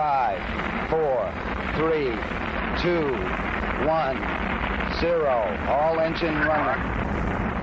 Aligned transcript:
Five, 0.00 0.88
four, 0.88 1.30
three, 1.76 2.08
two, 2.80 3.12
one, 3.86 4.16
zero. 4.98 5.36
All 5.68 6.00
engine 6.00 6.36
running. 6.36 6.82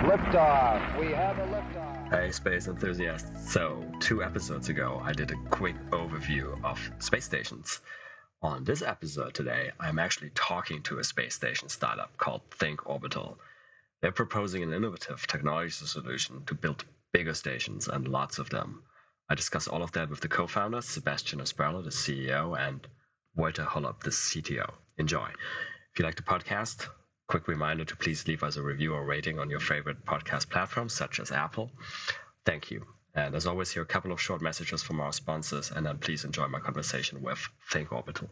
Liftoff. 0.07 0.99
We 0.99 1.13
have 1.13 1.39
a 1.39 1.47
liftoff. 1.47 2.11
Hey, 2.11 2.31
space 2.31 2.67
enthusiasts. 2.67 3.51
So, 3.51 3.83
two 3.99 4.21
episodes 4.21 4.69
ago, 4.69 5.01
I 5.03 5.13
did 5.13 5.31
a 5.31 5.35
quick 5.49 5.77
overview 5.89 6.63
of 6.63 6.79
space 6.99 7.25
stations. 7.25 7.81
On 8.43 8.63
this 8.63 8.83
episode 8.83 9.33
today, 9.33 9.71
I'm 9.79 9.97
actually 9.97 10.29
talking 10.35 10.83
to 10.83 10.99
a 10.99 11.03
space 11.03 11.33
station 11.33 11.69
startup 11.69 12.17
called 12.17 12.43
Think 12.51 12.87
Orbital. 12.87 13.39
They're 14.03 14.11
proposing 14.11 14.61
an 14.61 14.73
innovative 14.73 15.25
technology 15.25 15.71
solution 15.71 16.45
to 16.45 16.53
build 16.53 16.85
bigger 17.11 17.33
stations 17.33 17.87
and 17.87 18.07
lots 18.07 18.37
of 18.37 18.51
them. 18.51 18.83
I 19.29 19.35
discuss 19.35 19.67
all 19.67 19.83
of 19.83 19.91
that 19.91 20.09
with 20.09 20.21
the 20.21 20.29
co-founders, 20.29 20.85
Sebastian 20.85 21.39
Asperle, 21.39 21.83
the 21.83 21.89
CEO, 21.89 22.57
and 22.57 22.87
Walter 23.35 23.65
Holub, 23.65 24.01
the 24.01 24.09
CTO. 24.09 24.71
Enjoy. 24.97 25.27
If 25.91 25.99
you 25.99 26.05
like 26.05 26.15
the 26.15 26.21
podcast, 26.21 26.87
quick 27.27 27.49
reminder 27.49 27.83
to 27.83 27.97
please 27.97 28.25
leave 28.25 28.41
us 28.43 28.55
a 28.55 28.63
review 28.63 28.93
or 28.93 29.05
rating 29.05 29.37
on 29.37 29.49
your 29.49 29.59
favorite 29.59 30.05
podcast 30.05 30.49
platforms, 30.49 30.93
such 30.93 31.19
as 31.19 31.33
Apple. 31.33 31.71
Thank 32.45 32.71
you. 32.71 32.85
And 33.15 33.35
as 33.35 33.47
always, 33.47 33.69
here 33.69 33.81
are 33.81 33.83
a 33.83 33.87
couple 33.87 34.13
of 34.13 34.21
short 34.21 34.41
messages 34.41 34.81
from 34.81 35.01
our 35.01 35.11
sponsors, 35.11 35.71
and 35.71 35.85
then 35.85 35.97
please 35.97 36.23
enjoy 36.23 36.47
my 36.47 36.59
conversation 36.59 37.21
with 37.21 37.45
Think 37.69 37.91
Orbital. 37.91 38.29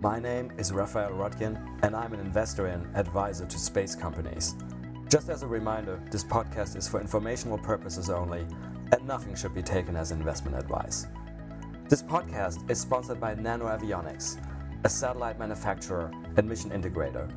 My 0.00 0.18
name 0.18 0.52
is 0.56 0.72
Raphael 0.72 1.10
Roettgen, 1.10 1.80
and 1.82 1.94
I'm 1.94 2.14
an 2.14 2.20
investor 2.20 2.66
and 2.66 2.86
advisor 2.96 3.44
to 3.44 3.58
space 3.58 3.94
companies. 3.94 4.54
Just 5.10 5.28
as 5.28 5.42
a 5.42 5.46
reminder, 5.46 6.02
this 6.10 6.24
podcast 6.24 6.76
is 6.76 6.88
for 6.88 6.98
informational 6.98 7.58
purposes 7.58 8.08
only 8.08 8.46
and 8.94 9.06
nothing 9.08 9.34
should 9.34 9.54
be 9.54 9.62
taken 9.62 9.96
as 9.96 10.12
investment 10.12 10.56
advice. 10.56 11.08
This 11.88 12.00
podcast 12.02 12.70
is 12.70 12.80
sponsored 12.80 13.20
by 13.20 13.34
NanoAvionics, 13.34 14.38
a 14.84 14.88
satellite 14.88 15.36
manufacturer 15.36 16.12
and 16.36 16.48
mission 16.48 16.70
integrator. 16.70 17.28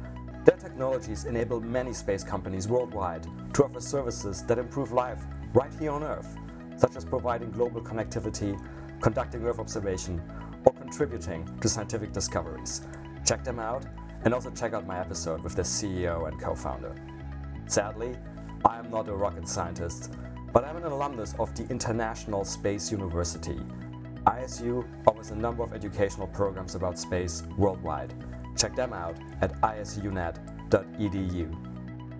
Their 0.46 0.58
technologies 0.58 1.26
enable 1.26 1.60
many 1.60 1.94
space 1.94 2.24
companies 2.24 2.68
worldwide 2.68 3.26
to 3.56 3.64
offer 3.64 3.82
services 3.82 4.44
that 4.44 4.60
improve 4.60 4.92
life 4.92 5.24
right 5.54 5.72
here 5.80 5.92
on 5.92 6.04
Earth, 6.04 6.38
such 6.78 6.96
as 6.96 7.04
providing 7.04 7.50
global 7.50 7.82
connectivity, 7.82 8.56
conducting 9.02 9.44
Earth 9.44 9.60
observation, 9.60 10.22
or 10.64 10.74
contributing 10.74 11.50
to 11.60 11.68
scientific 11.68 12.14
discoveries. 12.14 12.82
Check 13.26 13.44
them 13.44 13.60
out 13.60 13.84
and 14.26 14.34
also 14.34 14.52
check 14.52 14.74
out 14.74 14.86
my 14.86 15.00
episode 15.00 15.42
with 15.44 15.56
the 15.56 15.64
CEO 15.64 16.28
and 16.28 16.40
co 16.40 16.54
founder. 16.54 16.94
Sadly, 17.66 18.16
I 18.64 18.78
am 18.78 18.92
not 18.92 19.08
a 19.08 19.14
rocket 19.14 19.48
scientist 19.48 20.14
but 20.54 20.64
I'm 20.66 20.78
an 20.78 20.84
alumnus 20.84 21.34
of 21.40 21.54
the 21.56 21.68
International 21.70 22.46
Space 22.46 22.92
University. 22.92 23.60
ISU 24.26 24.86
offers 25.08 25.32
a 25.32 25.36
number 25.36 25.64
of 25.64 25.74
educational 25.74 26.28
programs 26.28 26.76
about 26.76 27.00
space 27.00 27.44
worldwide. 27.58 28.14
Check 28.58 28.76
them 28.76 28.94
out 28.94 29.16
at 29.42 29.54
isunet.edu. 29.62 30.38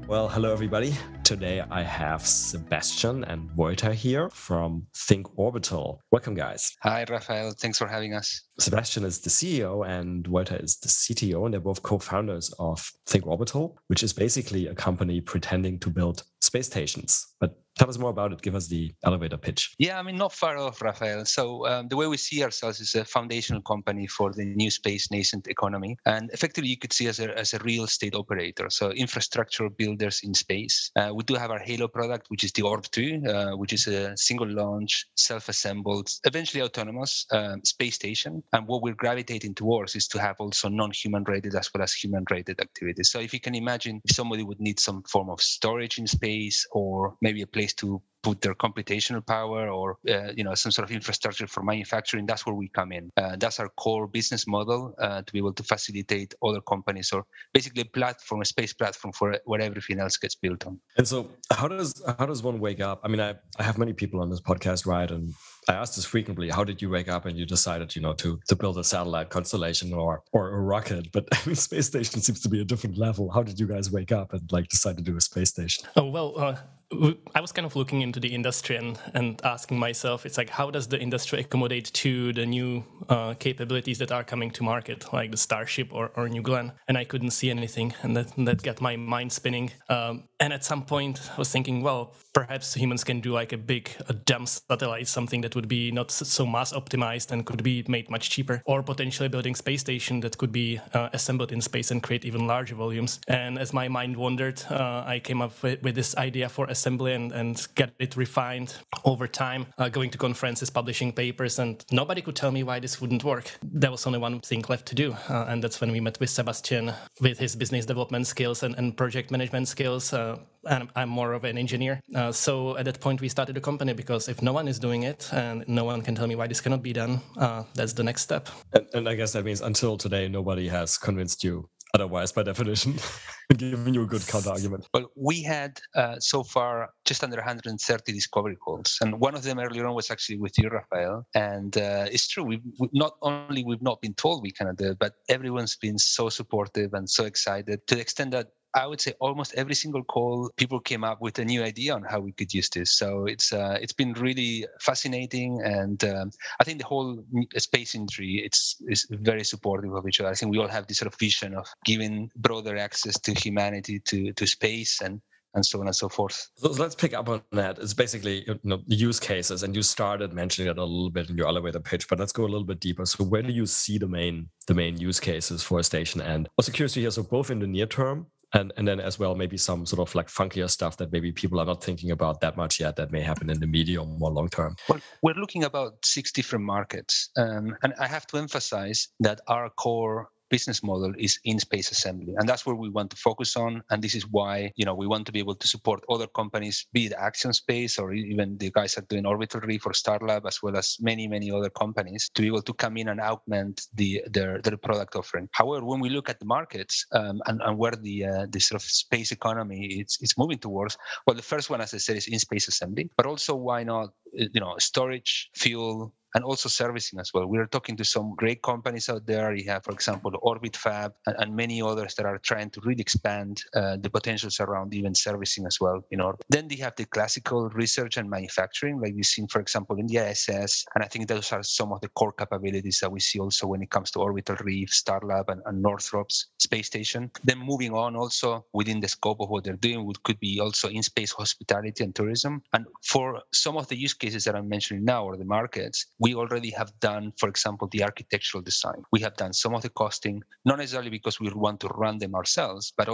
Well, 0.08 0.30
hello 0.30 0.54
everybody. 0.54 0.96
Today 1.26 1.62
I 1.70 1.84
have 1.84 2.26
Sebastian 2.26 3.26
and 3.26 3.52
Walter 3.58 3.92
here 3.92 4.30
from 4.30 4.88
Think 4.96 5.28
Orbital. 5.38 6.00
Welcome, 6.12 6.34
guys. 6.34 6.78
Hi, 6.82 7.04
Raphael. 7.10 7.52
Thanks 7.52 7.78
for 7.78 7.88
having 7.88 8.14
us. 8.14 8.44
Sebastian 8.58 9.04
is 9.04 9.20
the 9.20 9.30
CEO 9.30 9.86
and 9.86 10.26
Walter 10.28 10.56
is 10.64 10.78
the 10.78 10.88
CTO, 10.88 11.44
and 11.44 11.54
they're 11.54 11.60
both 11.60 11.84
co 11.84 12.00
founders 12.00 12.54
of 12.58 12.90
Think 13.06 13.28
Orbital, 13.28 13.78
which 13.88 14.02
is 14.02 14.14
basically 14.14 14.68
a 14.68 14.74
company 14.74 15.20
pretending 15.20 15.78
to 15.80 15.90
build 15.90 16.24
space 16.40 16.68
stations. 16.68 17.28
But 17.42 17.60
Tell 17.78 17.90
us 17.90 17.98
more 18.00 18.10
about 18.10 18.34
it. 18.34 18.42
Give 18.42 18.56
us 18.56 18.68
the 18.68 18.92
elevator 19.04 19.38
pitch. 19.38 19.76
Yeah, 19.78 20.00
I 20.00 20.02
mean, 20.02 20.18
not 20.18 20.34
far 20.34 20.58
off, 20.58 20.82
Rafael. 20.82 21.26
So, 21.26 21.68
um, 21.68 21.88
the 21.88 21.96
way 21.96 22.08
we 22.08 22.18
see 22.18 22.44
ourselves 22.44 22.80
is 22.80 22.96
a 22.96 23.06
foundational 23.06 23.62
company 23.62 24.08
for 24.08 24.34
the 24.34 24.46
new 24.46 24.72
space 24.72 25.12
nascent 25.12 25.48
economy. 25.48 25.98
And 26.06 26.32
effectively, 26.34 26.70
you 26.70 26.78
could 26.78 26.92
see 26.92 27.08
us 27.08 27.20
as 27.20 27.28
a, 27.28 27.38
as 27.38 27.54
a 27.54 27.60
real 27.60 27.84
estate 27.84 28.16
operator. 28.16 28.70
So, 28.70 28.92
infrastructure 28.92 29.70
builders 29.70 30.22
in 30.24 30.34
space. 30.34 30.92
Uh, 30.96 31.12
we 31.14 31.24
do 31.24 31.36
have 31.36 31.52
our 31.52 31.60
Halo 31.60 31.88
product, 31.88 32.30
which 32.30 32.44
is 32.44 32.52
the 32.54 32.64
Orb2, 32.64 33.28
uh, 33.28 33.58
which 33.58 33.74
is 33.74 33.86
a 33.88 34.18
single 34.18 34.50
launch, 34.50 35.06
self 35.16 35.48
assembled, 35.48 36.10
eventually 36.26 36.64
autonomous 36.64 37.28
um, 37.32 37.64
space 37.64 37.96
station. 37.96 38.42
And 38.54 38.68
what 38.68 38.82
we're 38.82 38.96
gravitating 38.96 39.54
towards 39.54 39.96
is 39.96 40.08
to 40.10 40.20
have 40.20 40.38
also 40.40 40.68
non 40.68 40.92
human 40.92 41.24
rated 41.26 41.54
as 41.54 41.70
well 41.74 41.84
as 41.84 41.94
human 41.94 42.26
rated 42.32 42.60
activities. 42.60 43.12
So, 43.12 43.20
if 43.20 43.34
you 43.36 43.40
can 43.40 43.54
imagine, 43.54 44.02
if 44.04 44.16
somebody 44.16 44.42
would 44.42 44.60
need 44.60 44.80
some 44.80 45.04
form 45.04 45.30
of 45.30 45.42
storage 45.42 46.00
in 46.00 46.08
space 46.08 46.66
or 46.72 47.16
maybe 47.22 47.44
a 47.44 47.48
place 47.48 47.67
place 47.68 47.74
to 47.74 48.02
put 48.24 48.42
their 48.42 48.56
computational 48.56 49.26
power 49.26 49.70
or 49.70 49.98
uh, 50.10 50.32
you 50.36 50.44
know 50.44 50.56
some 50.56 50.72
sort 50.72 50.90
of 50.90 50.94
infrastructure 50.94 51.48
for 51.48 51.64
manufacturing 51.64 52.26
that's 52.26 52.46
where 52.46 52.56
we 52.56 52.68
come 52.70 52.92
in 52.92 53.10
uh, 53.18 53.36
that's 53.38 53.60
our 53.60 53.70
core 53.78 54.08
business 54.08 54.48
model 54.48 54.94
uh, 55.00 55.22
to 55.22 55.32
be 55.34 55.40
able 55.40 55.54
to 55.54 55.64
facilitate 55.64 56.34
other 56.44 56.62
companies 56.62 57.12
or 57.14 57.24
basically 57.54 57.84
a 57.84 57.86
platform 57.86 58.42
a 58.42 58.46
space 58.46 58.74
platform 58.74 59.14
for 59.14 59.38
where 59.46 59.62
everything 59.62 60.00
else 60.00 60.18
gets 60.18 60.36
built 60.36 60.66
on 60.66 60.80
and 60.98 61.08
so 61.08 61.30
how 61.52 61.68
does 61.68 62.02
how 62.20 62.26
does 62.26 62.42
one 62.42 62.60
wake 62.60 62.82
up 62.82 63.00
i 63.04 63.08
mean 63.08 63.22
i, 63.22 63.34
I 63.60 63.64
have 63.64 63.78
many 63.78 63.94
people 63.94 64.20
on 64.22 64.30
this 64.30 64.42
podcast 64.42 64.86
right 64.86 65.10
and 65.10 65.34
I 65.70 65.74
ask 65.74 65.96
this 65.96 66.06
frequently. 66.06 66.50
How 66.50 66.64
did 66.64 66.82
you 66.82 66.90
wake 66.90 67.10
up 67.10 67.26
and 67.26 67.38
you 67.38 67.46
decided, 67.46 67.94
you 67.94 68.02
know, 68.02 68.14
to 68.14 68.40
to 68.48 68.56
build 68.56 68.78
a 68.78 68.86
satellite 68.86 69.30
constellation 69.30 69.94
or 69.94 70.24
or 70.32 70.44
a 70.52 70.62
rocket? 70.62 71.12
But 71.12 71.28
I 71.34 71.40
mean, 71.46 71.56
space 71.56 71.88
station 71.88 72.22
seems 72.22 72.40
to 72.44 72.50
be 72.50 72.62
a 72.62 72.64
different 72.64 72.98
level. 72.98 73.30
How 73.30 73.44
did 73.44 73.60
you 73.60 73.68
guys 73.68 73.92
wake 73.92 74.14
up 74.14 74.32
and 74.32 74.50
like 74.50 74.70
decide 74.70 74.96
to 74.96 75.04
do 75.04 75.18
a 75.18 75.22
space 75.30 75.50
station? 75.50 75.84
Oh 75.98 76.06
well, 76.06 76.40
uh, 76.40 76.56
I 76.90 77.42
was 77.42 77.52
kind 77.52 77.66
of 77.66 77.76
looking 77.76 78.02
into 78.02 78.22
the 78.22 78.34
industry 78.34 78.78
and, 78.78 78.98
and 79.14 79.42
asking 79.44 79.78
myself, 79.78 80.26
it's 80.26 80.38
like, 80.38 80.50
how 80.50 80.72
does 80.72 80.88
the 80.88 80.98
industry 80.98 81.42
accommodate 81.42 81.92
to 81.96 82.32
the 82.32 82.46
new 82.46 82.82
uh, 83.10 83.34
capabilities 83.34 83.98
that 83.98 84.14
are 84.14 84.24
coming 84.24 84.52
to 84.52 84.64
market, 84.64 85.12
like 85.12 85.32
the 85.32 85.38
Starship 85.38 85.90
or, 85.92 86.12
or 86.16 86.30
New 86.30 86.42
Glenn? 86.42 86.72
And 86.88 86.98
I 86.98 87.04
couldn't 87.04 87.32
see 87.32 87.50
anything, 87.50 87.94
and 88.04 88.16
that, 88.16 88.32
that 88.38 88.64
got 88.64 88.80
my 88.80 88.96
mind 88.96 89.34
spinning. 89.34 89.72
Um, 89.90 90.30
and 90.40 90.54
at 90.54 90.64
some 90.64 90.86
point, 90.86 91.20
I 91.34 91.38
was 91.38 91.52
thinking, 91.52 91.82
well, 91.82 92.16
perhaps 92.34 92.74
humans 92.74 93.04
can 93.04 93.20
do 93.20 93.34
like 93.34 93.52
a 93.52 93.58
big, 93.58 93.90
a 94.08 94.14
dumb 94.14 94.46
satellite, 94.46 95.10
something 95.10 95.42
that 95.42 95.56
would 95.56 95.68
be 95.68 95.92
not 95.92 96.10
so 96.10 96.46
mass 96.46 96.72
optimized 96.72 97.32
and 97.32 97.46
could 97.46 97.64
be 97.64 97.84
made 97.90 98.10
much 98.10 98.30
cheaper, 98.30 98.62
or 98.66 98.82
potentially 98.82 99.28
building 99.28 99.56
space 99.56 99.82
station 99.82 100.22
that 100.22 100.38
could 100.38 100.54
be 100.54 100.80
uh, 100.94 101.10
assembled 101.12 101.52
in 101.52 101.60
space 101.60 101.92
and 101.92 102.02
create 102.02 102.24
even 102.24 102.48
larger 102.48 102.76
volumes. 102.76 103.20
And 103.28 103.60
as 103.60 103.74
my 103.74 103.90
mind 103.90 104.16
wandered, 104.16 104.64
uh, 104.70 105.04
I 105.06 105.20
came 105.20 105.42
up 105.42 105.52
with, 105.62 105.84
with 105.84 105.96
this 105.96 106.16
idea 106.16 106.48
for 106.48 106.66
a 106.68 106.77
assembly 106.78 107.14
and, 107.14 107.32
and 107.32 107.68
get 107.76 107.92
it 108.00 108.16
refined 108.16 108.76
over 109.04 109.28
time, 109.28 109.66
uh, 109.78 109.90
going 109.90 110.10
to 110.12 110.18
conferences, 110.18 110.70
publishing 110.70 111.12
papers, 111.12 111.60
and 111.60 111.84
nobody 111.92 112.22
could 112.22 112.36
tell 112.36 112.52
me 112.52 112.64
why 112.64 112.80
this 112.80 113.02
wouldn't 113.02 113.24
work. 113.24 113.46
There 113.64 113.92
was 113.92 114.06
only 114.08 114.20
one 114.20 114.40
thing 114.42 114.64
left 114.70 114.86
to 114.88 114.96
do, 114.96 115.16
uh, 115.30 115.46
and 115.50 115.64
that's 115.64 115.82
when 115.82 115.92
we 115.92 116.00
met 116.00 116.20
with 116.20 116.30
Sebastian 116.30 116.94
with 117.22 117.38
his 117.40 117.56
business 117.56 117.86
development 117.86 118.28
skills 118.28 118.64
and, 118.64 118.76
and 118.78 118.96
project 118.96 119.32
management 119.32 119.68
skills. 119.68 120.14
Uh, 120.14 120.38
and 120.70 120.90
I'm 120.96 121.10
more 121.10 121.34
of 121.34 121.44
an 121.44 121.58
engineer. 121.58 122.02
Uh, 122.14 122.32
so 122.32 122.78
at 122.78 122.86
that 122.86 123.00
point, 123.00 123.22
we 123.22 123.30
started 123.30 123.56
a 123.58 123.62
company 123.62 123.94
because 123.94 124.28
if 124.28 124.42
no 124.42 124.54
one 124.54 124.68
is 124.68 124.80
doing 124.80 125.04
it 125.04 125.30
and 125.32 125.64
no 125.68 125.84
one 125.86 126.02
can 126.02 126.16
tell 126.16 126.28
me 126.28 126.36
why 126.36 126.48
this 126.48 126.62
cannot 126.62 126.84
be 126.84 126.94
done, 126.94 127.22
uh, 127.38 127.64
that's 127.74 127.94
the 127.94 128.04
next 128.04 128.24
step. 128.24 128.50
And, 128.74 128.86
and 128.94 129.10
I 129.10 129.16
guess 129.16 129.34
that 129.34 129.46
means 129.46 129.62
until 129.62 129.98
today, 129.98 130.28
nobody 130.28 130.68
has 130.68 130.98
convinced 130.98 131.44
you 131.44 131.70
otherwise 131.98 132.32
by 132.32 132.44
definition 132.44 132.94
giving 133.58 133.94
you 133.94 134.04
a 134.04 134.06
good 134.06 134.26
counter 134.28 134.52
argument. 134.52 134.88
Well 134.94 135.08
we 135.16 135.42
had 135.42 135.80
uh, 135.96 136.18
so 136.20 136.44
far 136.44 136.90
just 137.06 137.24
under 137.24 137.38
130 137.38 138.12
discovery 138.12 138.56
calls 138.56 138.98
and 139.02 139.20
one 139.20 139.36
of 139.36 139.44
them 139.44 139.58
earlier 139.60 139.86
on 139.88 139.96
was 139.96 140.12
actually 140.12 140.38
with 140.38 140.54
you 140.58 140.70
Raphael 140.70 141.26
and 141.34 141.76
uh, 141.78 142.06
it's 142.14 142.28
true 142.28 142.44
we 142.44 142.62
not 142.94 143.14
only 143.22 143.64
we've 143.64 143.82
not 143.82 144.00
been 144.02 144.14
told 144.14 144.44
we 144.44 144.52
cannot 144.52 144.78
do 144.78 144.92
it 144.92 145.00
but 145.00 145.14
everyone's 145.30 145.76
been 145.76 145.98
so 145.98 146.30
supportive 146.30 146.94
and 146.94 147.10
so 147.10 147.26
excited 147.26 147.78
to 147.88 147.96
the 147.96 148.02
extent 148.02 148.32
that 148.32 148.48
I 148.78 148.86
would 148.86 149.02
say 149.02 149.14
almost 149.20 149.56
every 149.56 149.74
single 149.74 150.04
call, 150.04 150.52
people 150.56 150.80
came 150.80 151.04
up 151.04 151.20
with 151.20 151.40
a 151.40 151.46
new 151.46 151.64
idea 151.64 151.96
on 151.96 152.04
how 152.04 152.20
we 152.20 152.32
could 152.32 152.54
use 152.54 152.70
this. 152.70 152.96
So 152.96 153.26
it's 153.26 153.52
uh, 153.52 153.78
it's 153.82 153.94
been 153.94 154.14
really 154.14 154.68
fascinating, 154.80 155.62
and 155.64 156.04
um, 156.04 156.32
I 156.60 156.64
think 156.64 156.78
the 156.78 156.86
whole 156.86 157.24
space 157.58 157.96
industry 157.96 158.44
it's 158.46 158.78
is 158.88 159.08
very 159.10 159.44
supportive 159.44 159.94
of 159.94 160.08
each 160.08 160.20
other. 160.20 160.30
I 160.30 160.36
think 160.36 160.52
we 160.52 160.60
all 160.60 160.68
have 160.68 160.86
this 160.86 160.98
sort 161.00 161.12
of 161.12 161.20
vision 161.20 161.56
of 161.56 161.66
giving 161.86 162.30
broader 162.36 162.78
access 162.78 163.20
to 163.22 163.34
humanity 163.34 164.00
to 164.00 164.32
to 164.34 164.46
space 164.46 165.02
and 165.02 165.22
and 165.56 165.66
so 165.66 165.80
on 165.80 165.88
and 165.88 165.96
so 165.96 166.08
forth. 166.08 166.50
So 166.58 166.70
let's 166.70 166.94
pick 166.94 167.14
up 167.16 167.30
on 167.30 167.42
that. 167.54 167.80
It's 167.80 167.94
basically 167.94 168.44
you 168.48 168.60
know 168.64 168.84
use 168.86 169.20
cases, 169.20 169.64
and 169.64 169.76
you 169.76 169.82
started 169.82 170.34
mentioning 170.34 170.70
it 170.70 170.78
a 170.78 170.84
little 170.84 171.10
bit 171.10 171.32
in 171.32 171.38
your 171.38 171.48
elevator 171.48 171.80
pitch, 171.80 172.08
but 172.08 172.20
let's 172.20 172.32
go 172.32 172.44
a 172.44 172.52
little 172.54 172.64
bit 172.64 172.80
deeper. 172.80 173.06
So 173.06 173.24
where 173.24 173.42
do 173.42 173.52
you 173.52 173.66
see 173.66 173.98
the 173.98 174.08
main 174.08 174.50
the 174.68 174.76
main 174.76 174.98
use 174.98 175.20
cases 175.20 175.64
for 175.64 175.80
a 175.80 175.84
station? 175.84 176.22
And 176.22 176.48
also 176.58 176.72
curious 176.72 176.94
to 176.94 177.02
hear, 177.02 177.12
so 177.12 177.24
both 177.24 177.50
in 177.50 177.60
the 177.60 177.68
near 177.68 177.88
term 177.88 178.28
and 178.54 178.72
and 178.78 178.88
then 178.88 179.00
as 179.00 179.20
well 179.20 179.36
maybe 179.36 179.58
some 179.58 179.86
sort 179.86 180.08
of 180.08 180.14
like 180.16 180.28
funkier 180.28 180.70
stuff 180.70 180.98
that 180.98 181.12
maybe 181.12 181.32
people 181.32 181.60
are 181.60 181.66
not 181.66 181.84
thinking 181.84 182.12
about 182.12 182.40
that 182.42 182.56
much 182.56 182.80
yet 182.80 182.96
that 182.96 183.12
may 183.12 183.22
happen 183.22 183.50
in 183.50 183.60
the 183.60 183.68
medium 183.68 184.22
or 184.22 184.32
long 184.32 184.50
term. 184.50 184.76
Well 184.90 185.02
we're 185.22 185.36
looking 185.36 185.64
about 185.64 186.06
six 186.06 186.32
different 186.32 186.66
markets. 186.66 187.30
Um, 187.38 187.76
and 187.84 187.94
i 188.00 188.08
have 188.08 188.26
to 188.28 188.38
emphasize 188.38 189.10
that 189.20 189.42
our 189.48 189.70
core 189.70 190.30
business 190.50 190.84
model 190.84 191.14
is 191.18 191.40
in 191.44 191.60
space 191.60 191.92
assembly, 191.92 192.34
and 192.38 192.48
that's 192.48 192.66
where 192.66 192.76
we 192.76 192.90
want 192.90 193.12
to 193.12 193.18
focus 193.18 193.56
on. 193.56 193.84
And 193.90 194.04
this 194.04 194.16
is 194.16 194.28
why 194.28 194.72
you 194.76 194.86
know 194.86 194.96
we 194.96 195.08
want 195.08 195.26
to 195.28 195.32
be 195.32 195.40
able 195.40 195.56
to 195.56 195.68
support 195.68 196.04
other 196.10 196.28
companies, 196.28 196.88
be 196.94 197.08
it 197.08 197.14
Axiom 197.14 197.54
Space 197.54 197.98
or 197.98 198.14
even 198.14 198.58
the 198.58 198.72
guys 198.72 198.96
that 198.96 199.04
are 199.04 199.08
doing 199.08 199.26
Orbital 199.26 199.62
Reef 199.62 199.86
or 199.86 199.92
Starlab, 199.92 200.46
as 200.48 200.62
well 200.62 200.78
as 200.78 200.98
many 201.00 201.28
many 201.28 201.52
other 201.52 201.70
companies, 201.70 202.30
to 202.36 202.42
be 202.42 202.48
able 202.48 202.62
to 202.62 202.74
come 202.74 202.98
in 202.98 203.10
and 203.10 203.20
augment 203.20 203.88
the 203.94 204.24
their 204.30 204.62
their 204.62 204.78
product 204.78 205.16
offering. 205.16 205.48
However, 205.52 205.86
when 205.86 206.00
we 206.00 206.10
look 206.10 206.30
at 206.30 206.40
the 206.40 206.46
markets 206.46 207.06
um, 207.12 207.42
and, 207.48 207.62
and 207.62 207.78
where 207.78 207.96
the 207.96 208.26
uh, 208.26 208.46
the 208.50 208.60
sort 208.60 208.82
of 208.82 208.88
space 208.88 209.32
economy 209.32 209.88
it's 210.00 210.18
it's 210.22 210.38
moving 210.38 210.60
towards, 210.60 210.98
well, 211.26 211.36
the 211.36 211.42
first 211.42 211.70
one, 211.70 211.82
as 211.82 211.94
I 211.94 211.98
said, 211.98 212.18
is 212.18 212.28
in 212.28 212.40
space 212.40 212.68
assembly, 212.68 213.10
but 213.18 213.26
also 213.26 213.56
why 213.56 213.84
not 213.84 214.10
you 214.34 214.60
know 214.60 214.76
storage, 214.80 215.50
fuel, 215.56 216.14
and 216.36 216.44
also 216.44 216.70
servicing 216.70 217.20
as 217.20 217.32
well. 217.34 217.48
We 217.48 217.58
are 217.58 217.68
talking 217.68 217.96
to 217.98 218.06
some 218.06 218.36
great 218.36 218.62
companies 218.62 219.10
out 219.10 219.26
there. 219.26 219.56
You 219.56 219.70
have, 219.72 219.84
for 219.84 219.92
example, 219.92 220.32
Orbit 220.42 220.76
Fab 220.76 221.14
and, 221.26 221.36
and 221.40 221.56
many 221.56 221.82
others 221.82 222.16
that 222.16 222.26
are 222.26 222.38
trying 222.38 222.70
to 222.72 222.82
really 222.84 223.02
expand 223.02 223.62
uh, 223.76 223.98
the 223.98 224.10
potentials 224.10 224.60
around 224.60 224.94
even 224.94 225.16
servicing 225.16 225.66
as 225.66 225.80
well. 225.80 226.02
You 226.12 226.18
know, 226.18 226.36
then 226.50 226.68
they 226.68 226.76
have 226.78 226.96
the 226.96 227.06
classical 227.06 227.70
research 227.70 228.18
and 228.18 228.30
manufacturing, 228.30 229.00
like 229.00 229.14
we've 229.16 229.26
seen, 229.26 229.48
for 229.48 229.60
example, 229.60 229.98
in 229.98 230.08
the 230.08 230.18
ISS. 230.18 230.86
And 230.96 231.04
I 231.04 231.08
think 231.08 231.28
those 231.28 231.52
are 231.52 231.64
some 231.64 231.92
of 231.92 232.02
the 232.02 232.10
core 232.10 232.34
capabilities 232.34 233.00
that 233.02 233.12
we 233.12 233.20
see 233.20 233.40
also 233.40 233.68
when 233.68 233.82
it 233.82 233.90
comes 233.90 234.12
to 234.12 234.20
Orbital 234.20 234.58
Reef, 234.62 234.90
Starlab, 234.90 235.46
and, 235.50 235.62
and 235.66 235.84
Northrop's 235.84 236.48
space 236.60 236.88
station. 236.88 237.32
Then 237.44 237.60
moving 237.60 237.94
on, 237.94 238.16
also 238.16 238.66
within 238.74 239.00
the 239.00 239.08
scope 239.08 239.40
of 239.42 239.50
what 239.50 239.64
they're 239.64 239.76
doing, 239.78 240.06
would 240.06 240.22
could 240.24 240.40
be 240.40 240.60
also 240.60 240.90
in 240.90 241.04
space 241.04 241.32
hospitality 241.32 242.04
and 242.04 242.14
tourism. 242.14 242.62
And 242.74 242.86
for 243.04 243.42
some 243.54 243.78
of 243.78 243.88
the 243.88 243.96
use 243.96 244.14
cases 244.14 244.44
that 244.44 244.56
I'm 244.56 244.70
mentioning 244.70 245.06
now, 245.06 245.24
or 245.24 245.38
the 245.38 245.46
markets, 245.46 246.06
we 246.20 246.34
already 246.36 246.72
have 246.72 246.92
done, 247.00 247.32
for 247.40 247.50
example, 247.50 247.88
the 247.92 248.04
architectural 248.04 248.62
design. 248.62 249.04
We 249.12 249.22
have 249.22 249.36
done 249.36 249.54
some 249.54 249.74
of 249.76 249.82
the 249.82 249.90
costing, 249.90 250.44
not 250.66 250.80
necessarily 250.80 251.10
because 251.10 251.40
we 251.40 251.50
want 251.52 251.80
to 251.82 251.88
run 251.90 252.18
them 252.18 252.36
ourselves, 252.36 252.94
but 252.98 253.08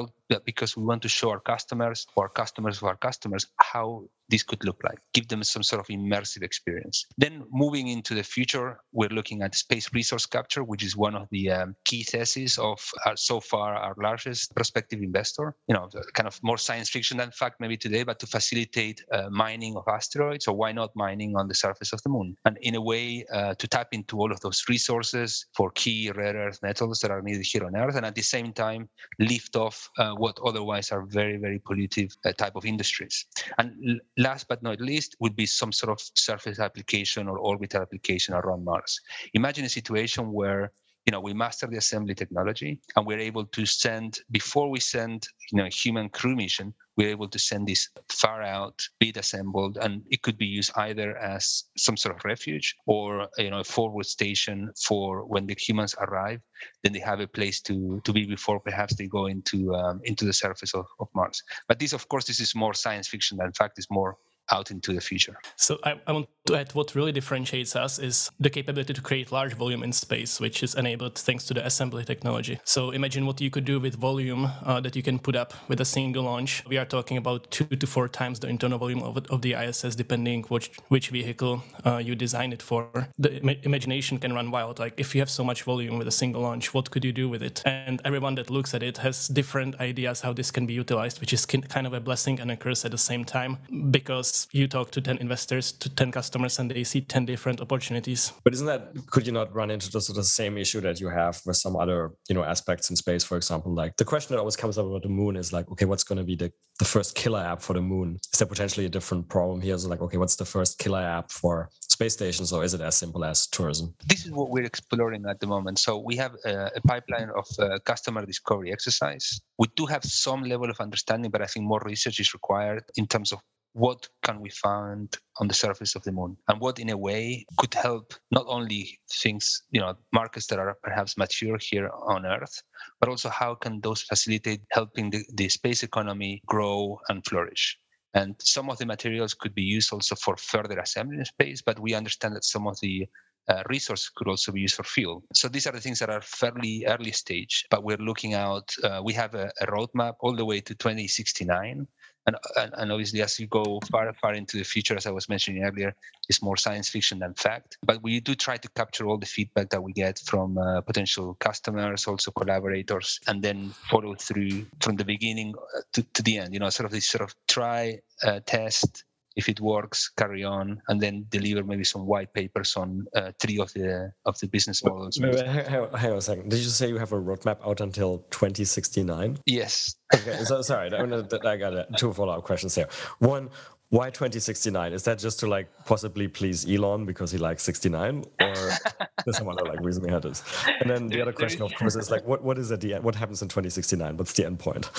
because 0.46 0.78
we 0.78 0.84
want 0.84 1.02
to 1.04 1.10
show 1.10 1.30
our 1.32 1.40
customers 1.40 2.08
or 2.16 2.30
customers 2.30 2.78
of 2.78 2.84
our 2.84 2.96
customers 2.96 3.48
how 3.58 4.06
this 4.30 4.44
could 4.44 4.64
look 4.64 4.82
like, 4.84 5.00
give 5.14 5.28
them 5.28 5.44
some 5.44 5.64
sort 5.64 5.82
of 5.82 5.88
immersive 5.88 6.44
experience. 6.44 7.06
Then 7.18 7.44
moving 7.52 7.90
into 7.90 8.16
the 8.16 8.24
future, 8.24 8.80
we're 8.92 9.10
looking 9.10 9.42
at 9.42 9.54
space 9.54 9.94
resource 9.94 10.26
capture, 10.26 10.64
which 10.64 10.84
is 10.84 10.96
one 10.96 11.16
of 11.16 11.28
the 11.30 11.52
um, 11.52 11.76
key 11.86 12.04
theses 12.04 12.58
of 12.58 12.80
our, 13.06 13.16
so 13.18 13.40
far 13.40 13.76
our 13.76 13.96
largest 14.02 14.56
prospective 14.56 15.02
investor. 15.02 15.56
You 15.68 15.76
know, 15.76 15.90
kind 16.14 16.28
of 16.28 16.40
more 16.42 16.58
science 16.58 16.90
fiction 16.90 17.18
than 17.18 17.32
fact 17.32 17.60
maybe 17.60 17.78
today, 17.78 18.04
but 18.04 18.20
to 18.20 18.28
facilitate 18.28 19.04
uh, 19.12 19.30
mining 19.30 19.76
of 19.76 19.84
asteroids, 19.88 20.48
or 20.48 20.56
why 20.56 20.72
not 20.72 20.92
mining 20.96 21.36
on 21.36 21.48
the 21.48 21.56
surface 21.56 21.92
of 21.94 22.02
the 22.04 22.10
moon? 22.10 22.36
And 22.46 22.58
in 22.62 22.76
a 22.76 22.82
way, 22.82 22.93
uh, 23.31 23.54
to 23.56 23.68
tap 23.68 23.90
into 23.92 24.19
all 24.19 24.31
of 24.31 24.40
those 24.42 24.63
resources 24.69 25.45
for 25.56 25.72
key 25.72 26.12
rare 26.12 26.36
earth 26.36 26.60
metals 26.62 27.00
that 27.00 27.12
are 27.12 27.22
needed 27.22 27.45
here 27.45 27.66
on 27.66 27.75
Earth, 27.75 27.95
and 27.95 28.06
at 28.06 28.16
the 28.16 28.22
same 28.22 28.54
time, 28.54 28.90
lift 29.19 29.56
off 29.56 29.90
uh, 29.98 30.13
what 30.13 30.38
otherwise 30.45 30.92
are 30.92 31.04
very, 31.06 31.38
very 31.38 31.60
pollutive 31.60 32.12
uh, 32.25 32.31
type 32.34 32.56
of 32.56 32.66
industries. 32.66 33.25
And 33.57 34.00
last 34.18 34.48
but 34.48 34.63
not 34.63 34.80
least 34.80 35.16
would 35.19 35.36
be 35.36 35.45
some 35.45 35.72
sort 35.72 35.92
of 35.92 36.00
surface 36.16 36.60
application 36.60 37.28
or 37.28 37.38
orbital 37.38 37.81
application 37.81 38.34
around 38.34 38.66
Mars. 38.66 39.00
Imagine 39.34 39.66
a 39.66 39.69
situation 39.69 40.31
where 40.31 40.72
you 41.06 41.12
know 41.12 41.20
we 41.20 41.34
master 41.34 41.68
the 41.68 41.78
assembly 41.78 42.16
technology 42.16 42.80
and 42.96 43.06
we're 43.06 43.20
able 43.20 43.46
to 43.46 43.66
send 43.66 44.20
before 44.32 44.70
we 44.70 44.80
send 44.80 45.28
you 45.52 45.58
know 45.58 45.66
a 45.66 45.70
human 45.70 46.10
crew 46.10 46.36
mission 46.36 46.74
we're 46.96 47.10
able 47.10 47.28
to 47.28 47.40
send 47.40 47.68
this 47.68 47.90
far 48.10 48.42
out 48.42 48.82
bit 49.00 49.18
assembled 49.18 49.78
and 49.82 50.04
it 50.10 50.22
could 50.22 50.38
be 50.38 50.46
used 50.46 50.72
either 50.78 51.18
as 51.18 51.64
some 51.78 51.98
sort 51.98 52.16
of 52.16 52.24
refuge 52.24 52.76
or 52.86 53.28
you 53.38 53.50
know 53.50 53.60
a 53.60 53.64
forward 53.64 54.06
station 54.06 54.72
for 54.86 55.26
when 55.26 55.46
the 55.48 55.56
humans 55.58 55.96
arrive 56.00 56.40
then 56.84 56.94
they 56.94 57.00
have 57.00 57.20
a 57.20 57.28
place 57.28 57.60
to 57.62 58.00
to 58.04 58.14
be 58.14 58.26
before 58.26 58.60
perhaps 58.60 58.96
they 58.96 59.08
go 59.08 59.26
into 59.26 59.74
um, 59.76 60.00
into 60.04 60.26
the 60.26 60.34
surface 60.34 60.74
of, 60.74 60.86
of 61.00 61.08
mars. 61.16 61.42
But 61.68 61.80
this 61.80 61.94
of 61.94 62.08
course 62.10 62.26
this 62.26 62.40
is 62.40 62.56
more 62.56 62.74
science 62.74 63.08
fiction 63.08 63.38
than 63.38 63.52
fact 63.54 63.80
is 63.80 63.88
more 63.90 64.18
out 64.54 64.72
into 64.72 64.94
the 64.94 65.02
future. 65.02 65.36
So 65.56 65.80
I, 65.84 66.00
I, 66.08 66.12
want 66.12 66.28
to 66.46 66.56
add 66.56 66.74
what 66.74 66.96
really 66.96 67.12
differentiates 67.12 67.76
us 67.76 68.00
is 68.00 68.30
the 68.40 68.50
capability 68.50 68.94
to 68.94 69.02
create 69.02 69.32
large 69.32 69.54
volume 69.54 69.84
in 69.84 69.92
space, 69.92 70.40
which 70.40 70.62
is 70.62 70.76
enabled 70.76 71.16
thanks 71.18 71.44
to 71.46 71.54
the 71.54 71.66
assembly 71.66 72.06
technology. 72.06 72.60
So 72.64 72.92
imagine 72.92 73.26
what 73.26 73.42
you 73.42 73.50
could 73.50 73.66
do 73.66 73.80
with 73.80 73.96
volume 73.96 74.50
uh, 74.64 74.80
that 74.82 74.96
you 74.96 75.04
can 75.04 75.18
put 75.20 75.36
up 75.36 75.54
with 75.68 75.82
a 75.82 75.86
single 75.86 76.24
launch. 76.24 76.64
We 76.68 76.78
are 76.78 76.86
talking 76.86 77.18
about 77.18 77.50
two 77.50 77.66
to 77.66 77.88
four 77.88 78.08
times 78.08 78.40
the 78.40 78.48
internal 78.48 78.78
volume 78.78 79.02
of, 79.02 79.18
of 79.30 79.42
the 79.42 79.54
ISS, 79.54 79.96
depending 79.96 80.44
which 80.44 80.72
which 80.90 81.10
vehicle 81.10 81.64
uh, 81.86 81.98
you 81.98 82.16
design 82.16 82.54
it 82.54 82.62
for. 82.62 83.10
The 83.18 83.32
Im- 83.42 83.62
imagination 83.64 84.20
can 84.20 84.34
run 84.34 84.52
wild. 84.52 84.80
Like 84.80 84.94
if 84.98 85.16
you 85.16 85.22
have 85.22 85.30
so 85.30 85.44
much 85.44 85.64
volume 85.64 85.98
with 85.98 86.08
a 86.08 86.18
single 86.22 86.42
launch, 86.42 86.74
what 86.74 86.92
could 86.92 87.04
you 87.06 87.14
do 87.14 87.28
with 87.30 87.42
it? 87.42 87.64
And 87.66 88.02
everyone 88.06 88.36
that 88.36 88.50
looks 88.50 88.74
at 88.74 88.84
it 88.84 88.98
has 88.98 89.28
different 89.28 89.80
ideas 89.80 90.22
how 90.22 90.34
this 90.34 90.52
can 90.52 90.66
be 90.66 90.74
utilized, 90.74 91.20
which 91.22 91.34
is 91.34 91.46
kind 91.46 91.88
of 91.88 91.94
a 91.94 92.00
blessing 92.00 92.40
and 92.40 92.52
a 92.52 92.58
curse 92.58 92.86
at 92.86 92.92
the 92.92 92.98
same 92.98 93.24
time 93.26 93.58
because 93.92 94.43
you 94.51 94.68
talk 94.68 94.92
to 94.92 95.01
10 95.01 95.18
investors 95.18 95.72
to 95.72 95.90
10 95.90 96.12
customers 96.12 96.60
and 96.60 96.69
they 96.69 96.84
see 96.84 97.01
10 97.01 97.25
different 97.25 97.62
opportunities. 97.62 98.34
But 98.44 98.54
isn't 98.54 98.68
that 98.68 98.94
could 99.07 99.25
you 99.25 99.34
not 99.34 99.54
run 99.54 99.72
into 99.72 99.90
the, 99.92 100.00
the 100.13 100.24
same 100.24 100.57
issue 100.57 100.81
that 100.81 101.00
you 101.00 101.10
have 101.10 101.42
with 101.45 101.57
some 101.57 101.75
other 101.75 102.12
you 102.30 102.36
know 102.36 102.44
aspects 102.44 102.90
in 102.90 102.95
space 102.95 103.24
for 103.24 103.38
example? 103.38 103.74
Like 103.74 103.98
the 103.98 104.06
question 104.06 104.34
that 104.34 104.40
always 104.40 104.56
comes 104.56 104.78
up 104.78 104.86
about 104.86 105.04
the 105.04 105.10
moon 105.10 105.36
is 105.36 105.54
like 105.54 105.69
okay 105.72 105.86
what's 105.86 106.04
going 106.04 106.18
to 106.18 106.24
be 106.24 106.36
the, 106.36 106.51
the 106.80 106.86
first 106.86 107.16
killer 107.16 107.40
app 107.40 107.62
for 107.62 107.74
the 107.74 107.81
moon? 107.81 108.18
Is 108.34 108.40
there 108.40 108.48
potentially 108.48 108.86
a 108.86 108.90
different 108.90 109.30
problem 109.30 109.62
here? 109.62 109.78
So 109.78 109.90
like 109.90 110.01
okay 110.01 110.18
what's 110.18 110.36
the 110.36 110.46
first 110.46 110.80
killer 110.80 111.01
app 111.01 111.31
for 111.31 111.69
space 111.81 112.13
stations 112.13 112.51
or 112.51 112.63
is 112.63 112.74
it 112.74 112.81
as 112.81 112.96
simple 112.96 113.24
as 113.25 113.48
tourism? 113.48 113.94
This 114.07 114.25
is 114.25 114.31
what 114.31 114.50
we're 114.50 114.66
exploring 114.66 115.25
at 115.30 115.39
the 115.39 115.48
moment. 115.48 115.80
So 115.80 115.98
we 116.00 116.16
have 116.18 116.36
a, 116.46 116.72
a 116.75 116.81
pipeline 116.81 117.30
of 117.36 117.48
uh, 117.60 117.80
customer 117.86 118.25
discovery 118.25 118.72
exercise. 118.72 119.42
We 119.57 119.68
do 119.75 119.86
have 119.86 120.04
some 120.04 120.44
level 120.44 120.69
of 120.69 120.80
understanding 120.80 121.31
but 121.31 121.42
i 121.42 121.46
think 121.46 121.66
more 121.66 121.81
research 121.86 122.19
is 122.19 122.34
required 122.34 122.84
in 122.96 123.07
terms 123.07 123.31
of 123.31 123.39
what 123.74 124.08
can 124.22 124.40
we 124.40 124.50
find 124.50 125.18
on 125.40 125.48
the 125.48 125.54
surface 125.54 125.96
of 125.96 126.04
the 126.04 126.12
moon 126.12 126.38
and 126.48 126.60
what 126.60 126.80
in 126.80 126.90
a 126.90 126.98
way 126.98 127.46
could 127.58 127.74
help 127.74 128.14
not 128.31 128.46
only 128.48 129.00
things 129.12 129.64
you 129.72 129.81
know 129.81 129.96
markets 130.12 130.46
that 130.48 130.60
are 130.60 130.78
perhaps 130.84 131.18
mature 131.18 131.58
here 131.60 131.90
on 132.06 132.25
earth 132.25 132.62
but 133.00 133.10
also 133.10 133.30
how 133.30 133.56
can 133.56 133.81
those 133.81 134.04
facilitate 134.04 134.62
helping 134.72 135.10
the, 135.10 135.24
the 135.34 135.50
space 135.50 135.81
economy 135.81 136.42
grow 136.46 137.00
and 137.10 137.25
flourish 137.25 137.78
and 138.14 138.36
some 138.40 138.70
of 138.70 138.78
the 138.78 138.86
materials 138.86 139.34
could 139.34 139.56
be 139.56 139.64
used 139.64 139.92
also 139.92 140.16
for 140.16 140.38
further 140.38 140.78
assembly 140.80 141.18
in 141.18 141.25
space 141.25 141.62
but 141.62 141.80
we 141.80 141.96
understand 141.96 142.36
that 142.36 142.46
some 142.46 142.68
of 142.68 142.80
the 142.81 143.08
uh, 143.50 143.64
resources 143.70 144.10
could 144.16 144.28
also 144.28 144.52
be 144.52 144.62
used 144.62 144.75
for 144.75 144.84
fuel. 144.84 145.22
So 145.34 145.50
these 145.50 145.68
are 145.68 145.74
the 145.74 145.81
things 145.81 146.00
that 146.00 146.10
are 146.10 146.22
fairly 146.22 146.86
early 146.88 147.12
stage, 147.12 147.66
but 147.70 147.84
we're 147.84 147.98
looking 147.98 148.34
out. 148.36 148.74
Uh, 148.84 149.02
we 149.04 149.12
have 149.14 149.36
a, 149.36 149.52
a, 149.60 149.68
roadmap 149.68 150.14
all 150.22 150.34
the 150.34 150.46
way 150.46 150.62
to 150.62 150.74
2069 150.74 151.86
and, 152.25 152.38
and, 152.78 152.92
obviously 152.92 153.22
as 153.22 153.40
you 153.40 153.48
go 153.48 153.80
far 153.92 154.12
far 154.14 154.34
into 154.34 154.58
the 154.58 154.64
future 154.64 154.96
as 154.96 155.06
i 155.06 155.12
was 155.12 155.28
mentioning 155.28 155.64
earlier 155.64 155.94
it's 156.30 156.42
more 156.42 156.58
science 156.58 156.90
fiction 156.90 157.20
than 157.20 157.34
fact. 157.34 157.78
But 157.84 158.02
we 158.02 158.20
do 158.20 158.36
try 158.36 158.58
to 158.58 158.70
capture 158.70 159.06
all 159.08 159.18
the 159.18 159.25
feedback 159.25 159.70
that 159.70 159.84
we 159.84 159.92
get 159.94 160.20
from 160.20 160.58
uh, 160.58 160.81
potential 160.81 161.36
customers 161.40 162.08
also 162.08 162.32
collaborators 162.32 163.20
and 163.27 163.42
then 163.42 163.74
follow 163.89 164.15
through 164.15 164.65
from 164.80 164.96
the 164.96 165.06
beginning 165.06 165.53
uh, 165.75 165.82
to, 165.94 166.03
to 166.13 166.24
the 166.24 166.38
end 166.38 166.53
you 166.53 166.60
know 166.60 166.70
sort 166.70 166.86
of 166.86 166.92
this 166.92 167.10
sort 167.10 167.22
of 167.22 167.36
try 167.48 168.00
uh, 168.24 168.39
test 168.46 169.03
if 169.36 169.50
it 169.50 169.60
works, 169.60 170.10
carry 170.10 170.44
on, 170.44 170.82
and 170.88 171.02
then 171.02 171.25
deliver 171.30 171.63
maybe 171.63 171.84
some 171.84 172.06
white 172.06 172.34
papers 172.34 172.75
on 172.75 173.06
uh, 173.16 173.32
three 173.42 173.60
of 173.60 173.72
the 173.74 174.12
of 174.25 174.40
the 174.40 174.48
business 174.48 174.84
models. 174.84 175.20
Wait, 175.20 175.36
wait, 175.36 175.46
hang, 175.46 175.88
hang 175.94 176.12
on 176.12 176.18
a 176.18 176.22
second. 176.22 176.50
Did 176.50 176.60
you 176.60 176.70
say 176.70 176.88
you 176.88 176.98
have 176.98 177.12
a 177.12 177.20
roadmap 177.20 177.66
out 177.66 177.82
until 177.82 178.20
2069? 178.32 179.40
Yes. 179.46 179.96
Okay, 180.13 180.44
so 180.44 180.62
sorry, 180.62 180.94
I 180.94 181.58
got 181.58 181.98
two 181.98 182.13
follow 182.13 182.34
up 182.34 182.44
questions 182.44 182.75
here. 182.75 182.88
One, 183.20 183.50
why 183.94 184.10
2069? 184.10 184.92
Is 184.92 185.04
that 185.04 185.20
just 185.20 185.40
to 185.42 185.48
like 185.48 185.70
possibly 185.86 186.28
please 186.28 186.68
Elon 186.68 187.06
because 187.06 187.32
he 187.32 187.38
likes 187.38 187.62
69, 187.63 188.24
or 188.42 188.54
there's 189.25 189.38
some 189.38 189.48
other 189.48 189.66
like 189.66 189.82
reason 189.82 190.04
behind 190.04 190.24
this? 190.24 190.44
And 190.80 190.90
then 190.90 191.08
the 191.08 191.22
other 191.22 191.32
question, 191.32 191.62
of 191.62 191.74
course, 191.75 191.96
is 191.96 192.10
like, 192.10 192.25
what 192.25 192.44
what 192.44 192.58
is 192.58 192.72
at 192.72 192.82
the 192.82 192.96
end? 192.96 193.04
What 193.04 193.13
happens 193.13 193.44
in 193.44 193.50
2069? 193.50 194.18
What's 194.18 194.34
the 194.34 194.46
end 194.48 194.58
point? 194.58 194.90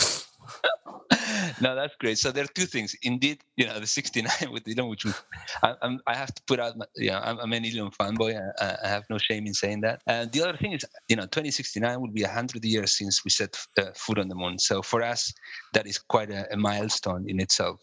No, 1.65 1.75
that's 1.75 1.97
great. 1.99 2.19
So 2.19 2.31
there 2.31 2.45
are 2.45 2.55
two 2.55 2.67
things. 2.67 2.95
Indeed, 3.03 3.39
you 3.57 3.67
know, 3.67 3.81
the 3.81 3.87
69 3.87 4.53
with 4.53 4.69
Elon, 4.69 4.91
which 4.91 5.07
I, 5.63 5.75
I'm, 5.83 5.99
I 6.07 6.15
have 6.15 6.35
to 6.35 6.43
put 6.47 6.61
out, 6.61 6.77
my, 6.77 6.85
you 6.97 7.11
know, 7.11 7.21
I'm, 7.25 7.39
I'm 7.39 7.53
an 7.53 7.65
Elon 7.65 7.91
fanboy. 7.91 8.39
I, 8.61 8.77
I, 8.85 8.89
have 8.89 9.05
no 9.09 9.17
shame 9.19 9.47
in 9.47 9.55
saying 9.55 9.81
that. 9.81 10.03
And 10.07 10.31
the 10.31 10.43
other 10.43 10.57
thing 10.59 10.73
is, 10.73 10.85
you 11.09 11.17
know, 11.17 11.23
2069 11.23 12.01
will 12.01 12.09
be 12.09 12.23
100 12.23 12.65
years 12.65 12.99
since 12.99 13.25
we 13.25 13.31
set 13.31 13.57
uh, 13.79 13.93
foot 13.97 14.19
on 14.19 14.29
the 14.29 14.35
moon. 14.35 14.59
So 14.59 14.83
for 14.83 15.03
us, 15.03 15.33
that 15.73 15.87
is 15.87 15.99
quite 15.99 16.31
a, 16.31 16.53
a 16.53 16.57
milestone 16.57 17.25
in 17.29 17.41
itself. 17.41 17.81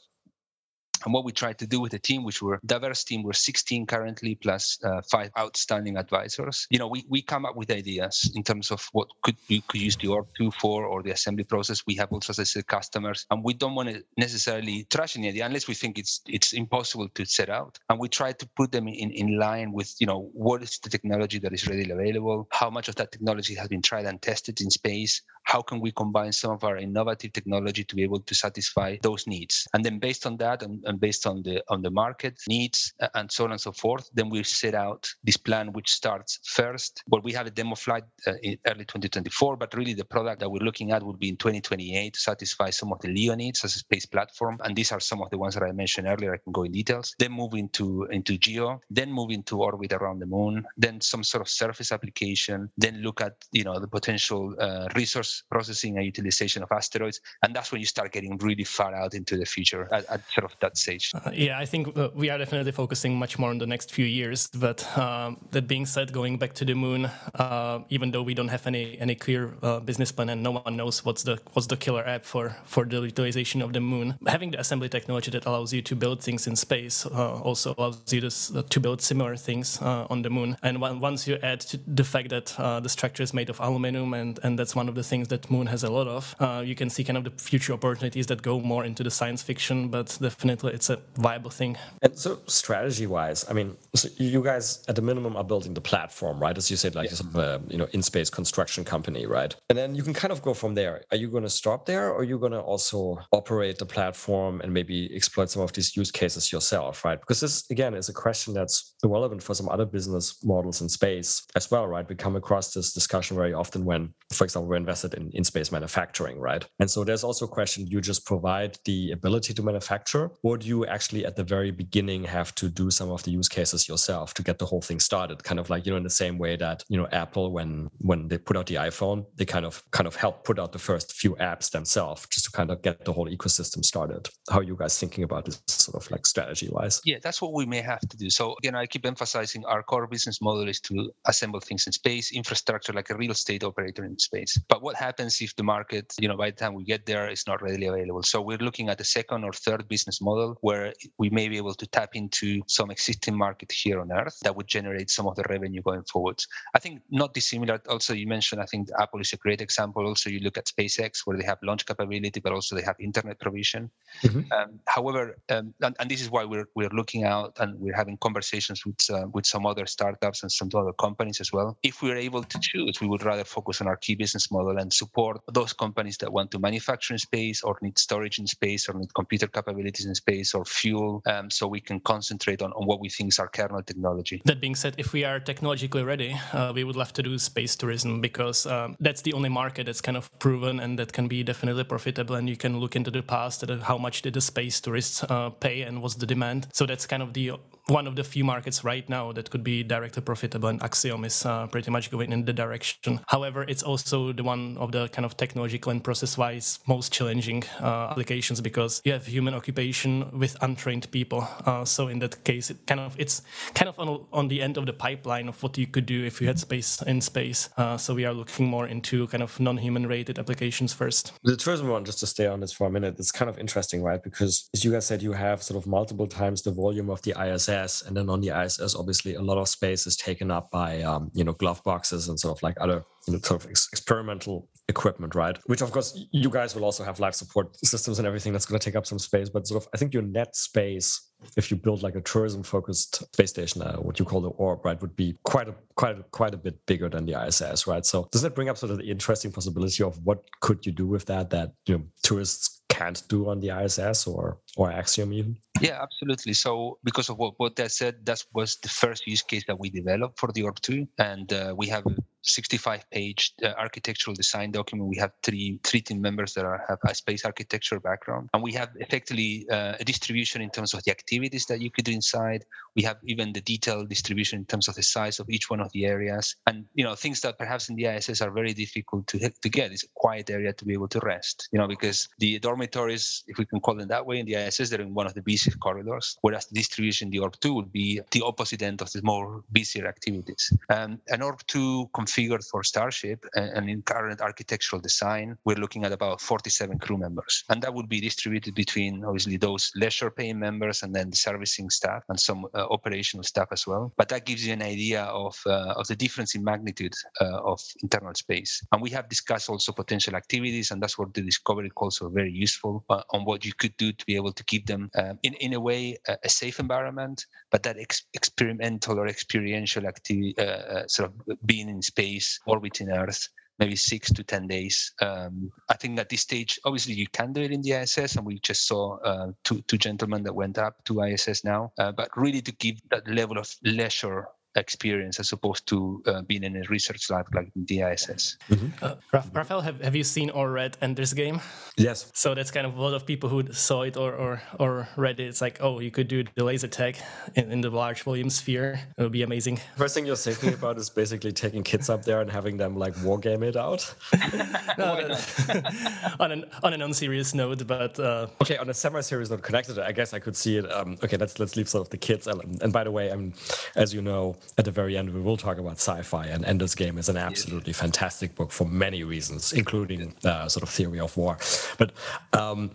And 1.06 1.14
what 1.14 1.26
we 1.26 1.32
tried 1.32 1.58
to 1.60 1.68
do 1.68 1.80
with 1.82 1.92
the 1.92 2.00
team, 2.00 2.24
which 2.24 2.42
were 2.42 2.60
diverse 2.66 3.04
team, 3.04 3.24
we're 3.24 3.34
16 3.34 3.86
currently 3.86 4.36
plus 4.36 4.78
uh, 4.84 5.02
five 5.10 5.32
outstanding 5.38 5.98
advisors. 5.98 6.68
You 6.70 6.80
know, 6.80 6.88
we, 6.88 7.06
we 7.10 7.22
come 7.22 7.46
up 7.46 7.56
with 7.56 7.72
ideas 7.72 8.32
in 8.36 8.44
terms 8.44 8.72
of 8.72 8.88
what 8.94 9.08
could 9.24 9.36
we 9.50 9.62
could 9.62 9.82
use 9.82 9.98
the 9.98 10.08
Orb2 10.08 10.54
for 10.56 10.86
or 10.86 11.04
the 11.04 11.12
assembly 11.12 11.44
process. 11.44 11.84
We 11.86 11.96
have 11.96 12.12
also, 12.12 12.32
as 12.32 12.40
I 12.40 12.44
said, 12.44 12.68
customers, 12.68 13.26
and 13.32 13.44
we 13.44 13.54
don't 13.54 13.76
want 13.76 13.90
to 13.90 14.04
necessarily 14.18 14.86
trash 14.90 15.18
any 15.18 15.30
idea 15.30 15.46
unless 15.46 15.68
we 15.68 15.74
think 15.74 15.98
it's 15.98 16.22
it's 16.28 16.54
impossible 16.54 17.10
to 17.10 17.26
set 17.26 17.50
out. 17.50 17.80
And 17.90 18.00
we 18.00 18.08
try 18.08 18.32
to 18.32 18.50
put 18.56 18.72
them 18.72 18.88
in, 18.88 19.12
in 19.12 19.38
line 19.38 19.72
with, 19.72 19.94
you 20.00 20.08
know, 20.08 20.30
what 20.34 20.64
is 20.64 20.80
the 20.80 20.90
technology 20.90 21.40
that 21.40 21.54
is 21.54 21.68
readily 21.68 21.92
available, 21.92 22.48
how 22.52 22.70
much 22.70 22.88
of 22.88 22.96
that 22.96 23.12
technology 23.12 23.56
has 23.56 23.68
been 23.68 23.82
tried 23.82 24.06
and 24.06 24.22
tested 24.22 24.62
in 24.62 24.70
space, 24.70 25.22
how 25.44 25.62
can 25.62 25.80
we 25.80 25.92
combine 25.92 26.32
some 26.32 26.52
of 26.52 26.64
our 26.64 26.78
innovative 26.78 27.34
technology 27.34 27.84
to 27.84 27.96
be 27.96 28.04
able 28.04 28.20
to 28.20 28.36
satisfy 28.36 28.98
those 29.02 29.28
needs 29.28 29.68
and 29.74 29.84
then 29.84 30.00
based 30.00 30.26
on 30.26 30.38
that 30.38 30.64
and, 30.64 30.84
and, 30.92 31.00
based 31.02 31.26
on 31.26 31.42
the 31.44 31.64
on 31.74 31.82
the 31.82 31.90
market 31.90 32.36
needs 32.48 32.94
and 33.16 33.32
so 33.32 33.44
on 33.46 33.52
and 33.52 33.62
so 33.62 33.72
forth 33.72 34.10
then 34.14 34.30
we 34.30 34.44
set 34.44 34.76
out 34.76 35.02
this 35.24 35.38
plan 35.38 35.72
which 35.74 35.90
starts 35.90 36.40
first 36.46 37.04
well 37.08 37.22
we 37.24 37.34
have 37.34 37.48
a 37.48 37.52
demo 37.60 37.76
flight 37.76 38.04
uh, 38.28 38.34
in 38.44 38.58
early 38.68 38.86
2024 38.86 39.58
but 39.58 39.74
really 39.74 39.94
the 39.94 40.06
product 40.06 40.40
that 40.42 40.50
we're 40.50 40.68
looking 40.70 40.92
at 40.92 41.02
will 41.04 41.22
be 41.26 41.30
in 41.30 41.38
2028 41.38 42.14
to 42.14 42.20
satisfy 42.20 42.70
some 42.70 42.92
of 42.94 43.00
the 43.02 43.08
leo 43.08 43.34
needs 43.36 43.64
as 43.66 43.76
a 43.76 43.80
space 43.80 44.06
platform 44.06 44.58
and 44.64 44.76
these 44.76 44.92
are 44.92 45.00
some 45.00 45.22
of 45.22 45.30
the 45.32 45.38
ones 45.38 45.54
that 45.56 45.64
i 45.64 45.72
mentioned 45.72 46.08
earlier 46.08 46.34
i 46.34 46.38
can 46.38 46.52
go 46.52 46.64
in 46.64 46.72
details 46.72 47.16
then 47.20 47.32
move 47.32 47.54
into 47.54 48.04
into 48.12 48.38
geo 48.38 48.80
then 48.90 49.12
move 49.12 49.32
into 49.32 49.62
orbit 49.62 49.94
around 49.94 50.20
the 50.20 50.26
moon 50.26 50.64
then 50.78 51.02
some 51.02 51.24
sort 51.24 51.42
of 51.42 51.50
surface 51.50 51.92
application 51.92 52.70
then 52.78 53.02
look 53.02 53.22
at 53.22 53.34
you 53.52 53.64
know 53.64 53.80
the 53.80 53.88
potential 53.88 54.54
uh, 54.60 54.88
resource 54.96 55.44
processing 55.50 55.98
and 55.98 56.06
utilization 56.06 56.64
of 56.64 56.72
asteroids. 56.72 57.20
And 57.44 57.56
that's 57.56 57.72
when 57.72 57.82
you 57.82 57.88
start 57.88 58.12
getting 58.12 58.38
really 58.38 58.64
far 58.64 58.94
out 58.94 59.14
into 59.14 59.38
the 59.38 59.46
future 59.46 59.88
at, 59.92 60.06
at 60.10 60.22
sort 60.32 60.46
of 60.46 60.56
that 60.62 60.78
stage. 60.82 61.12
Uh, 61.14 61.32
yeah, 61.34 61.58
I 61.58 61.66
think 61.66 61.98
uh, 61.98 62.10
we 62.14 62.30
are 62.30 62.38
definitely 62.38 62.72
focusing 62.72 63.18
much 63.18 63.40
more 63.40 63.50
on 63.50 63.58
the 63.58 63.68
next 63.68 63.92
few 63.92 64.06
years. 64.06 64.50
But 64.54 64.86
um, 64.98 65.38
that 65.52 65.68
being 65.68 65.86
said, 65.86 66.12
going 66.12 66.38
back 66.38 66.54
to 66.54 66.66
the 66.66 66.74
moon, 66.74 67.10
uh, 67.36 67.80
even 67.90 68.12
though 68.12 68.24
we 68.24 68.34
don't 68.34 68.50
have 68.50 68.68
any 68.68 69.00
any 69.00 69.16
clear 69.16 69.54
uh, 69.62 69.80
business 69.80 70.12
plan 70.12 70.30
and 70.30 70.44
no 70.44 70.52
one 70.52 70.76
knows 70.76 71.06
what's 71.06 71.24
the 71.24 71.40
what's 71.54 71.68
the 71.68 71.78
killer 71.78 72.06
app 72.08 72.26
for 72.26 72.56
for 72.66 72.86
the 72.86 73.02
utilization 73.02 73.62
of 73.62 73.74
the 73.74 73.80
moon, 73.80 74.16
having 74.28 74.52
the 74.52 74.60
assembly 74.60 74.90
technology 74.90 75.32
that 75.32 75.46
allows 75.46 75.74
you 75.74 75.82
to 75.82 75.96
build 75.96 76.22
things 76.22 76.48
in 76.48 76.56
space 76.56 77.06
uh, 77.06 77.40
also 77.42 77.74
allows 77.78 78.02
you 78.12 78.22
to, 78.22 78.64
to 78.64 78.80
build 78.80 79.02
similar 79.02 79.36
things 79.36 79.82
uh, 79.82 80.06
on 80.10 80.22
the 80.22 80.30
moon. 80.30 80.58
And 80.64 80.82
once 80.82 81.28
you 81.28 81.38
add 81.44 81.66
the 81.88 82.04
fact 82.04 82.30
that 82.30 82.48
the 82.84 82.90
structure 82.90 83.24
is 83.24 83.34
made 83.34 83.50
of 83.50 83.60
aluminum 83.60 84.14
and 84.14 84.40
and 84.44 84.58
that's 84.58 84.76
one 84.76 84.90
of 84.90 84.96
the 84.96 85.04
things 85.04 85.28
that 85.28 85.50
Moon 85.52 85.68
has 85.68 85.84
a 85.84 85.92
lot 85.92 86.08
of. 86.08 86.36
You 86.68 86.76
can 86.76 86.90
see 86.90 87.04
kind 87.04 87.18
of 87.18 87.24
the 87.24 87.32
future 87.32 87.74
opportunities 87.74 88.28
that 88.28 88.42
go 88.42 88.60
more 88.60 88.86
into 88.86 89.04
the 89.04 89.12
science 89.12 89.42
fiction, 89.44 89.90
but 89.90 90.18
definitely 90.22 90.71
it's 90.72 90.90
a 90.90 91.00
viable 91.16 91.52
thing. 91.52 91.78
And 92.02 92.18
so, 92.18 92.40
strategy 92.48 93.08
wise, 93.08 93.46
I 93.50 93.54
mean, 93.54 93.78
so 93.96 94.10
you 94.18 94.44
guys 94.44 94.84
at 94.88 94.96
the 94.96 95.02
minimum 95.02 95.36
are 95.36 95.44
building 95.44 95.74
the 95.74 95.82
platform, 95.82 96.40
right? 96.40 96.58
As 96.58 96.72
you 96.72 96.78
said, 96.78 96.96
like 96.96 97.12
yeah. 97.12 97.20
of 97.20 97.36
a 97.36 97.40
uh, 97.40 97.60
you 97.68 97.78
know 97.78 97.88
in 97.94 98.02
space 98.02 98.30
construction 98.30 98.84
company, 98.84 99.26
right? 99.26 99.56
And 99.70 99.78
then 99.78 99.96
you 99.96 100.04
can 100.04 100.14
kind 100.14 100.32
of 100.32 100.42
go 100.42 100.54
from 100.54 100.74
there. 100.76 101.04
Are 101.12 101.18
you 101.18 101.30
going 101.30 101.44
to 101.44 101.50
stop 101.50 101.86
there, 101.86 102.10
or 102.10 102.20
are 102.20 102.24
you 102.24 102.40
going 102.40 102.52
to 102.54 102.62
also 102.62 103.20
operate 103.32 103.78
the 103.78 103.86
platform 103.86 104.62
and 104.62 104.74
maybe 104.74 105.14
exploit 105.16 105.50
some 105.50 105.62
of 105.62 105.74
these 105.74 105.96
use 105.96 106.12
cases 106.12 106.52
yourself, 106.52 107.06
right? 107.06 107.20
Because 107.20 107.40
this 107.40 107.70
again 107.70 107.94
is 107.94 108.10
a 108.10 108.14
question 108.14 108.54
that's 108.54 108.96
relevant 109.04 109.44
for 109.44 109.54
some 109.54 109.70
other 109.70 109.86
business 109.86 110.44
models 110.44 110.82
in 110.82 110.90
space 110.90 111.46
as 111.56 111.70
well, 111.72 111.88
right? 111.88 112.08
We 112.08 112.16
come 112.16 112.36
across 112.36 112.74
this 112.74 112.94
discussion 112.94 113.36
very 113.36 113.54
often 113.54 113.86
when, 113.86 114.14
for 114.32 114.44
example, 114.44 114.70
we're 114.70 114.76
invested 114.76 115.14
in, 115.14 115.30
in 115.34 115.44
space 115.44 115.72
manufacturing, 115.72 116.40
right? 116.40 116.66
And 116.80 116.90
so 116.90 117.04
there's 117.04 117.24
also 117.24 117.46
a 117.46 117.48
question 117.48 117.88
you 117.88 118.02
just 118.02 118.26
provide 118.26 118.78
the 118.86 119.12
ability 119.12 119.54
to 119.54 119.64
manufacture, 119.64 120.32
or 120.44 120.58
do 120.62 120.68
you 120.68 120.86
actually 120.86 121.26
at 121.26 121.36
the 121.36 121.44
very 121.44 121.72
beginning 121.72 122.24
have 122.24 122.54
to 122.56 122.70
do 122.70 122.90
some 122.92 123.12
of 123.12 123.24
the 123.24 123.32
use 123.32 123.50
cases 123.50 123.88
yourself 123.88 124.34
to 124.36 124.44
get 124.44 124.60
the 124.60 124.66
whole 124.66 124.82
thing 124.82 125.00
started? 125.00 125.44
Kind 125.44 125.60
of 125.60 125.70
like, 125.70 125.86
you 125.86 125.92
know, 125.92 125.98
in 125.98 126.04
the 126.04 126.10
same 126.10 126.38
way 126.38 126.56
that, 126.56 126.84
you 126.88 126.98
know, 126.98 127.08
Apple, 127.12 127.52
when 127.52 127.90
when 128.00 128.28
they 128.28 128.38
put 128.38 128.58
out 128.58 128.68
the 128.68 128.76
iPhone, 128.76 129.26
they 129.36 129.46
kind 129.46 129.66
of 129.66 129.84
kind 129.92 130.08
of 130.08 130.16
help 130.16 130.44
put 130.44 130.60
out 130.60 130.72
the 130.72 130.80
first 130.80 131.14
few 131.14 131.36
apps 131.36 131.72
themselves 131.72 132.28
just 132.32 132.46
to 132.46 132.52
kind 132.52 132.72
of 132.72 132.82
get 132.82 133.04
the 133.06 133.14
whole 133.14 133.28
ecosystem 133.28 133.84
started. 133.84 134.30
How 134.50 134.60
are 134.60 134.64
you 134.64 134.76
guys 134.76 134.98
thinking 134.98 135.24
about 135.24 135.46
this 135.46 135.62
sort 135.68 136.02
of 136.02 136.10
like 136.12 136.26
strategy 136.26 136.70
wise? 136.72 137.02
Yeah, 137.06 137.18
that's 137.22 137.42
what 137.42 137.54
we 137.54 137.66
may 137.66 137.82
have 137.82 138.02
to 138.02 138.18
do. 138.18 138.30
So 138.30 138.56
again, 138.60 138.76
I 138.76 138.86
keep 138.86 139.06
emphasizing 139.06 139.66
our 139.66 139.84
core 139.84 140.08
business 140.08 140.42
model 140.42 140.68
is 140.70 140.80
to 140.82 141.12
assemble 141.26 141.60
things 141.60 141.88
in 141.88 141.94
space, 141.94 142.32
infrastructure 142.32 142.94
like 142.94 143.10
a 143.10 143.18
real 143.18 143.32
estate 143.32 143.64
operator 143.64 144.06
in 144.06 144.18
space. 144.20 144.60
But 144.70 144.82
what 144.82 144.96
happens 144.96 145.42
if 145.42 145.56
the 145.56 145.64
market, 145.64 146.14
you 146.20 146.28
know, 146.28 146.38
by 146.38 146.52
the 146.52 146.58
time 146.58 146.74
we 146.74 146.84
get 146.84 147.06
there, 147.06 147.30
is 147.30 147.48
not 147.48 147.62
readily 147.62 147.88
available? 147.88 148.24
So 148.24 148.42
we're 148.42 148.58
looking 148.58 148.90
at 148.90 149.02
a 149.02 149.04
second 149.04 149.44
or 149.44 149.54
third 149.54 149.88
business 149.88 150.22
model 150.22 150.51
where 150.62 150.94
we 151.18 151.30
may 151.30 151.48
be 151.48 151.58
able 151.58 151.74
to 151.74 151.88
tap 151.88 152.16
into 152.16 152.62
some 152.68 152.92
existing 152.92 153.38
market 153.38 153.72
here 153.72 154.00
on 154.00 154.12
Earth 154.12 154.38
that 154.44 154.56
would 154.56 154.68
generate 154.68 155.10
some 155.10 155.28
of 155.28 155.36
the 155.36 155.44
revenue 155.50 155.82
going 155.82 156.04
forward. 156.04 156.40
I 156.76 156.80
think 156.80 157.02
not 157.10 157.34
dissimilar. 157.34 157.82
Also, 157.90 158.14
you 158.14 158.28
mentioned, 158.28 158.62
I 158.62 158.66
think 158.66 158.90
Apple 159.00 159.22
is 159.22 159.34
a 159.34 159.38
great 159.38 159.62
example. 159.62 160.06
Also, 160.06 160.30
you 160.30 160.40
look 160.40 160.58
at 160.58 160.66
SpaceX 160.66 161.22
where 161.26 161.38
they 161.38 161.46
have 161.46 161.58
launch 161.64 161.86
capability, 161.86 162.40
but 162.40 162.54
also 162.54 162.76
they 162.76 162.82
have 162.84 162.96
internet 163.00 163.40
provision. 163.40 163.90
Mm-hmm. 164.24 164.52
Um, 164.52 164.80
however, 164.88 165.38
um, 165.50 165.74
and, 165.82 165.96
and, 166.00 166.12
this 166.12 166.22
is 166.22 166.30
why 166.30 166.44
we're 166.44 166.68
we're 166.76 166.90
looking 166.90 167.24
out 167.24 167.58
and 167.60 167.80
we're 167.80 167.96
having 167.96 168.18
conversations 168.18 168.86
with 168.86 169.00
uh, 169.10 169.28
with 169.34 169.46
some 169.46 169.66
other 169.66 169.86
startups 169.86 170.44
and 170.44 170.52
some 170.52 170.70
other 170.76 170.94
companies 170.94 171.40
as 171.40 171.52
well. 171.52 171.78
If 171.84 172.02
we're 172.02 172.18
able 172.18 172.44
to 172.44 172.60
choose, 172.60 173.00
we 173.02 173.08
would 173.08 173.24
rather 173.24 173.46
focus 173.46 173.82
on 173.82 173.88
our 173.88 173.98
key 173.98 174.16
business 174.16 174.52
model 174.52 174.78
and 174.78 174.92
support 174.92 175.42
those 175.54 175.74
companies 175.74 176.18
that 176.18 176.32
want 176.32 176.52
to 176.52 176.60
manufacture 176.60 177.14
in 177.14 177.20
space 177.20 177.64
or 177.64 177.78
need 177.82 177.98
storage 177.98 178.40
in 178.40 178.48
space 178.48 178.90
or 178.90 178.94
need 179.00 179.14
computer 179.14 179.48
capabilities 179.48 180.06
in 180.06 180.16
space 180.16 180.31
or 180.56 180.66
fuel 180.66 181.22
um, 181.26 181.50
so 181.50 181.68
we 181.68 181.82
can 181.82 182.00
concentrate 182.00 182.62
on, 182.62 182.72
on 182.74 182.86
what 182.86 183.00
we 183.00 183.10
think 183.10 183.30
is 183.30 183.40
our 183.40 183.48
kernel 183.48 183.82
technology. 183.84 184.42
That 184.46 184.62
being 184.62 184.76
said, 184.76 184.96
if 184.98 185.14
we 185.14 185.24
are 185.24 185.40
technologically 185.40 186.04
ready, 186.04 186.36
uh, 186.54 186.72
we 186.74 186.84
would 186.84 186.96
love 186.96 187.14
to 187.14 187.24
do 187.24 187.38
space 187.38 187.76
tourism 187.76 188.22
because 188.22 188.66
um, 188.66 188.96
that's 189.00 189.22
the 189.22 189.34
only 189.34 189.50
market 189.50 189.86
that's 189.86 190.02
kind 190.02 190.18
of 190.18 190.30
proven 190.40 190.80
and 190.80 190.98
that 191.00 191.14
can 191.14 191.28
be 191.28 191.44
definitely 191.44 191.84
profitable. 191.84 192.36
And 192.36 192.50
you 192.50 192.58
can 192.58 192.80
look 192.80 192.96
into 192.96 193.12
the 193.12 193.22
past 193.22 193.64
at 193.64 193.82
how 193.82 193.98
much 193.98 194.22
did 194.22 194.34
the 194.34 194.42
space 194.42 194.80
tourists 194.82 195.24
uh, 195.24 195.50
pay 195.50 195.82
and 195.82 196.02
what's 196.02 196.16
the 196.16 196.26
demand. 196.26 196.68
So 196.74 196.86
that's 196.86 197.06
kind 197.06 197.24
of 197.24 197.34
the 197.34 197.54
one 197.88 198.08
of 198.08 198.16
the 198.16 198.24
few 198.24 198.44
markets 198.44 198.84
right 198.84 199.08
now 199.10 199.32
that 199.34 199.50
could 199.50 199.64
be 199.64 199.84
directly 199.84 200.22
profitable, 200.22 200.70
and 200.70 200.82
Axiom 200.82 201.26
is 201.26 201.46
uh, 201.46 201.68
pretty 201.68 201.92
much 201.92 202.12
going 202.12 202.32
in 202.32 202.46
the 202.46 202.54
direction. 202.54 203.20
However, 203.28 203.64
it's 203.68 203.84
also 203.84 204.32
the 204.32 204.44
one 204.44 204.78
of 204.78 204.92
the 204.92 205.08
kind 205.10 205.26
of 205.26 205.36
technological 205.36 205.92
and 205.92 206.04
process-wise 206.04 206.80
most 206.88 207.12
challenging 207.12 207.64
uh, 207.82 208.10
applications 208.12 208.62
because 208.62 209.02
you 209.04 209.12
have 209.12 209.26
human 209.26 209.54
occupation 209.54 210.21
with 210.34 210.56
untrained 210.62 211.10
people. 211.12 211.48
Uh, 211.66 211.86
so 211.86 212.08
in 212.08 212.20
that 212.20 212.44
case, 212.44 212.70
it 212.70 212.78
kind 212.88 213.00
of 213.00 213.16
it's 213.20 213.42
kind 213.74 213.90
of 213.90 214.00
on, 214.00 214.26
on 214.32 214.48
the 214.48 214.62
end 214.62 214.78
of 214.78 214.86
the 214.86 214.94
pipeline 214.94 215.48
of 215.48 215.62
what 215.64 215.78
you 215.78 215.88
could 215.88 216.06
do 216.06 216.26
if 216.26 216.42
you 216.42 216.48
had 216.48 216.60
space 216.60 217.02
in 217.04 217.22
space. 217.22 217.70
Uh, 217.78 217.98
so 217.98 218.14
we 218.14 218.26
are 218.26 218.34
looking 218.34 218.66
more 218.66 218.88
into 218.88 219.28
kind 219.28 219.44
of 219.44 219.60
non-human 219.60 220.08
rated 220.08 220.40
applications 220.40 220.94
first. 220.94 221.34
The 221.44 221.56
tourism 221.56 221.88
one, 221.88 222.06
just 222.06 222.20
to 222.20 222.28
stay 222.28 222.48
on 222.48 222.60
this 222.60 222.72
for 222.72 222.88
a 222.88 222.92
minute, 222.92 223.16
it's 223.20 223.32
kind 223.32 223.50
of 223.50 223.58
interesting, 223.58 224.02
right? 224.04 224.22
Because 224.22 224.70
as 224.74 224.84
you 224.84 224.92
guys 224.92 225.06
said, 225.06 225.22
you 225.22 225.34
have 225.34 225.64
sort 225.64 225.78
of 225.78 225.88
multiple 225.88 226.28
times 226.28 226.62
the 226.62 226.72
volume 226.72 227.10
of 227.10 227.22
the 227.22 227.32
ISS, 227.32 228.04
and 228.04 228.16
then 228.16 228.30
on 228.30 228.42
the 228.42 228.50
ISS, 228.50 228.96
obviously, 228.96 229.36
a 229.36 229.42
lot 229.42 229.58
of 229.58 229.68
space 229.68 230.08
is 230.08 230.16
taken 230.16 230.52
up 230.52 230.72
by 230.72 231.02
um, 231.02 231.32
you 231.34 231.44
know 231.44 231.54
glove 231.54 231.82
boxes 231.84 232.28
and 232.28 232.40
sort 232.40 232.58
of 232.58 232.64
like 232.64 232.76
other 232.80 233.04
sort 233.28 233.52
of 233.52 233.70
ex- 233.70 233.88
experimental 233.92 234.70
equipment, 234.90 235.36
right? 235.36 235.58
Which 235.66 235.82
of 235.82 235.92
course 235.92 236.26
you 236.32 236.50
guys 236.50 236.76
will 236.76 236.86
also 236.86 237.04
have 237.04 237.20
life 237.20 237.36
support 237.36 237.76
systems 237.86 238.20
and 238.20 238.28
everything 238.28 238.52
that's 238.54 238.66
going 238.66 238.80
to 238.80 238.84
take 238.84 238.96
up 238.96 239.06
some 239.06 239.20
space. 239.20 239.50
But 239.50 239.68
sort 239.68 239.84
of, 239.84 239.90
I 239.94 239.98
think 239.98 240.14
your 240.14 240.24
net 240.24 240.56
space, 240.56 241.30
if 241.58 241.72
you 241.72 241.78
build 241.78 242.04
like 242.04 242.16
a 242.16 242.22
tourism-focused 242.22 243.34
space 243.34 243.50
station, 243.50 243.82
uh, 243.82 243.98
what 243.98 244.20
you 244.20 244.26
call 244.26 244.42
the 244.42 244.50
orb, 244.50 244.86
right, 244.86 245.00
would 245.02 245.16
be 245.16 245.36
quite 245.44 245.68
a 245.70 245.76
quite 245.96 246.20
a, 246.20 246.24
quite 246.32 246.54
a 246.54 246.58
bit 246.58 246.78
bigger 246.86 247.10
than 247.10 247.26
the 247.26 247.36
ISS, 247.48 247.88
right? 247.88 248.06
So 248.06 248.28
does 248.32 248.42
that 248.42 248.56
bring 248.56 248.70
up 248.70 248.78
sort 248.78 248.92
of 248.92 248.98
the 248.98 249.10
interesting 249.10 249.52
possibility 249.52 250.04
of 250.04 250.20
what 250.24 250.40
could 250.62 250.86
you 250.86 250.92
do 250.92 251.08
with 251.08 251.26
that 251.26 251.50
that 251.52 251.72
you 251.86 251.98
know 251.98 252.04
tourists 252.24 252.82
can't 252.90 253.24
do 253.30 253.50
on 253.50 253.60
the 253.60 253.70
ISS 253.84 254.28
or 254.28 254.60
or 254.78 254.92
Axiom 254.92 255.34
even? 255.34 255.58
Yeah, 255.82 256.00
absolutely. 256.02 256.54
So 256.54 257.00
because 257.04 257.30
of 257.30 257.38
what, 257.38 257.56
what 257.58 257.76
that 257.78 257.92
said, 257.92 258.26
that 258.26 258.44
was 258.54 258.78
the 258.78 258.90
first 258.90 259.26
use 259.26 259.42
case 259.42 259.64
that 259.68 259.80
we 259.80 259.90
developed 259.90 260.40
for 260.40 260.52
the 260.52 260.62
Orb2, 260.62 261.08
and 261.18 261.52
uh, 261.52 261.74
we 261.76 261.88
have 261.88 262.04
65 262.44 263.10
page 263.12 263.54
uh, 263.64 263.74
architectural 263.78 264.36
design 264.36 264.72
document. 264.72 265.10
We 265.10 265.18
have 265.18 265.32
three 265.44 265.80
three 265.84 266.02
team 266.02 266.22
members 266.22 266.54
that 266.54 266.66
are, 266.66 266.84
have 266.88 267.00
a 267.06 267.16
space 267.16 267.46
architecture 267.46 268.00
background, 268.00 268.50
and 268.54 268.62
we 268.62 268.74
have 268.74 268.90
effectively 268.96 269.66
uh, 269.72 269.96
a 270.00 270.04
distribution 270.04 270.62
in 270.62 270.70
terms 270.70 270.94
of 270.94 271.04
the 271.04 271.12
activities 271.12 271.66
that 271.68 271.82
you 271.82 271.90
could 271.90 272.06
do 272.06 272.12
inside. 272.12 272.66
We 272.96 273.04
have 273.04 273.18
even 273.24 273.54
the 273.54 273.62
detailed 273.62 274.10
distribution 274.10 274.60
in 274.60 274.66
terms 274.66 274.88
of 274.88 274.96
the 274.96 275.04
size 275.04 275.40
of 275.40 275.50
each 275.50 275.70
one 275.70 275.80
of 275.80 275.92
the 275.94 276.06
areas, 276.06 276.56
and 276.68 276.86
you 276.94 277.04
know 277.04 277.16
things 277.16 277.42
that 277.42 277.58
perhaps 277.58 277.90
in 277.90 277.96
the 277.96 278.06
ISS 278.06 278.42
are 278.42 278.52
very 278.52 278.74
difficult 278.74 279.28
to 279.28 279.50
to 279.50 279.70
get 279.70 279.92
is 279.92 280.04
a 280.04 280.08
quiet 280.16 280.50
area 280.50 280.74
to 280.74 280.86
be 280.86 280.94
able 280.94 281.08
to 281.10 281.20
rest. 281.20 281.70
You 281.72 281.80
know 281.80 281.88
because 281.88 282.28
the 282.40 282.60
dormitories, 282.60 283.44
if 283.48 283.58
we 283.58 283.66
can 283.66 283.80
call 283.80 283.96
them 283.96 284.08
that 284.08 284.26
way, 284.26 284.40
in 284.40 284.46
the 284.46 284.56
They're 284.90 285.02
in 285.02 285.14
one 285.14 285.28
of 285.28 285.34
the 285.34 285.42
busiest 285.42 285.80
corridors, 285.80 286.38
whereas 286.42 286.66
the 286.68 286.76
distribution 286.76 287.28
in 287.28 287.32
the 287.32 287.40
Orb2 287.40 287.76
would 287.76 287.92
be 287.92 288.22
the 288.32 288.42
opposite 288.42 288.82
end 288.82 289.02
of 289.02 289.12
the 289.12 289.22
more 289.24 289.64
busier 289.72 290.08
activities. 290.08 290.72
Um, 290.90 291.20
an 291.30 291.42
Orb2 291.42 292.12
configured 292.12 292.68
for 292.70 292.84
Starship 292.84 293.46
and 293.56 293.90
in 293.90 294.02
current 294.02 294.42
architectural 294.42 295.02
design, 295.02 295.58
we're 295.66 295.78
looking 295.78 296.04
at 296.06 296.12
about 296.12 296.42
47 296.42 297.00
crew 297.00 297.18
members. 297.18 297.64
And 297.70 297.82
that 297.82 297.94
would 297.94 298.10
be 298.10 298.20
distributed 298.22 298.76
between 298.76 299.24
obviously 299.24 299.58
those 299.58 299.92
leisure 299.96 300.32
paying 300.32 300.60
members 300.60 301.04
and 301.04 301.14
then 301.14 301.30
the 301.30 301.36
servicing 301.36 301.90
staff 301.90 302.24
and 302.30 302.40
some 302.40 302.66
uh, 302.74 302.86
operational 302.90 303.44
staff 303.44 303.68
as 303.72 303.86
well. 303.88 304.14
But 304.18 304.30
that 304.30 304.46
gives 304.46 304.66
you 304.66 304.74
an 304.74 304.82
idea 304.82 305.24
of, 305.24 305.60
uh, 305.66 305.94
of 305.98 306.08
the 306.08 306.16
difference 306.16 306.56
in 306.56 306.64
magnitude 306.64 307.14
uh, 307.40 307.60
of 307.64 307.82
internal 308.02 308.34
space. 308.34 308.86
And 308.92 309.02
we 309.02 309.10
have 309.12 309.30
discussed 309.30 309.70
also 309.70 309.92
potential 309.92 310.36
activities, 310.36 310.92
and 310.92 311.02
that's 311.02 311.18
where 311.18 311.28
the 311.34 311.42
discovery 311.42 311.90
calls 311.90 312.22
are 312.22 312.30
very 312.30 312.52
useful 312.52 313.04
uh, 313.10 313.24
on 313.32 313.46
what 313.46 313.66
you 313.66 313.74
could 313.74 313.96
do 313.98 314.12
to 314.12 314.26
be 314.26 314.36
able 314.36 314.51
to 314.54 314.64
keep 314.66 314.86
them 314.86 315.10
um, 315.16 315.40
in, 315.44 315.54
in 315.56 315.74
a 315.74 315.80
way 315.80 316.18
a, 316.28 316.38
a 316.44 316.50
safe 316.50 316.80
environment, 316.80 317.46
but 317.72 317.84
that 317.84 317.98
ex- 317.98 318.26
experimental 318.34 319.20
or 319.20 319.28
experiential 319.28 320.06
activity, 320.06 320.56
uh, 320.58 320.64
uh, 320.64 321.08
sort 321.08 321.32
of 321.32 321.58
being 321.66 321.90
in 321.90 322.02
space, 322.02 322.60
orbiting 322.66 323.10
Earth, 323.10 323.48
maybe 323.80 323.96
six 323.96 324.32
to 324.32 324.44
10 324.44 324.68
days. 324.68 325.14
Um, 325.22 325.72
I 325.90 325.96
think 325.96 326.20
at 326.20 326.30
this 326.30 326.42
stage, 326.42 326.80
obviously, 326.86 327.16
you 327.16 327.28
can 327.34 327.52
do 327.52 327.62
it 327.62 327.72
in 327.72 327.82
the 327.82 327.94
ISS, 327.94 328.36
and 328.36 328.46
we 328.46 328.60
just 328.60 328.88
saw 328.88 329.18
uh, 329.18 329.52
two, 329.64 329.82
two 329.88 329.98
gentlemen 329.98 330.44
that 330.44 330.54
went 330.54 330.78
up 330.78 331.04
to 331.06 331.24
ISS 331.24 331.64
now. 331.64 331.92
Uh, 331.98 332.12
but 332.12 332.30
really, 332.38 332.62
to 332.62 332.72
give 332.74 332.98
that 333.10 333.28
level 333.28 333.58
of 333.58 333.68
leisure 333.84 334.48
experience 334.76 335.40
as 335.40 335.52
opposed 335.52 335.88
to 335.88 336.24
uh, 336.26 336.42
being 336.44 336.64
in 336.64 336.76
a 336.78 336.84
research 336.90 337.30
lab 337.30 337.48
like 337.54 337.72
in 337.76 337.86
the 337.86 338.02
ISS. 338.02 338.58
Mm-hmm. 338.70 339.04
Uh, 339.04 339.16
Raphael, 339.54 339.82
have, 339.82 340.02
have 340.02 340.16
you 340.16 340.24
seen 340.24 340.50
or 340.50 340.72
read 340.72 340.98
Ender's 341.02 341.34
Game? 341.34 341.60
Yes. 341.98 342.32
So 342.34 342.56
that's 342.56 342.72
kind 342.72 342.88
of 342.88 342.98
a 342.98 343.02
lot 343.02 343.14
of 343.14 343.26
people 343.26 343.50
who 343.50 343.72
saw 343.74 344.04
it 344.04 344.18
or, 344.18 344.34
or, 344.34 344.62
or 344.80 345.08
read 345.18 345.40
it. 345.40 345.48
It's 345.48 345.62
like, 345.62 345.80
oh, 345.82 346.00
you 346.00 346.12
could 346.12 346.28
do 346.28 346.44
the 346.56 346.64
laser 346.64 346.88
tag 346.88 347.18
in, 347.56 347.72
in 347.72 347.82
the 347.82 347.90
large 347.90 348.24
volume 348.24 348.50
sphere. 348.50 349.00
It 349.18 349.22
would 349.22 349.32
be 349.32 349.44
amazing. 349.44 349.80
First 349.98 350.16
thing 350.16 350.26
you're 350.26 350.36
thinking 350.36 350.74
about 350.74 350.98
is 350.98 351.10
basically 351.10 351.52
taking 351.52 351.84
kids 351.84 352.10
up 352.10 352.24
there 352.24 352.42
and 352.42 352.50
having 352.50 352.78
them 352.78 352.96
like 352.96 353.14
war 353.24 353.38
game 353.38 353.64
it 353.64 353.76
out. 353.76 354.14
no, 354.98 355.14
on 356.40 356.52
an 356.52 356.66
on 356.84 356.94
an 356.94 357.02
unserious 357.02 357.54
note, 357.54 357.86
but 357.88 358.20
uh... 358.20 358.48
okay, 358.62 358.78
on 358.78 358.90
a 358.90 358.94
semi-serious 358.94 359.50
note, 359.50 359.62
connected. 359.62 360.00
I 360.00 360.12
guess 360.12 360.34
I 360.34 360.40
could 360.40 360.56
see 360.56 360.78
it. 360.78 360.92
Um, 360.92 361.18
okay, 361.24 361.38
let's 361.38 361.60
let's 361.60 361.76
leave 361.76 361.90
sort 361.90 362.06
of 362.06 362.10
the 362.10 362.18
kids 362.18 362.48
element. 362.48 362.82
And 362.82 362.94
by 362.94 363.04
the 363.04 363.12
way, 363.12 363.32
I 363.32 363.36
mean, 363.36 363.54
as 363.96 364.14
you 364.14 364.22
know, 364.22 364.56
at 364.78 364.86
the 364.86 364.92
very 364.92 365.18
end, 365.18 365.34
we 365.34 365.42
will 365.42 365.58
talk 365.58 365.78
about 365.78 365.94
sci-fi, 365.94 366.46
and 366.48 366.66
Ender's 366.66 366.96
Game 366.96 367.18
is 367.18 367.30
an 367.30 367.38
absolutely 367.38 367.94
fantastic 367.94 368.56
book 368.56 368.72
for 368.72 368.86
many 368.86 369.24
reasons, 369.24 369.74
including 369.74 370.34
uh, 370.44 370.68
sort 370.68 370.84
of 370.84 370.90
theory 370.90 371.20
of 371.20 371.36
war. 371.38 371.58
But 371.98 372.12
um, 372.54 372.92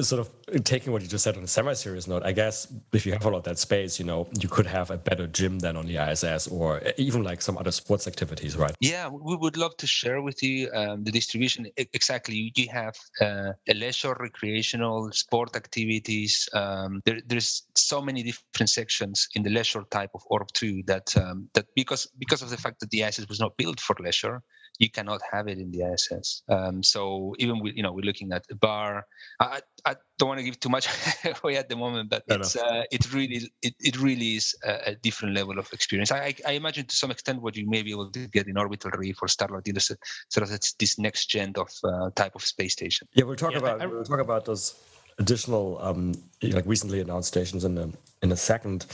sort 0.00 0.20
of 0.20 0.30
taking 0.64 0.92
what 0.92 1.02
you 1.02 1.08
just 1.08 1.24
said 1.24 1.36
on 1.36 1.44
a 1.44 1.46
semi-serious 1.46 2.06
note, 2.06 2.22
I 2.24 2.32
guess 2.32 2.72
if 2.92 3.06
you 3.06 3.12
have 3.12 3.24
a 3.24 3.30
lot 3.30 3.38
of 3.38 3.44
that 3.44 3.58
space, 3.58 3.98
you 3.98 4.04
know, 4.04 4.28
you 4.40 4.48
could 4.48 4.66
have 4.66 4.90
a 4.90 4.98
better 4.98 5.26
gym 5.26 5.58
than 5.58 5.76
on 5.76 5.86
the 5.86 5.96
ISS, 5.96 6.48
or 6.48 6.82
even 6.96 7.22
like 7.22 7.42
some 7.42 7.58
other 7.58 7.70
sports 7.70 8.06
activities, 8.06 8.56
right? 8.56 8.74
Yeah, 8.80 9.08
we 9.08 9.36
would 9.36 9.56
love 9.56 9.76
to 9.78 9.86
share 9.86 10.22
with 10.22 10.42
you 10.42 10.70
um, 10.72 11.04
the 11.04 11.12
distribution. 11.12 11.66
Exactly, 11.76 12.52
you 12.54 12.68
have 12.70 12.96
uh, 13.20 13.52
leisure, 13.74 14.16
recreational, 14.18 15.10
sport 15.12 15.56
activities. 15.56 16.48
Um, 16.52 17.02
there, 17.04 17.20
there's 17.26 17.66
so 17.74 18.00
many 18.00 18.22
different 18.22 18.70
sections 18.70 19.28
in 19.34 19.42
the 19.42 19.50
leisure 19.50 19.84
type 19.90 20.10
of 20.14 20.22
Orb 20.26 20.48
2 20.52 20.82
that 20.86 21.16
um, 21.16 21.48
that 21.54 21.66
because 21.74 22.06
because 22.18 22.42
of 22.42 22.50
the 22.50 22.56
fact 22.56 22.80
that 22.80 22.90
the 22.90 23.02
ISS 23.02 23.28
was 23.28 23.40
not 23.40 23.56
built 23.56 23.80
for 23.80 23.96
leisure, 24.00 24.42
you 24.78 24.90
cannot 24.90 25.20
have 25.32 25.48
it 25.48 25.58
in 25.58 25.70
the 25.70 25.82
ISS. 25.92 26.42
Um, 26.48 26.82
so 26.82 27.34
even 27.38 27.60
we, 27.60 27.72
you 27.74 27.82
know, 27.82 27.92
we're 27.92 28.04
looking 28.04 28.32
at 28.32 28.44
a 28.50 28.54
bar. 28.54 29.04
I, 29.40 29.60
I 29.84 29.96
don't 30.18 30.28
want 30.28 30.38
to 30.38 30.44
give 30.44 30.60
too 30.60 30.68
much 30.68 30.88
away 31.42 31.56
at 31.56 31.68
the 31.68 31.76
moment, 31.76 32.10
but 32.10 32.22
it's 32.28 32.56
uh, 32.56 32.84
it 32.90 33.12
really 33.12 33.50
it, 33.62 33.74
it 33.80 34.00
really 34.00 34.36
is 34.36 34.54
a, 34.64 34.90
a, 34.90 34.94
different 34.96 35.34
level 35.34 35.58
of 35.58 35.68
experience. 35.72 36.12
I, 36.12 36.34
I 36.46 36.52
imagine 36.52 36.86
to 36.86 36.96
some 36.96 37.10
extent 37.10 37.42
what 37.42 37.56
you 37.56 37.68
may 37.68 37.82
be 37.82 37.90
able 37.90 38.10
to 38.10 38.26
get 38.28 38.46
in 38.46 38.56
orbital 38.56 38.90
reef 38.92 39.20
or 39.22 39.28
Starlab 39.28 39.62
is 39.76 39.92
sort 40.28 40.48
of 40.48 40.60
this 40.78 40.98
next 40.98 41.26
gen 41.26 41.52
of 41.56 41.70
uh, 41.84 42.10
type 42.14 42.34
of 42.34 42.42
space 42.42 42.72
station. 42.72 43.08
Yeah, 43.14 43.24
we'll 43.24 43.36
talk 43.36 43.52
yeah, 43.52 43.58
about 43.58 43.82
I, 43.82 43.86
we'll 43.86 44.04
talk 44.04 44.20
about 44.20 44.44
those 44.44 44.74
additional 45.18 45.78
um, 45.80 46.14
like 46.42 46.66
recently 46.66 47.00
announced 47.00 47.28
stations 47.28 47.64
in 47.64 47.76
a 47.78 47.88
in 48.22 48.32
a 48.32 48.36
second. 48.36 48.86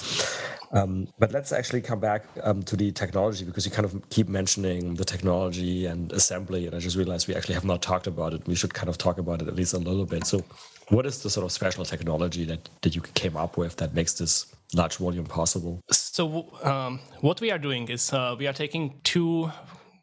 Um, 0.73 1.07
but 1.21 1.31
let's 1.31 1.53
actually 1.53 1.83
come 1.83 2.01
back 2.01 2.25
um, 2.43 2.63
to 2.65 2.77
the 2.77 2.91
technology 2.91 3.45
because 3.45 3.65
you 3.65 3.71
kind 3.71 3.85
of 3.85 4.09
keep 4.11 4.29
mentioning 4.29 4.95
the 4.95 5.05
technology 5.05 5.87
and 5.87 6.11
assembly, 6.13 6.67
and 6.67 6.75
I 6.75 6.81
just 6.81 6.97
realized 6.97 7.29
we 7.29 7.37
actually 7.37 7.55
have 7.55 7.65
not 7.65 7.81
talked 7.81 8.09
about 8.09 8.35
it. 8.35 8.45
We 8.49 8.57
should 8.57 8.75
kind 8.75 8.89
of 8.89 8.99
talk 8.99 9.19
about 9.19 9.41
it 9.41 9.47
at 9.47 9.55
least 9.55 9.75
a 9.75 9.79
little 9.79 10.05
bit. 10.05 10.27
So, 10.27 10.43
what 10.89 11.07
is 11.07 11.23
the 11.23 11.31
sort 11.31 11.45
of 11.45 11.53
special 11.53 11.85
technology 11.85 12.45
that 12.47 12.69
that 12.83 12.97
you 12.97 13.03
came 13.15 13.37
up 13.37 13.57
with 13.57 13.77
that 13.77 13.95
makes 13.95 14.15
this 14.15 14.47
large 14.75 14.97
volume 14.97 15.27
possible? 15.27 15.81
So, 15.91 16.49
um, 16.65 16.99
what 17.21 17.41
we 17.41 17.53
are 17.53 17.59
doing 17.59 17.89
is 17.89 18.13
uh, 18.13 18.35
we 18.37 18.49
are 18.49 18.53
taking 18.53 18.95
two 19.05 19.53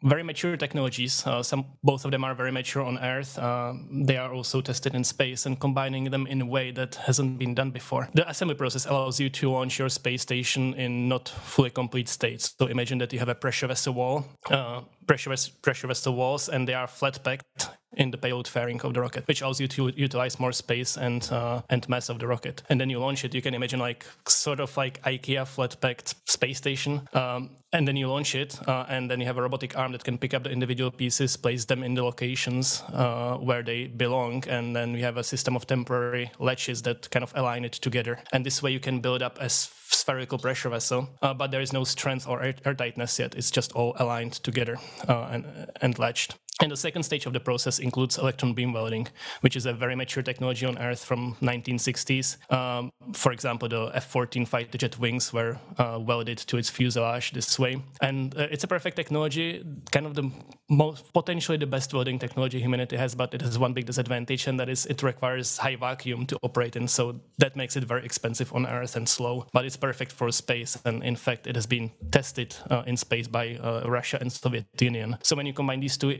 very 0.04 0.24
mature 0.24 0.58
technologies. 0.58 1.26
Uh, 1.26 1.44
some, 1.44 1.66
both 1.84 2.06
of 2.06 2.12
them 2.12 2.24
are 2.24 2.34
very 2.34 2.52
mature 2.52 2.84
on 2.84 2.98
Earth. 3.00 3.38
Uh, 3.38 3.74
they 3.92 4.18
are 4.18 4.34
also 4.34 4.62
tested 4.62 4.96
in 4.96 5.04
space 5.04 5.46
and 5.46 5.60
combining 5.60 6.10
them 6.10 6.28
in 6.28 6.42
a 6.42 6.46
way 6.46 6.72
that 6.72 6.96
hasn't 6.96 7.38
been 7.38 7.54
done 7.54 7.72
before. 7.72 8.10
The 8.14 8.28
assembly 8.30 8.56
process 8.56 8.86
allows 8.86 9.20
you 9.20 9.30
to 9.30 9.52
launch 9.52 9.80
your 9.80 9.90
space 9.90 10.22
station 10.22 10.74
in 10.74 11.08
not 11.08 11.30
fully 11.30 11.70
complete 11.70 12.10
states. 12.10 12.56
So 12.60 12.68
imagine 12.68 12.98
that 13.00 13.14
you 13.14 13.20
have 13.20 13.30
a 13.30 13.36
pressure 13.36 13.68
vessel 13.68 13.94
wall, 13.94 14.26
uh, 14.50 14.82
pressure, 15.08 15.36
pressure 15.62 15.88
vessel 15.88 16.16
walls, 16.16 16.50
and 16.50 16.68
they 16.68 16.74
are 16.74 16.88
flat 16.88 17.24
packed 17.24 17.70
in 17.98 18.12
the 18.12 18.18
payload 18.18 18.48
fairing 18.48 18.80
of 18.82 18.94
the 18.94 19.02
rocket, 19.02 19.28
which 19.28 19.42
allows 19.42 19.60
you 19.60 19.68
to 19.68 19.92
utilize 19.96 20.40
more 20.40 20.52
space 20.52 20.98
and 20.98 21.30
uh, 21.32 21.62
and 21.70 21.88
mass 21.90 22.10
of 22.10 22.20
the 22.20 22.28
rocket. 22.28 22.64
And 22.70 22.80
then 22.80 22.90
you 22.90 23.00
launch 23.00 23.26
it. 23.26 23.34
You 23.34 23.42
can 23.42 23.54
imagine 23.54 23.80
like 23.80 24.06
sort 24.28 24.60
of 24.60 24.76
like 24.78 25.02
IKEA 25.04 25.46
flat 25.46 25.80
packed 25.82 26.16
space 26.30 26.58
station. 26.58 27.08
Um, 27.14 27.52
and 27.74 27.88
then 27.88 27.96
you 27.96 28.08
launch 28.08 28.36
it, 28.36 28.60
uh, 28.68 28.86
and 28.90 29.10
then 29.10 29.22
you 29.22 29.26
have 29.26 29.38
a 29.38 29.42
robotic 29.42 29.78
arm 29.78 29.94
that 29.94 30.04
can 30.04 30.18
pick 30.18 30.34
up 30.34 30.44
the 30.44 30.52
individual 30.52 30.92
pieces, 30.92 31.38
place 31.38 31.64
them 31.66 31.84
in 31.84 31.94
the 31.94 32.04
locations 32.04 32.84
uh, 32.94 33.38
where 33.38 33.64
they 33.64 33.88
belong, 33.88 34.44
and 34.50 34.76
then 34.76 34.92
we 34.92 35.02
have 35.02 35.16
a 35.16 35.24
system 35.24 35.56
of 35.56 35.66
temporary 35.68 36.30
latches 36.38 36.82
that 36.82 37.10
kind 37.12 37.24
of 37.24 37.32
align 37.34 37.64
it 37.64 37.72
together. 37.72 38.20
And 38.34 38.46
this 38.46 38.62
way 38.62 38.72
you 38.72 38.82
can 38.82 39.00
build 39.00 39.22
up 39.22 39.38
a 39.40 39.50
spherical 39.94 40.38
pressure 40.38 40.70
vessel, 40.70 41.10
uh, 41.22 41.34
but 41.34 41.52
there 41.52 41.62
is 41.62 41.74
no 41.74 41.84
strength 41.84 42.28
or 42.28 42.42
air- 42.42 42.54
airtightness 42.66 43.20
yet. 43.20 43.36
It's 43.36 43.52
just 43.52 43.72
all 43.74 43.96
aligned 43.98 44.34
together 44.34 44.78
uh, 45.08 45.30
and, 45.32 45.46
and 45.82 46.00
latched. 46.00 46.36
And 46.62 46.72
the 46.72 46.78
second 46.78 47.02
stage 47.04 47.26
of 47.26 47.34
the 47.34 47.40
process 47.40 47.80
includes 47.80 48.20
electron 48.20 48.54
beam 48.54 48.72
welding, 48.72 49.08
which 49.42 49.56
is 49.56 49.66
a 49.66 49.74
very 49.74 49.96
mature 49.96 50.22
technology 50.22 50.68
on 50.68 50.78
Earth 50.78 51.04
from 51.04 51.36
1960s. 51.42 52.38
Um, 52.54 52.92
for 53.14 53.32
example, 53.32 53.68
the 53.68 53.90
F-14 53.96 54.48
fighter 54.48 54.78
jet 54.78 55.00
wings 55.00 55.34
were 55.34 55.58
uh, 55.80 55.98
welded 56.00 56.38
to 56.38 56.58
its 56.58 56.70
fuselage 56.70 57.32
this 57.32 57.58
way, 57.58 57.82
and 58.00 58.38
uh, 58.38 58.48
it's 58.52 58.64
a 58.64 58.68
perfect 58.68 58.96
technology, 58.96 59.66
kind 59.92 60.06
of 60.06 60.14
the 60.14 60.30
most 60.70 61.12
potentially 61.14 61.58
the 61.58 61.66
best 61.66 61.94
welding 61.96 62.20
technology 62.20 62.60
humanity 62.60 62.96
has. 62.96 63.16
But 63.16 63.34
it 63.34 63.42
has 63.42 63.58
one 63.58 63.74
big 63.74 63.88
disadvantage, 63.88 64.46
and 64.46 64.60
that 64.60 64.70
is 64.70 64.86
it 64.86 65.02
requires 65.02 65.58
high 65.58 65.76
vacuum 65.76 66.28
to 66.28 66.38
operate 66.44 66.76
in, 66.76 66.88
so 66.88 67.20
that 67.40 67.56
makes 67.56 67.76
it 67.76 67.86
very 67.86 68.06
expensive 68.06 68.54
on 68.54 68.68
Earth 68.68 68.96
and 68.96 69.10
slow. 69.10 69.48
But 69.52 69.66
it's 69.66 69.78
perfect 69.78 70.12
for 70.12 70.32
space, 70.32 70.78
and 70.86 71.04
in 71.04 71.16
fact, 71.16 71.48
it 71.48 71.56
has 71.56 71.66
been 71.66 71.90
tested 72.12 72.56
uh, 72.70 72.84
in 72.86 72.98
space 72.98 73.28
by 73.28 73.56
uh, 73.56 73.82
Russia 73.88 74.20
and 74.22 74.32
Soviet 74.32 74.68
Union. 74.80 75.18
So 75.24 75.36
when 75.36 75.48
you 75.48 75.54
combine 75.54 75.80
these 75.80 75.98
two 75.98 76.12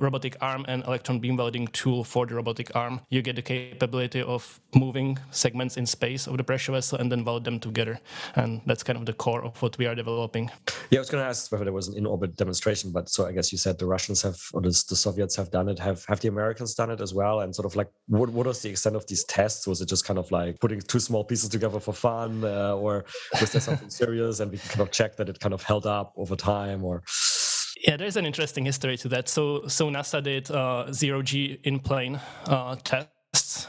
robotic 0.00 0.36
arm 0.40 0.64
and 0.68 0.84
electron 0.84 1.18
beam 1.20 1.36
welding 1.36 1.66
tool 1.68 2.04
for 2.04 2.26
the 2.26 2.34
robotic 2.34 2.74
arm, 2.74 3.00
you 3.10 3.22
get 3.22 3.36
the 3.36 3.42
capability 3.42 4.22
of 4.22 4.60
moving 4.74 5.18
segments 5.30 5.76
in 5.76 5.86
space 5.86 6.26
of 6.26 6.36
the 6.36 6.44
pressure 6.44 6.72
vessel 6.72 6.98
and 6.98 7.10
then 7.10 7.24
weld 7.24 7.44
them 7.44 7.60
together. 7.60 8.00
And 8.36 8.60
that's 8.66 8.82
kind 8.82 8.98
of 8.98 9.06
the 9.06 9.12
core 9.12 9.44
of 9.44 9.60
what 9.62 9.78
we 9.78 9.86
are 9.86 9.94
developing. 9.94 10.50
Yeah, 10.90 10.98
I 10.98 11.00
was 11.00 11.10
going 11.10 11.22
to 11.22 11.28
ask 11.28 11.50
whether 11.52 11.64
there 11.64 11.72
was 11.72 11.88
an 11.88 11.96
in-orbit 11.96 12.36
demonstration, 12.36 12.92
but 12.92 13.08
so 13.08 13.26
I 13.26 13.32
guess 13.32 13.52
you 13.52 13.58
said 13.58 13.78
the 13.78 13.86
Russians 13.86 14.22
have, 14.22 14.38
or 14.52 14.60
the, 14.60 14.68
the 14.88 14.96
Soviets 14.96 15.36
have 15.36 15.50
done 15.50 15.68
it. 15.68 15.78
Have 15.78 16.04
have 16.06 16.20
the 16.20 16.28
Americans 16.28 16.74
done 16.74 16.90
it 16.90 17.00
as 17.00 17.14
well? 17.14 17.40
And 17.40 17.54
sort 17.54 17.66
of 17.66 17.76
like, 17.76 17.88
what 18.06 18.30
what 18.30 18.46
was 18.46 18.62
the 18.62 18.70
extent 18.70 18.96
of 18.96 19.06
these 19.06 19.24
tests? 19.24 19.66
Was 19.66 19.80
it 19.80 19.88
just 19.88 20.04
kind 20.04 20.18
of 20.18 20.30
like 20.30 20.58
putting 20.60 20.80
two 20.80 21.00
small 21.00 21.24
pieces 21.24 21.48
together 21.48 21.80
for 21.80 21.92
fun, 21.92 22.44
uh, 22.44 22.74
or 22.74 23.04
was 23.40 23.52
there 23.52 23.60
something 23.60 23.90
serious? 24.02 24.40
And 24.40 24.50
we 24.50 24.58
can 24.58 24.68
kind 24.70 24.80
of 24.80 24.90
check 24.90 25.16
that 25.16 25.28
it 25.28 25.40
kind 25.40 25.54
of 25.54 25.62
held 25.62 25.86
up 25.86 26.12
over 26.16 26.36
time, 26.36 26.84
or 26.84 27.02
yeah, 27.82 27.96
there's 27.96 28.16
an 28.16 28.26
interesting 28.26 28.64
history 28.64 28.96
to 28.98 29.08
that. 29.08 29.28
So, 29.28 29.66
so 29.66 29.90
NASA 29.90 30.22
did 30.22 30.50
uh, 30.50 30.92
zero 30.92 31.22
G 31.22 31.58
in 31.64 31.80
plane 31.80 32.20
uh, 32.46 32.76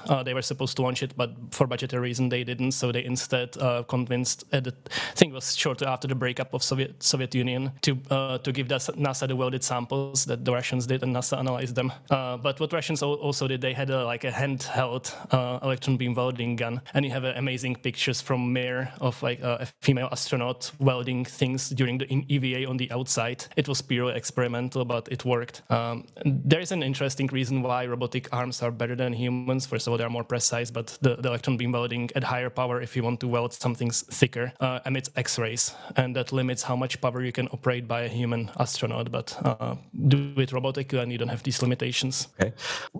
uh, 0.07 0.23
they 0.23 0.33
were 0.33 0.41
supposed 0.41 0.75
to 0.77 0.81
launch 0.81 1.03
it, 1.03 1.13
but 1.15 1.31
for 1.51 1.67
budgetary 1.67 2.01
reason 2.01 2.29
they 2.29 2.43
didn't. 2.43 2.71
So 2.71 2.91
they 2.91 3.03
instead 3.03 3.57
uh, 3.57 3.83
convinced, 3.83 4.43
uh, 4.51 4.59
the, 4.59 4.73
it 5.21 5.31
was 5.31 5.55
shortly 5.55 5.87
after 5.87 6.07
the 6.07 6.15
breakup 6.15 6.53
of 6.53 6.63
Soviet 6.63 7.01
Soviet 7.01 7.35
Union, 7.35 7.71
to 7.81 7.97
uh, 8.09 8.37
to 8.39 8.51
give 8.51 8.67
NASA 8.67 9.27
the 9.27 9.35
welded 9.35 9.63
samples 9.63 10.25
that 10.25 10.45
the 10.45 10.51
Russians 10.51 10.87
did, 10.87 11.03
and 11.03 11.15
NASA 11.15 11.37
analyzed 11.37 11.75
them. 11.75 11.91
Uh, 12.09 12.37
but 12.37 12.59
what 12.59 12.73
Russians 12.73 13.03
also 13.03 13.47
did, 13.47 13.61
they 13.61 13.73
had 13.73 13.89
a, 13.89 14.05
like 14.05 14.23
a 14.23 14.31
handheld 14.31 15.13
uh, 15.31 15.59
electron 15.63 15.97
beam 15.97 16.13
welding 16.13 16.55
gun, 16.55 16.81
and 16.93 17.05
you 17.05 17.11
have 17.11 17.23
amazing 17.23 17.75
pictures 17.75 18.21
from 18.21 18.53
Mir 18.53 18.91
of 19.01 19.21
like 19.23 19.39
a 19.41 19.67
female 19.81 20.09
astronaut 20.11 20.71
welding 20.79 21.25
things 21.25 21.69
during 21.69 21.97
the 21.97 22.07
EVA 22.27 22.69
on 22.69 22.77
the 22.77 22.91
outside. 22.91 23.45
It 23.55 23.67
was 23.67 23.81
purely 23.81 24.15
experimental, 24.15 24.85
but 24.85 25.07
it 25.11 25.25
worked. 25.25 25.61
Um, 25.69 26.05
there 26.25 26.59
is 26.59 26.71
an 26.71 26.83
interesting 26.83 27.27
reason 27.27 27.61
why 27.61 27.85
robotic 27.85 28.27
arms 28.31 28.61
are 28.61 28.71
better 28.71 28.95
than 28.95 29.13
humans 29.13 29.68
for 29.69 29.75
of 29.75 29.87
all, 29.87 29.97
they 29.97 30.03
are 30.03 30.09
more 30.09 30.23
precise, 30.23 30.71
but 30.71 30.97
the, 31.01 31.15
the 31.15 31.29
electron 31.29 31.57
beam 31.57 31.71
welding 31.71 32.09
at 32.15 32.23
higher 32.23 32.49
power, 32.49 32.81
if 32.81 32.95
you 32.95 33.03
want 33.03 33.19
to 33.21 33.27
weld 33.27 33.53
something 33.53 33.91
thicker, 33.91 34.51
uh, 34.59 34.79
emits 34.85 35.09
X-rays, 35.15 35.73
and 35.95 36.15
that 36.15 36.31
limits 36.31 36.63
how 36.63 36.75
much 36.75 36.99
power 36.99 37.23
you 37.23 37.31
can 37.31 37.47
operate 37.49 37.87
by 37.87 38.01
a 38.01 38.07
human 38.07 38.51
astronaut. 38.59 39.11
But 39.11 39.37
uh, 39.45 39.75
do 40.07 40.33
it 40.37 40.49
robotically, 40.49 40.99
and 41.01 41.11
you 41.11 41.17
don't 41.17 41.29
have 41.29 41.43
these 41.43 41.61
limitations. 41.61 42.27
Okay. 42.41 42.53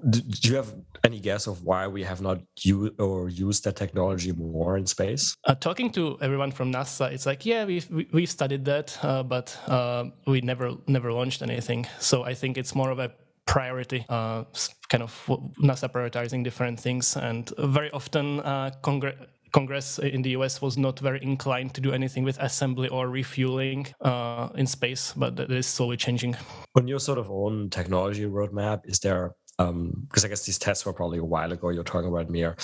Do, 0.10 0.22
do 0.22 0.50
you 0.50 0.56
have 0.56 0.74
any 1.04 1.20
guess 1.20 1.48
of 1.48 1.64
why 1.64 1.88
we 1.88 2.04
have 2.04 2.22
not 2.22 2.40
used 2.62 3.00
or 3.00 3.30
used 3.30 3.64
that 3.66 3.76
technology 3.76 4.32
more 4.32 4.78
in 4.78 4.86
space? 4.86 5.36
Uh, 5.46 5.56
talking 5.56 5.92
to 5.92 6.18
everyone 6.22 6.52
from 6.52 6.72
NASA, 6.72 7.12
it's 7.12 7.26
like, 7.26 7.46
yeah, 7.46 7.66
we've 7.66 7.90
we've 8.14 8.30
studied 8.30 8.66
that, 8.66 8.98
uh, 9.04 9.24
but 9.24 9.58
uh, 9.68 10.06
we 10.28 10.42
never 10.42 10.76
never 10.88 11.12
launched 11.12 11.42
anything. 11.42 11.88
So 12.00 12.24
I 12.24 12.34
think 12.36 12.58
it's 12.58 12.76
more 12.76 12.92
of 12.92 13.00
a 13.00 13.12
priority, 13.50 14.06
uh, 14.10 14.44
kind 14.90 15.04
of 15.04 15.26
NASA 15.60 15.90
prioritizing 15.92 16.44
different 16.44 16.80
things, 16.80 17.18
and 17.18 17.52
very 17.58 17.92
often 17.92 18.40
uh, 18.42 18.70
Congress. 19.52 19.98
In 19.98 20.22
the 20.22 20.30
US 20.38 20.62
was 20.62 20.78
not 20.78 21.00
very 21.00 21.20
inclined 21.24 21.74
to 21.74 21.82
do 21.82 21.92
anything 21.92 22.24
with 22.24 22.38
assembly 22.40 22.88
or 22.90 23.10
refueling 23.10 23.88
uh, 24.02 24.50
in 24.54 24.68
space, 24.68 25.14
but 25.18 25.36
that 25.38 25.50
is 25.52 25.66
slowly 25.66 25.98
changing. 25.98 26.36
On 26.76 26.88
your 26.88 27.00
sort 27.00 27.18
of 27.18 27.32
own 27.32 27.72
technology 27.72 28.26
roadmap, 28.26 28.82
is 28.86 29.00
there 29.00 29.34
because 29.58 30.24
um, 30.24 30.26
I 30.26 30.28
guess 30.30 30.46
these 30.46 30.58
tests 30.58 30.86
were 30.86 30.94
probably 30.94 31.18
a 31.18 31.24
while 31.24 31.52
ago. 31.52 31.70
You're 31.70 31.84
talking 31.84 32.08
about 32.08 32.30
Mir. 32.30 32.56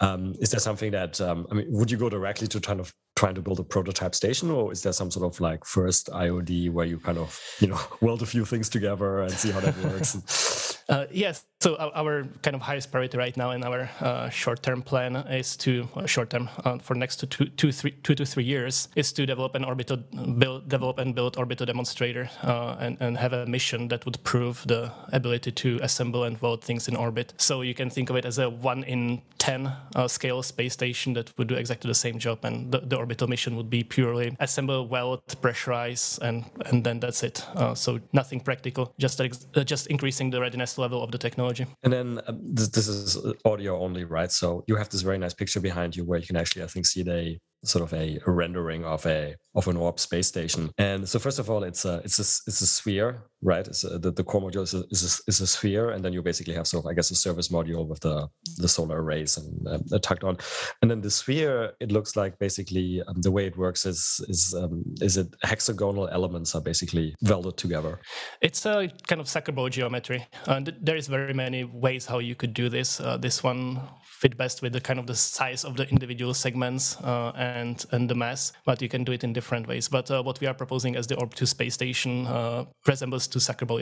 Um, 0.00 0.34
is 0.38 0.50
there 0.50 0.60
something 0.60 0.90
that 0.90 1.18
um, 1.20 1.46
I 1.50 1.54
mean? 1.54 1.66
Would 1.70 1.90
you 1.90 1.96
go 1.96 2.10
directly 2.10 2.46
to 2.48 2.60
kind 2.60 2.80
of 2.80 2.92
trying 3.22 3.34
to 3.36 3.40
build 3.40 3.60
a 3.60 3.62
prototype 3.62 4.16
station, 4.16 4.50
or 4.50 4.72
is 4.72 4.82
there 4.82 4.92
some 4.92 5.08
sort 5.08 5.24
of 5.24 5.40
like 5.40 5.64
first 5.64 6.10
IOD 6.10 6.72
where 6.72 6.86
you 6.86 6.98
kind 6.98 7.18
of 7.18 7.40
you 7.60 7.68
know 7.68 7.78
weld 8.00 8.20
a 8.20 8.26
few 8.26 8.44
things 8.44 8.68
together 8.68 9.20
and 9.20 9.32
see 9.32 9.52
how 9.52 9.60
that 9.60 9.78
works? 9.78 10.82
uh, 10.88 11.06
yes. 11.08 11.44
So 11.62 11.76
our, 11.76 12.24
kind 12.42 12.56
of 12.56 12.60
highest 12.60 12.90
priority 12.90 13.16
right 13.16 13.36
now 13.36 13.52
in 13.52 13.62
our 13.62 13.88
uh, 14.00 14.28
short-term 14.30 14.82
plan 14.82 15.14
is 15.14 15.56
to 15.58 15.88
uh, 15.94 16.06
short-term 16.06 16.50
uh, 16.64 16.78
for 16.78 16.96
next 16.96 17.24
two, 17.30 17.44
two, 17.44 17.70
three, 17.70 17.92
two 18.02 18.16
to 18.16 18.26
three 18.26 18.42
years 18.42 18.88
is 18.96 19.12
to 19.12 19.24
develop 19.24 19.54
an 19.54 19.64
orbital 19.64 19.98
build, 20.38 20.68
develop 20.68 20.98
and 20.98 21.14
build 21.14 21.36
orbital 21.36 21.64
demonstrator 21.64 22.28
uh, 22.42 22.74
and, 22.80 22.96
and 22.98 23.16
have 23.16 23.32
a 23.32 23.46
mission 23.46 23.86
that 23.86 24.04
would 24.04 24.20
prove 24.24 24.64
the 24.66 24.90
ability 25.12 25.52
to 25.52 25.78
assemble 25.82 26.24
and 26.24 26.42
weld 26.42 26.64
things 26.64 26.88
in 26.88 26.96
orbit. 26.96 27.32
So 27.36 27.62
you 27.62 27.74
can 27.74 27.90
think 27.90 28.10
of 28.10 28.16
it 28.16 28.24
as 28.24 28.40
a 28.40 28.50
one 28.50 28.82
in 28.82 29.22
ten 29.38 29.72
uh, 29.94 30.08
scale 30.08 30.42
space 30.42 30.72
station 30.72 31.12
that 31.12 31.32
would 31.38 31.46
do 31.46 31.54
exactly 31.54 31.86
the 31.86 31.94
same 31.94 32.18
job, 32.18 32.44
and 32.44 32.72
the, 32.72 32.80
the 32.80 32.96
orbital 32.96 33.28
mission 33.28 33.54
would 33.54 33.70
be 33.70 33.84
purely 33.84 34.36
assemble, 34.40 34.88
weld, 34.88 35.20
pressurize, 35.40 36.18
and 36.22 36.44
and 36.66 36.82
then 36.82 36.98
that's 36.98 37.22
it. 37.22 37.46
Uh, 37.54 37.72
so 37.72 38.00
nothing 38.12 38.40
practical, 38.40 38.92
just 38.98 39.20
just 39.64 39.86
increasing 39.86 40.30
the 40.30 40.40
readiness 40.40 40.76
level 40.76 41.04
of 41.04 41.12
the 41.12 41.18
technology 41.18 41.51
technology. 41.54 41.76
And 41.82 41.92
then 41.92 42.20
um, 42.26 42.40
this, 42.42 42.68
this 42.68 42.88
is 42.88 43.18
audio 43.44 43.80
only, 43.80 44.04
right? 44.04 44.30
So 44.30 44.64
you 44.66 44.76
have 44.76 44.88
this 44.88 45.02
very 45.02 45.18
nice 45.18 45.34
picture 45.34 45.60
behind 45.60 45.96
you 45.96 46.04
where 46.04 46.18
you 46.18 46.26
can 46.26 46.36
actually, 46.36 46.62
I 46.62 46.66
think, 46.66 46.86
see 46.86 47.02
the 47.02 47.38
sort 47.64 47.82
of 47.84 47.92
a, 47.94 48.18
rendering 48.26 48.84
of 48.84 49.04
a 49.06 49.34
of 49.54 49.68
an 49.68 49.76
orb 49.76 50.00
space 50.00 50.26
station. 50.26 50.70
And 50.78 51.08
so 51.08 51.18
first 51.18 51.38
of 51.38 51.50
all, 51.50 51.62
it's 51.62 51.84
a 51.84 51.96
it's 52.04 52.18
a 52.18 52.26
it's 52.48 52.60
a 52.60 52.66
sphere, 52.66 53.22
right? 53.42 53.66
It's 53.66 53.84
a, 53.84 53.98
the, 53.98 54.10
the 54.10 54.24
core 54.24 54.40
module 54.40 54.62
is 54.62 54.74
a, 54.74 54.84
is 54.90 55.02
a, 55.02 55.30
is, 55.30 55.40
a, 55.40 55.46
sphere, 55.46 55.90
and 55.90 56.04
then 56.04 56.12
you 56.12 56.22
basically 56.22 56.54
have 56.54 56.66
sort 56.66 56.84
of 56.84 56.90
I 56.90 56.94
guess 56.94 57.10
a 57.10 57.14
service 57.14 57.48
module 57.48 57.86
with 57.86 58.00
the 58.00 58.28
the 58.56 58.68
solar 58.68 59.02
arrays 59.02 59.36
and 59.36 59.68
um, 59.68 60.00
tucked 60.00 60.24
on. 60.24 60.38
And 60.80 60.90
then 60.90 61.00
the 61.00 61.10
sphere, 61.10 61.72
it 61.80 61.92
looks 61.92 62.16
like 62.16 62.38
basically 62.38 63.02
um, 63.06 63.20
the 63.20 63.30
way 63.30 63.46
it 63.46 63.56
works 63.56 63.86
is 63.86 64.20
is 64.28 64.54
um, 64.54 64.82
is 65.00 65.16
it 65.16 65.28
hexagonal 65.42 66.08
elements 66.08 66.54
are 66.54 66.62
basically 66.62 67.14
welded 67.22 67.56
together. 67.56 68.00
It's 68.40 68.64
a 68.66 68.90
kind 69.06 69.20
of 69.20 69.28
Goldberg 69.44 69.72
geometry, 69.72 70.26
and 70.46 70.74
there 70.80 70.96
is 70.96 71.06
very 71.08 71.34
many 71.34 71.64
ways 71.64 72.06
how 72.06 72.18
you 72.18 72.34
could 72.34 72.54
do 72.54 72.68
this. 72.68 73.00
Uh, 73.00 73.16
this 73.16 73.42
one 73.42 73.80
fit 74.22 74.36
best 74.36 74.62
with 74.62 74.72
the 74.72 74.80
kind 74.80 74.98
of 75.00 75.06
the 75.06 75.14
size 75.16 75.64
of 75.64 75.76
the 75.76 75.86
individual 75.88 76.32
segments 76.32 76.96
uh, 77.00 77.32
and 77.34 77.84
and 77.90 78.08
the 78.08 78.14
mass, 78.14 78.52
but 78.64 78.80
you 78.80 78.88
can 78.88 79.02
do 79.04 79.12
it 79.12 79.24
in 79.24 79.32
different 79.32 79.66
ways. 79.66 79.88
But 79.88 80.10
uh, 80.10 80.22
what 80.22 80.40
we 80.40 80.46
are 80.46 80.54
proposing 80.54 80.96
as 80.96 81.06
the 81.06 81.16
Orb 81.16 81.34
2 81.34 81.46
space 81.46 81.74
station 81.74 82.26
uh, 82.26 82.64
resembles 82.86 83.26
to 83.28 83.38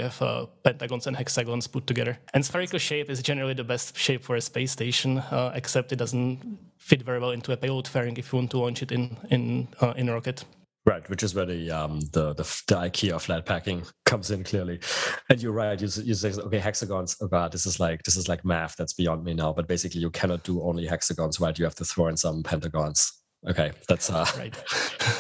have 0.07 0.23
uh, 0.23 0.47
pentagons 0.65 1.07
and 1.07 1.17
hexagons 1.17 1.67
put 1.67 1.87
together. 1.87 2.19
And 2.35 2.45
spherical 2.45 2.79
shape 2.79 3.11
is 3.11 3.23
generally 3.23 3.55
the 3.55 3.69
best 3.73 3.97
shape 3.97 4.23
for 4.25 4.37
a 4.37 4.41
space 4.41 4.73
station, 4.73 5.19
uh, 5.19 5.53
except 5.55 5.93
it 5.93 5.97
doesn't 5.97 6.59
fit 6.79 7.03
very 7.03 7.21
well 7.21 7.33
into 7.33 7.53
a 7.53 7.57
payload 7.57 7.87
fairing 7.87 8.17
if 8.17 8.33
you 8.33 8.39
want 8.39 8.51
to 8.51 8.59
launch 8.59 8.83
it 8.83 8.93
in 8.93 9.17
in 9.31 9.69
uh, 9.83 9.93
in 9.97 10.09
a 10.09 10.13
rocket. 10.13 10.45
Right, 10.91 11.09
which 11.09 11.23
is 11.23 11.37
where 11.37 11.47
the 11.47 11.71
um 11.71 12.01
the 12.13 12.35
the, 12.35 12.43
the 12.67 12.75
IKEA 12.75 13.21
flat 13.21 13.47
packing 13.47 13.85
comes 14.07 14.33
in 14.33 14.43
clearly, 14.43 14.81
and 15.29 15.41
you're 15.41 15.53
right. 15.53 15.81
You, 15.81 15.87
you 16.03 16.15
say 16.15 16.33
okay, 16.33 16.59
hexagons. 16.59 17.17
Oh 17.23 17.29
god, 17.29 17.53
this 17.53 17.65
is 17.65 17.79
like 17.79 18.03
this 18.03 18.17
is 18.17 18.29
like 18.29 18.45
math. 18.45 18.75
That's 18.75 18.95
beyond 18.95 19.23
me 19.23 19.33
now. 19.33 19.53
But 19.53 19.69
basically, 19.69 20.01
you 20.01 20.11
cannot 20.11 20.43
do 20.43 20.61
only 20.63 20.87
hexagons, 20.87 21.39
right? 21.39 21.57
You 21.57 21.65
have 21.65 21.77
to 21.77 21.85
throw 21.85 22.09
in 22.09 22.17
some 22.17 22.43
pentagons. 22.43 23.13
Okay, 23.49 23.71
that's 23.89 24.11
uh, 24.11 24.27
right. 24.37 24.53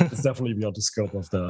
it's 0.00 0.24
definitely 0.24 0.54
beyond 0.54 0.74
the 0.74 0.82
scope 0.82 1.14
of 1.14 1.30
the 1.30 1.46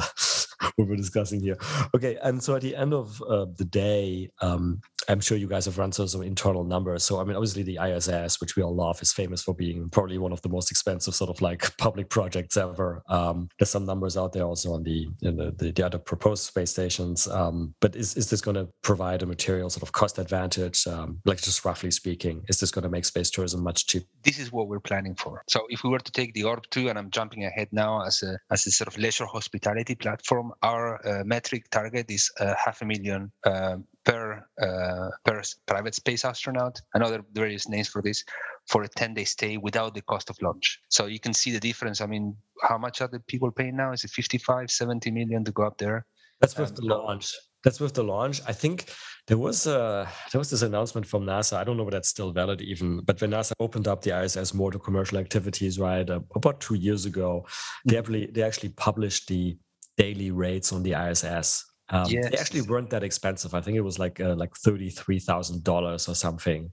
what 0.77 0.87
we're 0.87 0.97
discussing 0.97 1.41
here. 1.41 1.57
Okay, 1.97 2.19
and 2.23 2.43
so 2.43 2.55
at 2.57 2.61
the 2.61 2.77
end 2.77 2.93
of 2.93 3.23
uh, 3.23 3.47
the 3.57 3.65
day, 3.65 4.29
um, 4.43 4.83
I'm 5.11 5.21
sure 5.21 5.37
you 5.37 5.49
guys 5.49 5.65
have 5.65 5.77
run 5.77 5.91
some 5.91 6.23
internal 6.23 6.63
numbers. 6.63 7.03
So 7.03 7.21
I 7.21 7.25
mean, 7.25 7.35
obviously 7.35 7.65
the 7.65 7.79
ISS, 7.83 8.41
which 8.41 8.55
we 8.55 8.63
all 8.63 8.75
love, 8.75 9.03
is 9.03 9.13
famous 9.13 9.43
for 9.43 9.55
being 9.55 9.89
probably 9.91 10.19
one 10.19 10.33
of 10.33 10.41
the 10.43 10.49
most 10.49 10.71
expensive 10.71 11.17
sort 11.17 11.31
of 11.31 11.43
like 11.43 11.77
public 11.79 12.09
projects 12.09 12.57
ever. 12.57 13.03
Um, 13.09 13.49
there's 13.59 13.71
some 13.71 13.85
numbers 13.85 14.17
out 14.17 14.33
there 14.33 14.45
also 14.45 14.73
on 14.73 14.85
the 14.85 15.09
the, 15.21 15.53
the, 15.57 15.73
the, 15.73 15.85
other 15.85 15.99
proposed 15.99 16.45
space 16.45 16.71
stations. 16.71 17.27
Um, 17.27 17.75
but 17.81 17.97
is 17.97 18.17
is 18.17 18.31
this 18.31 18.41
going 18.41 18.55
to 18.55 18.69
provide 18.83 19.23
a 19.23 19.27
material 19.27 19.69
sort 19.69 19.83
of 19.83 19.93
cost 19.93 20.19
advantage? 20.19 20.87
Um, 20.87 21.21
like 21.25 21.43
just 21.43 21.65
roughly 21.65 21.91
speaking, 21.91 22.45
is 22.49 22.61
this 22.61 22.71
going 22.71 22.85
to 22.85 22.89
make 22.89 23.05
space 23.05 23.31
tourism 23.31 23.65
much 23.65 23.87
cheaper? 23.87 24.07
This 24.23 24.39
is 24.39 24.53
what 24.53 24.69
we're 24.69 24.81
planning 24.81 25.17
for. 25.17 25.43
So 25.49 25.67
if 25.71 25.83
we 25.83 25.91
were 25.91 25.99
to 25.99 26.13
take 26.13 26.35
the 26.35 26.45
Orb 26.45 26.65
2, 26.71 26.89
and 26.89 26.99
I'm 26.99 27.11
jumping 27.11 27.45
ahead 27.45 27.69
now 27.73 28.03
as 28.05 28.23
a 28.23 28.39
as 28.53 28.67
a 28.67 28.71
sort 28.71 28.87
of 28.87 28.97
leisure 28.97 29.27
hospitality 29.27 29.97
platform, 29.97 30.53
our 30.63 31.05
uh, 31.05 31.25
metric 31.25 31.69
target 31.71 32.07
is 32.11 32.31
uh, 32.39 32.55
half 32.65 32.81
a 32.83 32.85
million 32.85 33.33
uh, 33.45 33.77
per 34.05 34.47
uh, 34.63 35.11
per 35.25 35.43
private 35.67 35.95
space 35.95 36.25
astronaut. 36.25 36.81
And 36.95 37.03
other 37.03 37.25
various 37.33 37.69
names 37.69 37.89
for 37.89 38.03
this 38.03 38.25
for 38.67 38.83
a 38.83 38.89
10 38.89 39.15
day 39.15 39.25
stay 39.25 39.57
without 39.57 39.95
the 39.95 40.03
cost 40.03 40.31
of 40.31 40.37
launch. 40.43 40.81
So 40.89 41.07
you 41.07 41.21
can 41.21 41.35
see 41.35 41.51
the 41.51 41.61
difference. 41.61 42.01
I 42.01 42.07
mean 42.07 42.37
how 42.63 42.79
much 42.79 43.01
are 43.01 43.09
the 43.09 43.21
people 43.21 43.51
paying 43.51 43.77
now? 43.77 43.93
Is 43.93 44.05
it 44.05 44.11
55 44.11 44.71
70 44.71 45.11
million 45.11 45.45
to 45.45 45.53
go 45.53 45.65
up 45.65 45.79
there? 45.79 46.07
That's 46.41 46.57
with 46.57 46.75
the 46.75 46.87
launch. 46.87 47.35
That's 47.65 47.81
with 47.81 47.93
the 47.93 48.03
launch. 48.03 48.41
I 48.49 48.53
think 48.55 48.87
there 49.27 49.37
was 49.37 49.67
a 49.67 50.09
there 50.33 50.39
was 50.39 50.51
this 50.51 50.63
announcement 50.63 51.07
from 51.07 51.25
nasa. 51.25 51.59
I 51.59 51.65
don't 51.65 51.77
know 51.77 51.85
if 51.85 51.91
that's 51.91 52.09
still 52.09 52.33
valid 52.33 52.63
even 52.63 53.03
but 53.05 53.21
when 53.21 53.33
nasa 53.33 53.53
opened 53.61 53.87
up 53.87 54.03
the 54.03 54.13
iss 54.23 54.55
more 54.55 54.73
to 54.73 54.79
commercial 54.79 55.19
activities 55.19 55.79
right 55.79 56.09
uh, 56.09 56.21
about 56.35 56.61
two 56.61 56.75
years 56.75 57.05
ago 57.05 57.47
they 57.85 57.97
mm. 57.97 57.99
actually 57.99 58.27
they 58.27 58.43
actually 58.43 58.71
published 58.71 59.29
the 59.29 59.59
daily 59.99 60.31
rates 60.31 60.73
on 60.73 60.83
the 60.83 60.93
iss 60.93 61.65
um, 61.91 62.07
yes. 62.09 62.31
They 62.31 62.39
actually 62.39 62.63
weren't 62.63 62.91
that 62.91 63.03
expensive. 63.03 63.55
I 63.55 63.61
think 63.61 63.77
it 63.77 63.83
was 63.83 63.99
like 63.99 64.21
uh, 64.21 64.35
like 64.35 64.55
thirty 64.57 64.91
three 64.91 65.19
thousand 65.19 65.65
dollars 65.65 66.09
or 66.09 66.15
something 66.15 66.73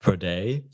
per 0.00 0.16
day. 0.16 0.64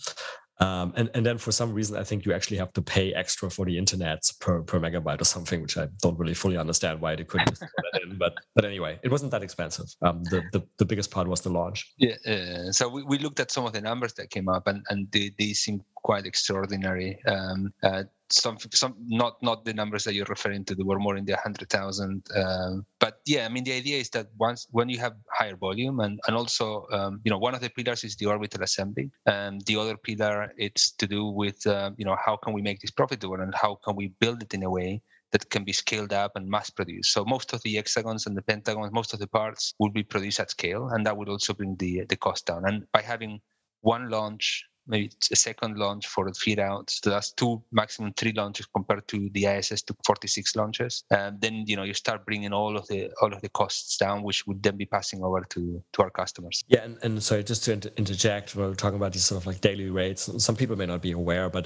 Um, 0.59 0.95
and 0.97 1.11
and 1.13 1.27
then 1.27 1.37
for 1.37 1.53
some 1.53 1.75
reason, 1.75 1.99
I 1.99 2.05
think 2.05 2.25
you 2.25 2.33
actually 2.33 2.57
have 2.57 2.73
to 2.73 2.83
pay 2.83 3.13
extra 3.13 3.51
for 3.51 3.67
the 3.67 3.77
internet 3.77 4.23
per 4.41 4.63
per 4.63 4.81
megabyte 4.81 5.21
or 5.21 5.25
something, 5.25 5.61
which 5.61 5.77
I 5.77 5.89
don't 6.01 6.19
really 6.19 6.33
fully 6.33 6.57
understand 6.57 6.99
why 7.01 7.15
they 7.15 7.25
couldn't 7.25 7.51
just 7.51 7.61
put 7.61 7.85
that 7.93 8.03
in. 8.03 8.17
But 8.17 8.35
but 8.55 8.65
anyway, 8.65 8.99
it 9.03 9.11
wasn't 9.11 9.33
that 9.33 9.43
expensive. 9.43 9.87
Um, 10.01 10.23
the, 10.25 10.43
the 10.53 10.67
the 10.79 10.87
biggest 10.87 11.11
part 11.11 11.29
was 11.29 11.43
the 11.43 11.51
launch. 11.51 11.93
Yeah. 11.99 12.15
Uh, 12.27 12.73
so 12.73 12.89
we, 12.89 13.03
we 13.03 13.19
looked 13.19 13.39
at 13.39 13.51
some 13.51 13.67
of 13.67 13.75
the 13.75 13.83
numbers 13.83 14.15
that 14.15 14.31
came 14.31 14.49
up, 14.49 14.67
and 14.67 14.83
and 14.89 15.13
they, 15.13 15.31
they 15.39 15.53
seem 15.53 15.83
quite 15.95 16.25
extraordinary. 16.25 17.19
Um, 17.27 17.75
uh, 17.83 18.05
some 18.31 18.59
some 18.73 18.97
not 19.07 19.43
not 19.43 19.65
the 19.65 19.73
numbers 19.73 20.05
that 20.05 20.15
you're 20.15 20.27
referring 20.29 20.65
to. 20.65 20.75
They 20.75 20.83
were 20.83 20.99
more 20.99 21.17
in 21.17 21.25
the 21.25 21.37
hundred 21.37 21.71
thousand. 21.71 22.27
Um, 22.35 22.87
but 22.99 23.21
yeah, 23.27 23.47
I 23.47 23.49
mean 23.49 23.65
the 23.65 23.73
idea 23.73 23.99
is 23.99 24.11
that 24.11 24.29
once 24.39 24.67
when 24.71 24.89
you 24.89 24.99
have 24.99 25.15
higher 25.33 25.57
volume 25.57 26.01
and 26.01 26.19
and 26.27 26.37
also 26.37 26.87
um, 26.93 27.21
you 27.25 27.31
know 27.31 27.39
one 27.39 27.55
of 27.55 27.61
the 27.61 27.71
pillars 27.71 28.05
is 28.05 28.17
the 28.17 28.27
orbital 28.27 28.63
assembly, 28.63 29.11
and 29.27 29.61
the 29.67 29.77
other 29.77 29.97
pillar 29.97 30.53
it's 30.57 30.91
to 30.93 31.07
do 31.07 31.27
with 31.27 31.67
uh, 31.67 31.91
you 31.97 32.05
know 32.05 32.17
how 32.25 32.37
can 32.37 32.53
we 32.53 32.63
make 32.63 32.81
this 32.81 32.91
profitable 32.91 33.41
and 33.41 33.55
how 33.55 33.79
can 33.85 33.97
we 33.97 34.09
build 34.21 34.43
it 34.43 34.55
in 34.55 34.63
a 34.63 34.71
way 34.71 35.03
that 35.33 35.51
can 35.51 35.65
be 35.65 35.73
scaled 35.73 36.13
up 36.13 36.33
and 36.37 36.49
mass 36.49 36.71
produced. 36.71 37.13
So 37.13 37.25
most 37.25 37.53
of 37.53 37.61
the 37.63 37.75
hexagons 37.75 38.27
and 38.27 38.37
the 38.37 38.43
pentagons, 38.43 38.93
most 38.93 39.13
of 39.13 39.19
the 39.19 39.27
parts 39.27 39.75
will 39.79 39.91
be 39.91 40.03
produced 40.03 40.41
at 40.41 40.51
scale, 40.51 40.89
and 40.89 41.05
that 41.05 41.17
would 41.17 41.29
also 41.29 41.53
bring 41.55 41.77
the 41.77 42.05
the 42.09 42.17
cost 42.17 42.47
down. 42.47 42.65
And 42.67 42.87
by 42.93 43.03
having 43.03 43.41
one 43.83 44.09
launch 44.09 44.65
maybe 44.87 45.11
a 45.31 45.37
second 45.37 45.79
launch 45.79 46.07
for 46.07 46.27
the 46.27 46.35
feed 46.35 46.59
out. 46.59 46.91
So 46.91 47.11
that's 47.11 47.33
two 47.33 47.63
maximum 47.73 48.13
three 48.15 48.33
launches 48.33 48.67
compared 48.67 49.07
to 49.09 49.31
the 49.33 49.47
ISS 49.47 49.83
to 49.83 49.97
46 50.05 50.57
launches. 50.57 51.05
And 51.11 51.41
then 51.41 51.65
you 51.67 51.77
know 51.77 51.83
you 51.83 51.95
start 51.95 52.25
bringing 52.25 52.53
all 52.53 52.77
of 52.77 52.87
the 52.89 53.11
all 53.21 53.33
of 53.33 53.41
the 53.43 53.49
costs 53.49 53.97
down, 53.97 54.23
which 54.23 54.47
would 54.47 54.63
then 54.63 54.77
be 54.77 54.87
passing 54.87 55.23
over 55.23 55.43
to 55.51 55.83
to 55.93 56.03
our 56.03 56.11
customers. 56.11 56.65
Yeah, 56.69 56.85
and, 56.85 56.99
and 57.03 57.23
sorry, 57.23 57.45
just 57.45 57.65
to 57.65 57.73
inter- 57.73 57.91
interject, 57.97 58.57
we're 58.57 58.75
talking 58.75 58.97
about 58.97 59.13
these 59.13 59.25
sort 59.25 59.41
of 59.41 59.47
like 59.47 59.61
daily 59.61 59.91
rates. 59.91 60.31
Some 60.43 60.57
people 60.57 60.77
may 60.77 60.87
not 60.87 61.03
be 61.03 61.13
aware, 61.13 61.49
but 61.49 61.65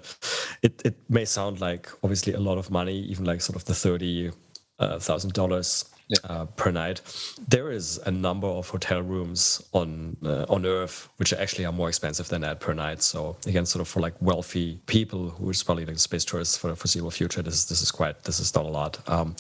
it 0.62 0.80
it 0.85 0.96
may 1.09 1.24
sound 1.24 1.61
like 1.61 1.90
obviously 2.02 2.33
a 2.35 2.40
lot 2.40 2.59
of 2.59 2.70
money, 2.70 2.98
even 2.98 3.24
like 3.24 3.40
sort 3.40 3.56
of 3.56 3.64
the 3.64 3.74
thirty 3.74 4.30
uh, 4.78 4.98
thousand 4.98 5.33
dollars 5.33 5.85
yeah. 6.11 6.18
uh, 6.25 6.46
per 6.46 6.70
night. 6.70 7.01
There 7.49 7.70
is 7.70 7.99
a 8.05 8.11
number 8.11 8.49
of 8.49 8.68
hotel 8.68 9.01
rooms 9.01 9.62
on 9.73 10.16
uh, 10.25 10.44
on 10.49 10.66
Earth 10.66 11.09
which 11.16 11.33
actually 11.33 11.64
are 11.64 11.73
more 11.73 11.88
expensive 11.88 12.29
than 12.29 12.42
that 12.42 12.61
per 12.61 12.75
night. 12.75 13.03
So 13.03 13.37
again, 13.46 13.64
sort 13.64 13.81
of 13.81 13.88
for 13.88 14.01
like 14.01 14.14
wealthy 14.20 14.81
people 14.87 15.31
who 15.31 15.49
is 15.51 15.62
probably 15.62 15.87
like 15.87 15.99
space 15.99 16.25
tourists 16.25 16.57
for 16.57 16.68
the 16.68 16.77
foreseeable 16.77 17.11
future, 17.11 17.42
this 17.42 17.64
this 17.66 17.81
is 17.81 17.90
quite 17.90 18.25
this 18.25 18.40
is 18.40 18.55
not 18.55 18.64
a 18.64 18.68
lot. 18.68 18.99
Um, 19.09 19.37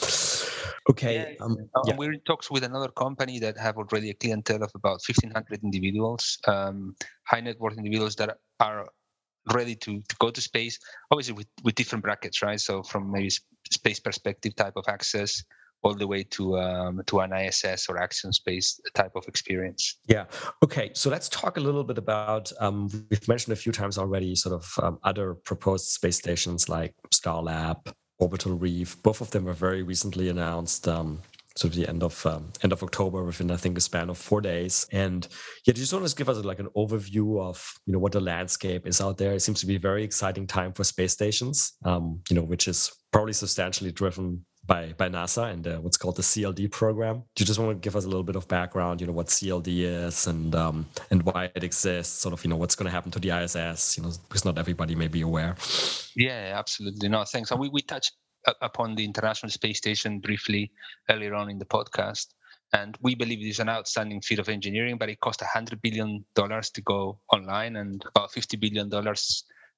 okay, 0.88 1.14
yeah, 1.14 1.44
um, 1.44 1.56
yeah. 1.86 1.96
we're 1.96 2.12
in 2.12 2.20
talks 2.20 2.50
with 2.50 2.62
another 2.62 2.88
company 2.88 3.40
that 3.40 3.58
have 3.58 3.76
already 3.76 4.10
a 4.10 4.14
clientele 4.14 4.62
of 4.62 4.70
about 4.74 5.00
1,500 5.06 5.64
individuals, 5.64 6.38
um, 6.46 6.94
high 7.24 7.40
net 7.40 7.58
worth 7.58 7.76
individuals 7.76 8.14
that 8.16 8.38
are 8.60 8.88
ready 9.54 9.74
to, 9.74 10.02
to 10.06 10.16
go 10.18 10.30
to 10.30 10.40
space 10.40 10.78
obviously 11.10 11.32
with, 11.32 11.46
with 11.64 11.74
different 11.74 12.04
brackets 12.04 12.42
right 12.42 12.60
so 12.60 12.82
from 12.82 13.10
maybe 13.10 13.30
space 13.72 13.98
perspective 13.98 14.54
type 14.54 14.74
of 14.76 14.84
access 14.86 15.42
all 15.82 15.94
the 15.94 16.06
way 16.06 16.22
to 16.24 16.58
um, 16.58 17.02
to 17.06 17.20
an 17.20 17.32
ISS 17.32 17.88
or 17.88 17.98
Axiom 17.98 18.32
Space 18.32 18.80
type 18.94 19.12
of 19.14 19.26
experience. 19.26 19.98
Yeah. 20.06 20.24
Okay. 20.62 20.90
So 20.94 21.10
let's 21.10 21.28
talk 21.28 21.56
a 21.56 21.60
little 21.60 21.84
bit 21.84 21.98
about. 21.98 22.52
Um, 22.60 22.88
we've 23.10 23.28
mentioned 23.28 23.52
a 23.52 23.56
few 23.56 23.72
times 23.72 23.98
already, 23.98 24.34
sort 24.34 24.54
of 24.54 24.84
um, 24.84 24.98
other 25.04 25.34
proposed 25.34 25.86
space 25.86 26.18
stations 26.18 26.68
like 26.68 26.94
Starlab, 27.14 27.92
Orbital 28.18 28.56
Reef. 28.56 29.02
Both 29.02 29.20
of 29.20 29.30
them 29.30 29.44
were 29.44 29.52
very 29.54 29.82
recently 29.82 30.28
announced. 30.28 30.86
Um, 30.88 31.20
sort 31.56 31.72
of 31.72 31.80
the 31.80 31.88
end 31.88 32.02
of 32.02 32.24
um, 32.26 32.52
end 32.62 32.72
of 32.72 32.82
October 32.82 33.24
within 33.24 33.50
I 33.50 33.56
think 33.56 33.76
a 33.76 33.80
span 33.80 34.08
of 34.08 34.18
four 34.18 34.40
days. 34.40 34.86
And 34.92 35.26
yeah, 35.66 35.74
just 35.74 35.92
want 35.92 36.06
to 36.06 36.14
give 36.14 36.28
us 36.28 36.44
like 36.44 36.60
an 36.60 36.68
overview 36.76 37.40
of 37.40 37.72
you 37.86 37.92
know 37.92 37.98
what 37.98 38.12
the 38.12 38.20
landscape 38.20 38.86
is 38.86 39.00
out 39.00 39.18
there. 39.18 39.32
It 39.32 39.40
seems 39.40 39.60
to 39.60 39.66
be 39.66 39.76
a 39.76 39.80
very 39.80 40.04
exciting 40.04 40.46
time 40.46 40.72
for 40.72 40.84
space 40.84 41.12
stations, 41.12 41.72
um, 41.84 42.20
you 42.30 42.36
know, 42.36 42.42
which 42.42 42.68
is 42.68 42.92
probably 43.12 43.32
substantially 43.32 43.92
driven 43.92 44.44
by 44.70 44.94
by 44.96 45.08
NASA 45.08 45.50
and 45.52 45.66
uh, 45.66 45.76
what's 45.78 45.96
called 45.96 46.14
the 46.14 46.22
CLD 46.22 46.70
program. 46.70 47.24
Do 47.34 47.42
you 47.42 47.46
just 47.46 47.58
want 47.58 47.70
to 47.72 47.80
give 47.86 47.96
us 47.96 48.04
a 48.04 48.08
little 48.08 48.22
bit 48.22 48.36
of 48.36 48.46
background? 48.46 49.00
You 49.00 49.08
know 49.08 49.12
what 49.12 49.26
CLD 49.26 49.68
is 50.06 50.28
and 50.28 50.54
um, 50.54 50.86
and 51.10 51.24
why 51.24 51.50
it 51.56 51.64
exists. 51.64 52.20
Sort 52.20 52.32
of 52.32 52.42
you 52.44 52.50
know 52.50 52.56
what's 52.56 52.76
going 52.76 52.86
to 52.86 52.92
happen 52.92 53.10
to 53.10 53.18
the 53.18 53.30
ISS. 53.30 53.96
You 53.96 54.04
know 54.04 54.12
because 54.28 54.44
not 54.44 54.58
everybody 54.58 54.94
may 54.94 55.08
be 55.08 55.22
aware. 55.22 55.56
Yeah, 56.14 56.54
absolutely. 56.54 57.08
No, 57.08 57.24
thanks. 57.24 57.50
And 57.50 57.58
we 57.60 57.68
we 57.68 57.82
touched 57.82 58.12
upon 58.62 58.94
the 58.94 59.04
International 59.04 59.50
Space 59.50 59.78
Station 59.78 60.20
briefly 60.20 60.70
earlier 61.10 61.34
on 61.34 61.50
in 61.50 61.58
the 61.58 61.66
podcast. 61.66 62.28
And 62.72 62.96
we 63.02 63.16
believe 63.16 63.40
it 63.40 63.48
is 63.48 63.58
an 63.58 63.68
outstanding 63.68 64.20
feat 64.20 64.38
of 64.38 64.48
engineering, 64.48 64.96
but 64.96 65.08
it 65.08 65.18
cost 65.18 65.40
$100 65.40 65.82
billion 65.82 66.24
to 66.36 66.82
go 66.84 67.18
online 67.32 67.74
and 67.74 68.00
about 68.06 68.30
$50 68.30 68.60
billion 68.60 68.88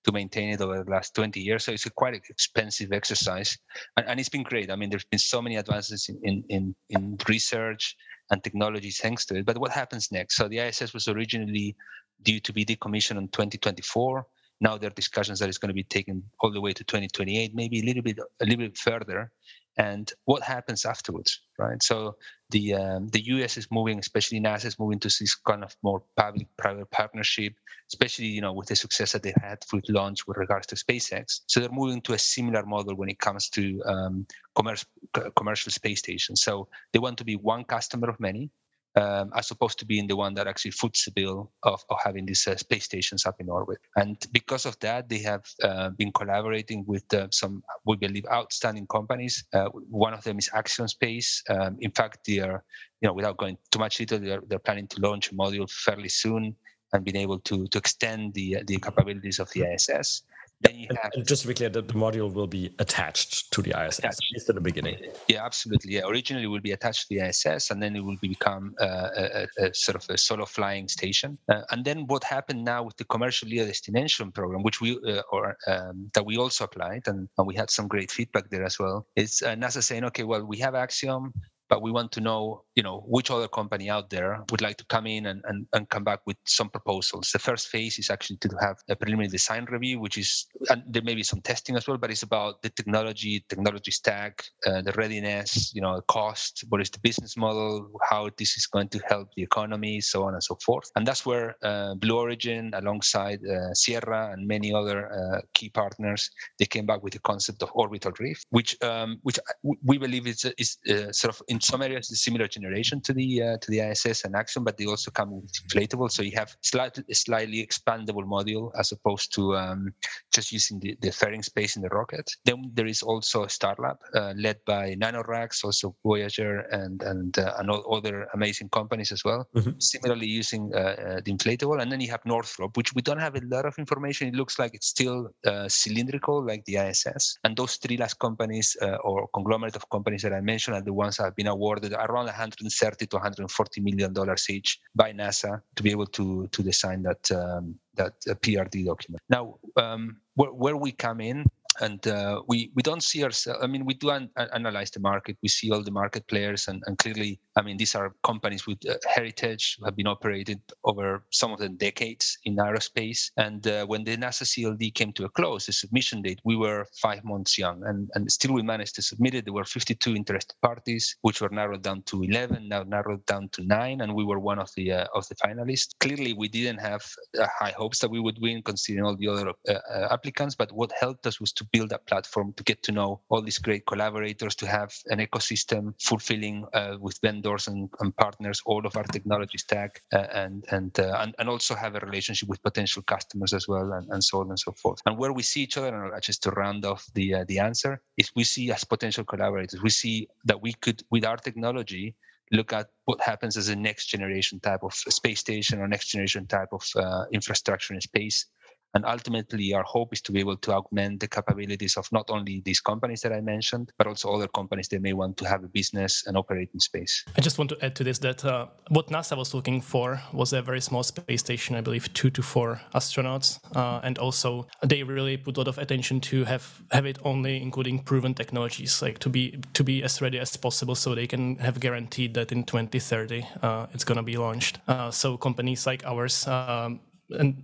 to 0.04 0.12
maintain 0.12 0.50
it 0.50 0.60
over 0.60 0.82
the 0.82 0.90
last 0.90 1.14
20 1.14 1.40
years. 1.40 1.64
So 1.64 1.72
it's 1.72 1.86
a 1.86 1.90
quite 1.90 2.14
expensive 2.14 2.92
exercise. 2.92 3.56
And, 3.96 4.06
and 4.08 4.20
it's 4.20 4.28
been 4.28 4.42
great. 4.42 4.70
I 4.70 4.76
mean, 4.76 4.90
there's 4.90 5.04
been 5.04 5.18
so 5.18 5.40
many 5.40 5.56
advances 5.56 6.08
in, 6.08 6.20
in, 6.24 6.44
in, 6.48 6.74
in 6.90 7.18
research 7.28 7.96
and 8.30 8.42
technology 8.42 8.90
thanks 8.90 9.24
to 9.26 9.36
it. 9.36 9.46
But 9.46 9.58
what 9.58 9.70
happens 9.70 10.10
next? 10.10 10.36
So 10.36 10.48
the 10.48 10.58
ISS 10.58 10.92
was 10.92 11.08
originally 11.08 11.76
due 12.22 12.40
to 12.40 12.52
be 12.52 12.64
decommissioned 12.64 13.18
in 13.18 13.28
2024. 13.28 14.26
Now 14.60 14.78
there 14.78 14.88
are 14.88 14.94
discussions 14.94 15.38
that 15.40 15.48
it's 15.48 15.58
going 15.58 15.70
to 15.70 15.74
be 15.74 15.84
taken 15.84 16.22
all 16.40 16.52
the 16.52 16.60
way 16.60 16.72
to 16.72 16.84
2028, 16.84 17.54
maybe 17.54 17.80
a 17.80 17.84
little 17.84 18.02
bit 18.02 18.18
a 18.18 18.44
little 18.44 18.64
bit 18.64 18.78
further 18.78 19.32
and 19.76 20.12
what 20.24 20.42
happens 20.42 20.84
afterwards, 20.84 21.40
right? 21.58 21.82
So 21.82 22.16
the 22.50 22.74
um, 22.74 23.08
the 23.08 23.24
U.S. 23.26 23.56
is 23.56 23.68
moving, 23.70 23.98
especially 23.98 24.40
NASA 24.40 24.66
is 24.66 24.78
moving 24.78 24.98
to 25.00 25.08
this 25.08 25.34
kind 25.34 25.64
of 25.64 25.74
more 25.82 26.02
public-private 26.16 26.90
partnership, 26.90 27.54
especially 27.90 28.26
you 28.26 28.42
know 28.42 28.52
with 28.52 28.68
the 28.68 28.76
success 28.76 29.12
that 29.12 29.22
they 29.22 29.32
had 29.40 29.58
with 29.72 29.88
launch 29.88 30.26
with 30.26 30.36
regards 30.36 30.66
to 30.68 30.76
SpaceX. 30.76 31.40
So 31.46 31.60
they're 31.60 31.70
moving 31.70 32.02
to 32.02 32.12
a 32.12 32.18
similar 32.18 32.64
model 32.66 32.94
when 32.94 33.08
it 33.08 33.18
comes 33.18 33.48
to 33.50 33.82
um, 33.86 34.26
commercial 34.54 34.88
commercial 35.36 35.72
space 35.72 36.00
stations. 36.00 36.42
So 36.42 36.68
they 36.92 36.98
want 36.98 37.16
to 37.18 37.24
be 37.24 37.36
one 37.36 37.64
customer 37.64 38.10
of 38.10 38.20
many, 38.20 38.50
um, 38.96 39.30
as 39.34 39.50
opposed 39.50 39.78
to 39.78 39.86
being 39.86 40.06
the 40.06 40.16
one 40.16 40.34
that 40.34 40.46
actually 40.46 40.70
foots 40.72 41.04
the 41.04 41.10
bill 41.10 41.50
of, 41.62 41.82
of 41.88 41.96
having 42.04 42.26
these 42.26 42.46
uh, 42.46 42.56
space 42.56 42.84
stations 42.84 43.24
up 43.24 43.40
in 43.40 43.48
orbit. 43.48 43.78
And 43.96 44.16
because 44.32 44.66
of 44.66 44.78
that, 44.80 45.08
they 45.08 45.18
have 45.20 45.44
uh, 45.62 45.90
been 45.90 46.12
collaborating 46.12 46.84
with 46.86 47.12
uh, 47.14 47.28
some, 47.30 47.62
we 47.86 47.96
believe, 47.96 48.26
outstanding 48.30 48.86
companies. 48.86 49.44
Uh, 49.52 49.68
one 49.88 50.12
of 50.12 50.22
them 50.24 50.38
is 50.38 50.50
Axiom 50.54 50.88
Space. 50.88 51.42
Um, 51.48 51.76
in 51.80 51.90
fact, 51.90 52.18
they 52.26 52.40
are, 52.40 52.64
you 53.00 53.08
know, 53.08 53.14
without 53.14 53.38
going 53.38 53.56
too 53.70 53.78
much 53.78 53.96
detail, 53.96 54.18
they're, 54.18 54.42
they're 54.46 54.58
planning 54.58 54.88
to 54.88 55.00
launch 55.00 55.30
a 55.32 55.34
module 55.34 55.70
fairly 55.70 56.08
soon 56.08 56.54
and 56.92 57.04
being 57.04 57.16
able 57.16 57.38
to 57.40 57.66
to 57.68 57.78
extend 57.78 58.34
the 58.34 58.58
the 58.66 58.78
capabilities 58.78 59.38
of 59.38 59.50
the 59.52 59.62
ISS. 59.62 60.24
Then 60.62 60.78
you 60.78 60.88
have 61.02 61.12
and 61.14 61.26
just 61.26 61.42
to 61.42 61.48
be 61.48 61.54
clear, 61.54 61.68
the, 61.68 61.82
the 61.82 61.94
module 61.94 62.32
will 62.32 62.46
be 62.46 62.74
attached 62.78 63.52
to 63.52 63.62
the 63.62 63.70
ISS, 63.70 63.98
attached. 63.98 64.04
at 64.04 64.34
least 64.34 64.48
in 64.48 64.54
the 64.54 64.60
beginning. 64.60 64.96
Yeah, 65.28 65.44
absolutely. 65.44 65.94
Yeah, 65.94 66.06
originally 66.06 66.44
it 66.44 66.48
will 66.48 66.60
be 66.60 66.72
attached 66.72 67.08
to 67.08 67.14
the 67.14 67.28
ISS, 67.28 67.70
and 67.70 67.82
then 67.82 67.96
it 67.96 68.04
will 68.04 68.16
become 68.20 68.74
uh, 68.80 69.08
a, 69.16 69.48
a, 69.58 69.74
sort 69.74 69.96
of 69.96 70.08
a 70.08 70.16
solo 70.16 70.44
flying 70.44 70.88
station. 70.88 71.36
Uh, 71.48 71.62
and 71.70 71.84
then 71.84 72.06
what 72.06 72.22
happened 72.22 72.64
now 72.64 72.82
with 72.82 72.96
the 72.96 73.04
commercial 73.04 73.48
LEO 73.48 73.66
destination 73.66 74.30
program, 74.30 74.62
which 74.62 74.80
we 74.80 74.98
uh, 75.06 75.22
or 75.32 75.56
um, 75.66 76.10
that 76.14 76.24
we 76.24 76.36
also 76.36 76.64
applied, 76.64 77.02
and, 77.06 77.28
and 77.38 77.46
we 77.46 77.54
had 77.54 77.70
some 77.70 77.88
great 77.88 78.10
feedback 78.10 78.48
there 78.50 78.64
as 78.64 78.78
well. 78.78 79.06
Is 79.16 79.42
uh, 79.42 79.54
NASA 79.54 79.82
saying, 79.82 80.04
okay, 80.04 80.22
well, 80.22 80.44
we 80.44 80.58
have 80.58 80.74
Axiom, 80.74 81.32
but 81.72 81.80
we 81.80 81.90
want 81.90 82.12
to 82.12 82.20
know 82.20 82.42
you 82.74 82.82
know 82.82 82.96
which 83.16 83.30
other 83.30 83.48
company 83.48 83.88
out 83.88 84.10
there 84.10 84.30
would 84.50 84.60
like 84.60 84.76
to 84.76 84.84
come 84.94 85.06
in 85.06 85.22
and, 85.30 85.40
and, 85.48 85.66
and 85.72 85.88
come 85.88 86.04
back 86.04 86.20
with 86.26 86.36
some 86.44 86.68
proposals. 86.68 87.30
The 87.32 87.38
first 87.38 87.68
phase 87.68 87.98
is 87.98 88.10
actually 88.10 88.36
to 88.44 88.50
have 88.60 88.76
a 88.90 88.96
preliminary 88.96 89.30
design 89.38 89.64
review 89.76 89.98
which 89.98 90.18
is 90.18 90.46
and 90.68 90.82
there 90.86 91.06
may 91.08 91.14
be 91.14 91.22
some 91.22 91.40
testing 91.40 91.74
as 91.76 91.86
well 91.88 91.96
but 91.96 92.10
it's 92.10 92.24
about 92.30 92.60
the 92.62 92.68
technology 92.68 93.44
technology 93.48 93.90
stack 93.90 94.44
uh, 94.66 94.82
the 94.82 94.92
readiness 94.92 95.72
you 95.74 95.80
know 95.80 95.94
cost 96.16 96.64
what 96.68 96.82
is 96.82 96.90
the 96.90 96.98
business 96.98 97.38
model 97.38 97.88
how 98.10 98.28
this 98.36 98.56
is 98.58 98.66
going 98.66 98.88
to 98.88 99.00
help 99.08 99.28
the 99.36 99.42
economy 99.42 100.00
so 100.00 100.24
on 100.24 100.34
and 100.34 100.42
so 100.42 100.56
forth. 100.66 100.90
And 100.96 101.06
that's 101.06 101.24
where 101.24 101.56
uh, 101.62 101.94
blue 101.94 102.18
origin 102.18 102.72
alongside 102.74 103.40
uh, 103.46 103.72
sierra 103.72 104.30
and 104.32 104.46
many 104.46 104.74
other 104.74 104.98
uh, 105.10 105.40
key 105.54 105.70
partners 105.70 106.30
they 106.58 106.66
came 106.66 106.84
back 106.84 107.02
with 107.02 107.14
the 107.14 107.20
concept 107.20 107.62
of 107.62 107.70
orbital 107.72 108.12
reef 108.18 108.42
which 108.50 108.70
um, 108.82 109.18
which 109.22 109.38
we 109.84 109.96
believe 109.96 110.26
is, 110.26 110.44
is 110.58 110.76
uh, 110.90 111.10
sort 111.12 111.34
of 111.34 111.40
in 111.48 111.60
some 111.62 111.82
areas 111.82 112.10
a 112.10 112.16
similar 112.16 112.48
generation 112.48 113.00
to 113.00 113.12
the 113.12 113.42
uh, 113.42 113.56
to 113.58 113.70
the 113.70 113.80
ISS 113.80 114.24
and 114.24 114.34
Axiom, 114.34 114.64
but 114.64 114.76
they 114.76 114.86
also 114.86 115.10
come 115.10 115.30
with 115.40 115.52
inflatable. 115.64 116.10
So 116.10 116.22
you 116.22 116.32
have 116.36 116.56
slightly 116.62 117.04
slightly 117.12 117.66
expandable 117.66 118.26
module 118.26 118.70
as 118.78 118.92
opposed 118.92 119.32
to 119.34 119.56
um, 119.56 119.94
just 120.32 120.52
using 120.52 120.80
the, 120.80 120.96
the 121.00 121.12
fairing 121.12 121.42
space 121.42 121.76
in 121.76 121.82
the 121.82 121.88
rocket. 121.88 122.30
Then 122.44 122.70
there 122.74 122.86
is 122.86 123.02
also 123.02 123.46
Starlab, 123.46 123.98
uh, 124.14 124.32
led 124.36 124.58
by 124.66 124.94
NanoRacks, 124.94 125.64
also 125.64 125.94
Voyager 126.04 126.60
and 126.70 127.02
and 127.02 127.38
uh, 127.38 127.54
and 127.58 127.70
other 127.70 128.26
amazing 128.34 128.68
companies 128.70 129.12
as 129.12 129.24
well. 129.24 129.48
Mm-hmm. 129.54 129.78
Similarly, 129.78 130.26
using 130.26 130.72
uh, 130.74 130.78
uh, 130.78 131.20
the 131.24 131.32
inflatable, 131.32 131.80
and 131.80 131.90
then 131.90 132.00
you 132.00 132.10
have 132.10 132.24
Northrop, 132.24 132.76
which 132.76 132.94
we 132.94 133.02
don't 133.02 133.20
have 133.20 133.36
a 133.36 133.42
lot 133.44 133.66
of 133.66 133.78
information. 133.78 134.28
It 134.28 134.34
looks 134.34 134.58
like 134.58 134.74
it's 134.74 134.88
still 134.88 135.30
uh, 135.46 135.68
cylindrical, 135.68 136.44
like 136.44 136.64
the 136.64 136.76
ISS. 136.76 137.38
And 137.44 137.56
those 137.56 137.76
three 137.76 137.96
last 137.96 138.18
companies 138.18 138.76
or 139.04 139.28
conglomerate 139.34 139.76
of 139.76 139.88
companies 139.90 140.22
that 140.22 140.32
I 140.32 140.40
mentioned 140.40 140.76
are 140.76 140.82
the 140.82 140.92
ones 140.92 141.16
that 141.16 141.24
have 141.24 141.36
been 141.36 141.48
awarded 141.52 141.92
around 141.92 142.26
130 142.26 143.06
to 143.06 143.16
140 143.16 143.80
million 143.80 144.12
dollars 144.12 144.50
each 144.50 144.80
by 144.94 145.12
NASA 145.12 145.60
to 145.76 145.82
be 145.82 145.90
able 145.90 146.06
to 146.18 146.48
to 146.48 146.62
design 146.62 147.02
that 147.02 147.22
um, 147.30 147.74
that 147.94 148.14
uh, 148.28 148.34
PRD 148.34 148.86
document. 148.86 149.22
Now, 149.28 149.58
um, 149.76 150.16
where, 150.34 150.52
where 150.52 150.76
we 150.76 150.92
come 150.92 151.20
in 151.20 151.44
and 151.80 152.06
uh, 152.06 152.42
we 152.48 152.70
we 152.74 152.82
don't 152.82 153.02
see 153.02 153.24
ourselves. 153.24 153.60
I 153.62 153.66
mean, 153.66 153.84
we 153.84 153.94
do 153.94 154.10
an, 154.10 154.30
analyze 154.36 154.90
the 154.90 155.00
market. 155.00 155.36
We 155.42 155.48
see 155.48 155.70
all 155.70 155.82
the 155.82 155.90
market 155.90 156.26
players, 156.26 156.68
and, 156.68 156.82
and 156.86 156.98
clearly, 156.98 157.40
I 157.56 157.62
mean, 157.62 157.76
these 157.76 157.94
are 157.94 158.14
companies 158.22 158.66
with 158.66 158.78
uh, 158.88 158.94
heritage 159.06 159.76
who 159.78 159.84
have 159.84 159.96
been 159.96 160.06
operated 160.06 160.60
over 160.84 161.24
some 161.30 161.52
of 161.52 161.58
the 161.58 161.68
decades 161.68 162.38
in 162.44 162.56
aerospace. 162.56 163.30
And 163.36 163.66
uh, 163.66 163.84
when 163.86 164.04
the 164.04 164.16
NASA 164.16 164.44
CLD 164.44 164.94
came 164.94 165.12
to 165.14 165.24
a 165.24 165.28
close, 165.28 165.66
the 165.66 165.72
submission 165.72 166.22
date, 166.22 166.40
we 166.44 166.56
were 166.56 166.86
five 167.00 167.24
months 167.24 167.58
young, 167.58 167.82
and 167.84 168.08
and 168.14 168.30
still 168.30 168.52
we 168.52 168.62
managed 168.62 168.94
to 168.96 169.02
submit 169.02 169.34
it. 169.34 169.44
There 169.44 169.54
were 169.54 169.64
52 169.64 170.14
interested 170.14 170.56
parties, 170.62 171.16
which 171.22 171.40
were 171.40 171.50
narrowed 171.50 171.82
down 171.82 172.02
to 172.02 172.22
11, 172.22 172.68
now 172.68 172.82
narrowed 172.84 173.24
down 173.26 173.48
to 173.50 173.64
nine, 173.64 174.00
and 174.00 174.14
we 174.14 174.24
were 174.24 174.38
one 174.38 174.58
of 174.58 174.70
the 174.76 174.92
uh, 174.92 175.06
of 175.14 175.28
the 175.28 175.34
finalists. 175.36 175.90
Clearly, 176.00 176.32
we 176.32 176.48
didn't 176.48 176.78
have 176.78 177.04
uh, 177.38 177.46
high 177.58 177.74
hopes 177.76 177.98
that 178.00 178.10
we 178.10 178.20
would 178.20 178.38
win, 178.40 178.62
considering 178.62 179.04
all 179.04 179.16
the 179.16 179.28
other 179.28 179.52
uh, 179.68 180.08
applicants. 180.10 180.54
But 180.54 180.72
what 180.72 180.92
helped 180.98 181.26
us 181.26 181.40
was 181.40 181.52
to 181.52 181.64
build 181.72 181.92
a 181.92 181.98
platform 181.98 182.54
to 182.56 182.64
get 182.64 182.82
to 182.84 182.92
know 182.92 183.20
all 183.28 183.42
these 183.42 183.58
great 183.58 183.84
collaborators, 183.86 184.54
to 184.56 184.66
have 184.66 184.92
an 185.06 185.18
ecosystem 185.18 185.94
fulfilling 186.00 186.64
uh, 186.72 186.96
with 187.00 187.18
vendors 187.22 187.41
and, 187.44 187.88
and, 188.00 188.16
partners 188.16 188.62
all 188.66 188.86
of 188.86 188.96
our 188.96 189.04
technology 189.04 189.58
stack, 189.58 190.02
uh, 190.12 190.26
and 190.32 190.64
and, 190.70 190.98
uh, 190.98 191.16
and, 191.20 191.34
and 191.38 191.48
also 191.48 191.74
have 191.74 191.94
a 191.94 192.00
relationship 192.00 192.48
with 192.48 192.62
potential 192.62 193.02
customers 193.02 193.52
as 193.52 193.68
well, 193.68 193.92
and, 193.92 194.08
and 194.10 194.22
so 194.22 194.40
on 194.40 194.48
and 194.50 194.58
so 194.58 194.72
forth. 194.72 195.00
And 195.06 195.18
where 195.18 195.32
we 195.32 195.42
see 195.42 195.62
each 195.62 195.76
other, 195.76 195.94
and 195.94 196.22
just 196.22 196.42
to 196.44 196.50
round 196.50 196.84
off 196.84 197.06
the 197.14 197.34
uh, 197.34 197.44
the 197.48 197.58
answer, 197.58 198.00
is 198.16 198.30
we 198.34 198.44
see 198.44 198.70
as 198.70 198.84
potential 198.84 199.24
collaborators. 199.24 199.82
We 199.82 199.90
see 199.90 200.28
that 200.44 200.60
we 200.62 200.72
could, 200.74 201.02
with 201.10 201.24
our 201.24 201.36
technology, 201.36 202.14
look 202.52 202.72
at 202.72 202.88
what 203.06 203.20
happens 203.20 203.56
as 203.56 203.68
a 203.68 203.76
next 203.76 204.06
generation 204.06 204.60
type 204.60 204.82
of 204.82 204.94
space 204.94 205.40
station 205.40 205.80
or 205.80 205.88
next 205.88 206.08
generation 206.08 206.46
type 206.46 206.68
of 206.72 206.84
uh, 206.96 207.24
infrastructure 207.32 207.94
in 207.94 208.00
space 208.00 208.46
And 208.94 209.04
ultimately, 209.06 209.72
our 209.74 209.82
hope 209.82 210.12
is 210.12 210.20
to 210.22 210.32
be 210.32 210.40
able 210.40 210.56
to 210.58 210.72
augment 210.72 211.20
the 211.20 211.28
capabilities 211.28 211.96
of 211.96 212.10
not 212.12 212.30
only 212.30 212.62
these 212.64 212.80
companies 212.80 213.20
that 213.22 213.32
I 213.32 213.40
mentioned, 213.40 213.92
but 213.98 214.06
also 214.06 214.32
other 214.32 214.48
companies 214.48 214.88
that 214.88 215.00
may 215.00 215.12
want 215.12 215.36
to 215.38 215.48
have 215.48 215.64
a 215.64 215.68
business 215.68 216.24
and 216.26 216.36
operate 216.36 216.70
in 216.74 216.80
space. 216.80 217.24
I 217.36 217.40
just 217.40 217.58
want 217.58 217.70
to 217.70 217.84
add 217.84 217.96
to 217.96 218.04
this 218.04 218.18
that 218.18 218.44
uh, 218.44 218.66
what 218.90 219.08
NASA 219.08 219.36
was 219.36 219.54
looking 219.54 219.80
for 219.80 220.20
was 220.32 220.52
a 220.52 220.62
very 220.62 220.80
small 220.80 221.02
space 221.02 221.40
station, 221.40 221.76
I 221.76 221.80
believe 221.80 222.12
two 222.12 222.30
to 222.30 222.42
four 222.42 222.80
astronauts. 222.94 223.58
Uh, 223.74 224.00
and 224.02 224.18
also, 224.18 224.66
they 224.82 225.02
really 225.02 225.36
put 225.36 225.56
a 225.56 225.60
lot 225.60 225.68
of 225.68 225.78
attention 225.78 226.20
to 226.20 226.44
have, 226.44 226.82
have 226.90 227.06
it 227.06 227.18
only 227.24 227.62
including 227.62 227.98
proven 228.00 228.34
technologies, 228.34 229.00
like 229.00 229.18
to 229.20 229.28
be 229.28 229.58
to 229.72 229.84
be 229.84 230.02
as 230.02 230.20
ready 230.20 230.38
as 230.38 230.56
possible 230.56 230.94
so 230.94 231.14
they 231.14 231.26
can 231.26 231.56
have 231.56 231.80
guaranteed 231.80 232.34
that 232.34 232.52
in 232.52 232.64
2030 232.64 233.46
uh, 233.62 233.86
it's 233.92 234.04
going 234.04 234.16
to 234.16 234.22
be 234.22 234.36
launched. 234.36 234.78
Uh, 234.88 235.10
so 235.10 235.36
companies 235.36 235.86
like 235.86 236.04
ours 236.04 236.46
um, 236.46 237.00
and 237.30 237.62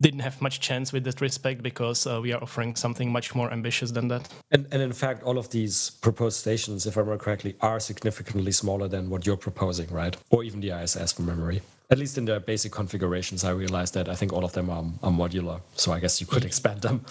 didn't 0.00 0.20
have 0.20 0.40
much 0.40 0.60
chance 0.60 0.92
with 0.92 1.04
that 1.04 1.20
respect 1.20 1.62
because 1.62 2.06
uh, 2.06 2.20
we 2.20 2.32
are 2.32 2.42
offering 2.42 2.76
something 2.76 3.10
much 3.10 3.34
more 3.34 3.52
ambitious 3.52 3.90
than 3.90 4.08
that. 4.08 4.28
And, 4.50 4.66
and 4.70 4.80
in 4.80 4.92
fact, 4.92 5.22
all 5.22 5.38
of 5.38 5.50
these 5.50 5.90
proposed 5.90 6.38
stations, 6.38 6.86
if 6.86 6.96
I 6.96 7.00
remember 7.00 7.22
correctly, 7.22 7.56
are 7.60 7.80
significantly 7.80 8.52
smaller 8.52 8.88
than 8.88 9.10
what 9.10 9.26
you're 9.26 9.36
proposing, 9.36 9.90
right? 9.90 10.16
Or 10.30 10.44
even 10.44 10.60
the 10.60 10.70
ISS 10.70 11.12
from 11.12 11.26
memory. 11.26 11.62
At 11.90 11.98
least 11.98 12.18
in 12.18 12.26
their 12.26 12.38
basic 12.38 12.70
configurations, 12.70 13.44
I 13.44 13.50
realized 13.50 13.94
that 13.94 14.10
I 14.10 14.14
think 14.14 14.32
all 14.32 14.44
of 14.44 14.52
them 14.52 14.68
are, 14.68 14.84
are 15.02 15.10
modular. 15.10 15.62
So 15.74 15.90
I 15.92 16.00
guess 16.00 16.20
you 16.20 16.26
could 16.26 16.44
expand 16.44 16.82
them. 16.82 17.04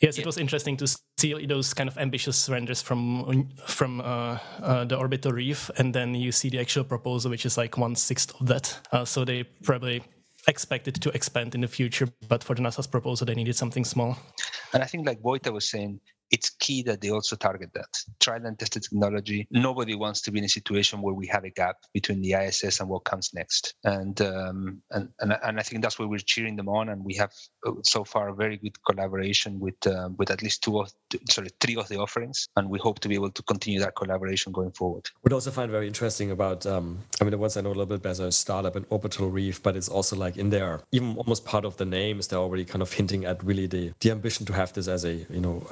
Yes, 0.00 0.18
it 0.18 0.26
was 0.26 0.38
interesting 0.38 0.76
to 0.78 0.88
see 1.18 1.46
those 1.46 1.72
kind 1.72 1.88
of 1.88 1.96
ambitious 1.98 2.48
renders 2.48 2.82
from 2.82 3.48
from 3.66 4.00
uh, 4.00 4.38
uh, 4.60 4.84
the 4.84 4.96
orbital 4.96 5.30
reef, 5.30 5.70
and 5.78 5.94
then 5.94 6.16
you 6.16 6.32
see 6.32 6.50
the 6.50 6.58
actual 6.58 6.82
proposal, 6.82 7.30
which 7.30 7.46
is 7.46 7.56
like 7.56 7.78
one 7.78 7.94
sixth 7.94 8.34
of 8.40 8.48
that. 8.48 8.76
Uh, 8.90 9.04
so 9.04 9.24
they 9.24 9.44
probably 9.62 10.02
expected 10.48 11.00
to 11.02 11.10
expand 11.10 11.54
in 11.54 11.60
the 11.60 11.68
future, 11.68 12.08
but 12.28 12.44
for 12.44 12.54
the 12.54 12.62
NASA's 12.62 12.86
proposal, 12.86 13.26
they 13.26 13.34
needed 13.34 13.56
something 13.56 13.84
small. 13.84 14.16
And 14.72 14.82
I 14.82 14.86
think, 14.86 15.06
like 15.06 15.20
Vojta 15.20 15.52
was 15.52 15.70
saying, 15.70 16.00
it's 16.30 16.50
key 16.50 16.82
that 16.82 17.00
they 17.00 17.10
also 17.10 17.36
target 17.36 17.70
that 17.74 17.98
tried 18.20 18.42
and 18.42 18.58
tested 18.58 18.82
technology. 18.82 19.46
Nobody 19.50 19.94
wants 19.94 20.20
to 20.22 20.30
be 20.30 20.38
in 20.38 20.44
a 20.44 20.48
situation 20.48 21.02
where 21.02 21.14
we 21.14 21.26
have 21.28 21.44
a 21.44 21.50
gap 21.50 21.76
between 21.92 22.20
the 22.22 22.32
ISS 22.32 22.80
and 22.80 22.88
what 22.88 23.04
comes 23.04 23.32
next. 23.34 23.74
And 23.84 24.20
um, 24.20 24.82
and, 24.90 25.08
and 25.20 25.36
and 25.42 25.60
I 25.60 25.62
think 25.62 25.82
that's 25.82 25.98
why 25.98 26.06
we're 26.06 26.18
cheering 26.18 26.56
them 26.56 26.68
on. 26.68 26.88
And 26.88 27.04
we 27.04 27.14
have 27.14 27.32
uh, 27.66 27.72
so 27.82 28.04
far 28.04 28.28
a 28.28 28.34
very 28.34 28.56
good 28.56 28.76
collaboration 28.84 29.60
with 29.60 29.86
um, 29.86 30.16
with 30.18 30.30
at 30.30 30.42
least 30.42 30.62
two 30.62 30.80
of 30.80 30.92
sorry 31.30 31.50
three 31.60 31.76
of 31.76 31.88
the 31.88 31.98
offerings, 31.98 32.48
and 32.56 32.68
we 32.68 32.78
hope 32.78 33.00
to 33.00 33.08
be 33.08 33.14
able 33.14 33.30
to 33.30 33.42
continue 33.42 33.80
that 33.80 33.96
collaboration 33.96 34.52
going 34.52 34.72
forward. 34.72 35.08
What 35.22 35.32
I 35.32 35.34
also 35.34 35.50
find 35.50 35.70
very 35.70 35.86
interesting 35.86 36.30
about 36.30 36.66
um, 36.66 36.98
I 37.20 37.24
mean 37.24 37.32
the 37.32 37.38
ones 37.38 37.56
I 37.56 37.60
know 37.60 37.68
a 37.68 37.76
little 37.80 37.86
bit 37.86 38.02
better 38.02 38.26
is 38.26 38.36
Starlab 38.36 38.76
and 38.76 38.86
orbital 38.90 39.30
reef, 39.30 39.62
but 39.62 39.76
it's 39.76 39.88
also 39.88 40.16
like 40.16 40.36
in 40.36 40.50
there 40.50 40.80
even 40.92 41.16
almost 41.16 41.44
part 41.44 41.64
of 41.64 41.76
the 41.76 41.84
name 41.84 42.18
is 42.18 42.28
they're 42.28 42.38
already 42.38 42.64
kind 42.64 42.82
of 42.82 42.92
hinting 42.92 43.24
at 43.24 43.42
really 43.44 43.66
the 43.66 43.92
the 44.00 44.10
ambition 44.10 44.46
to 44.46 44.52
have 44.52 44.72
this 44.72 44.88
as 44.88 45.04
a 45.04 45.12
you 45.12 45.40
know 45.40 45.62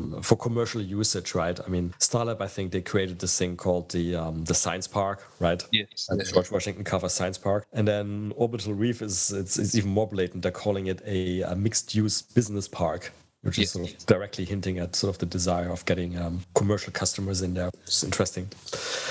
um, 0.00 0.22
for 0.22 0.36
commercial 0.36 0.80
usage, 0.80 1.34
right? 1.34 1.58
I 1.64 1.68
mean, 1.68 1.94
Starlab, 1.98 2.40
I 2.40 2.46
think 2.46 2.72
they 2.72 2.80
created 2.80 3.18
this 3.18 3.38
thing 3.38 3.56
called 3.56 3.90
the 3.90 4.16
um, 4.16 4.44
the 4.44 4.54
Science 4.54 4.86
Park, 4.86 5.26
right? 5.38 5.64
Yes. 5.72 6.06
And 6.08 6.24
George 6.24 6.50
Washington 6.50 6.84
Carver 6.84 7.08
Science 7.08 7.38
Park, 7.38 7.66
and 7.72 7.86
then 7.86 8.32
Orbital 8.36 8.74
Reef 8.74 9.02
is 9.02 9.32
it's, 9.32 9.58
it's 9.58 9.74
even 9.74 9.90
more 9.90 10.08
blatant. 10.08 10.42
They're 10.42 10.52
calling 10.52 10.86
it 10.86 11.00
a, 11.06 11.42
a 11.42 11.56
mixed 11.56 11.94
use 11.94 12.22
business 12.22 12.68
park. 12.68 13.12
Which 13.42 13.56
is 13.56 13.62
yes. 13.62 13.72
sort 13.72 13.88
of 13.88 14.06
directly 14.06 14.44
hinting 14.44 14.78
at 14.80 14.94
sort 14.94 15.14
of 15.14 15.18
the 15.18 15.24
desire 15.24 15.70
of 15.70 15.82
getting 15.86 16.18
um, 16.18 16.42
commercial 16.54 16.92
customers 16.92 17.40
in 17.40 17.54
there. 17.54 17.70
It's 17.84 18.04
interesting. 18.04 18.50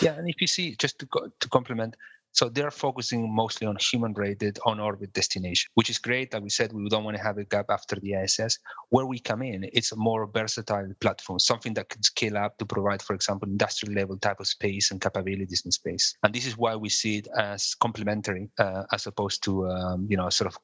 Yeah, 0.04 0.20
and 0.20 0.30
if 0.30 0.40
you 0.40 0.46
see, 0.46 0.76
just 0.76 1.00
to 1.00 1.08
to 1.40 1.50
complement, 1.50 1.96
so 2.32 2.50
they're 2.50 2.72
focusing 2.72 3.34
mostly 3.34 3.68
on 3.68 3.78
human 3.80 4.14
rated 4.14 4.60
on 4.66 4.80
orbit 4.80 5.14
destination, 5.14 5.70
which 5.74 5.90
is 5.90 5.98
great. 5.98 6.34
Like 6.34 6.44
we 6.44 6.50
said, 6.50 6.74
we 6.74 6.88
don't 6.90 7.04
want 7.04 7.18
to 7.18 7.24
have 7.24 7.38
a 7.38 7.46
gap 7.46 7.68
after 7.70 7.96
the 7.96 8.14
ISS. 8.14 8.60
Where 8.90 9.06
we 9.06 9.20
come 9.20 9.42
in, 9.42 9.70
it's 9.74 9.92
a 9.92 9.96
more 9.96 10.28
versatile 10.28 10.92
platform, 11.00 11.40
something 11.40 11.74
that 11.76 11.90
can 11.90 12.02
scale 12.04 12.38
up 12.38 12.58
to 12.58 12.66
provide, 12.66 13.02
for 13.02 13.14
example, 13.14 13.48
industrial 13.48 13.96
level 13.96 14.18
type 14.18 14.40
of 14.40 14.48
space 14.48 14.92
and 14.92 15.02
capabilities 15.02 15.64
in 15.66 15.72
space. 15.72 16.16
And 16.24 16.34
this 16.34 16.46
is 16.46 16.58
why 16.58 16.76
we 16.76 16.90
see 16.90 17.18
it 17.18 17.28
as 17.38 17.76
complementary 17.76 18.50
uh, 18.58 18.84
as 18.92 19.08
opposed 19.08 19.44
to, 19.44 19.68
um, 19.68 20.08
you 20.10 20.18
know, 20.18 20.30
sort 20.30 20.54
of 20.54 20.58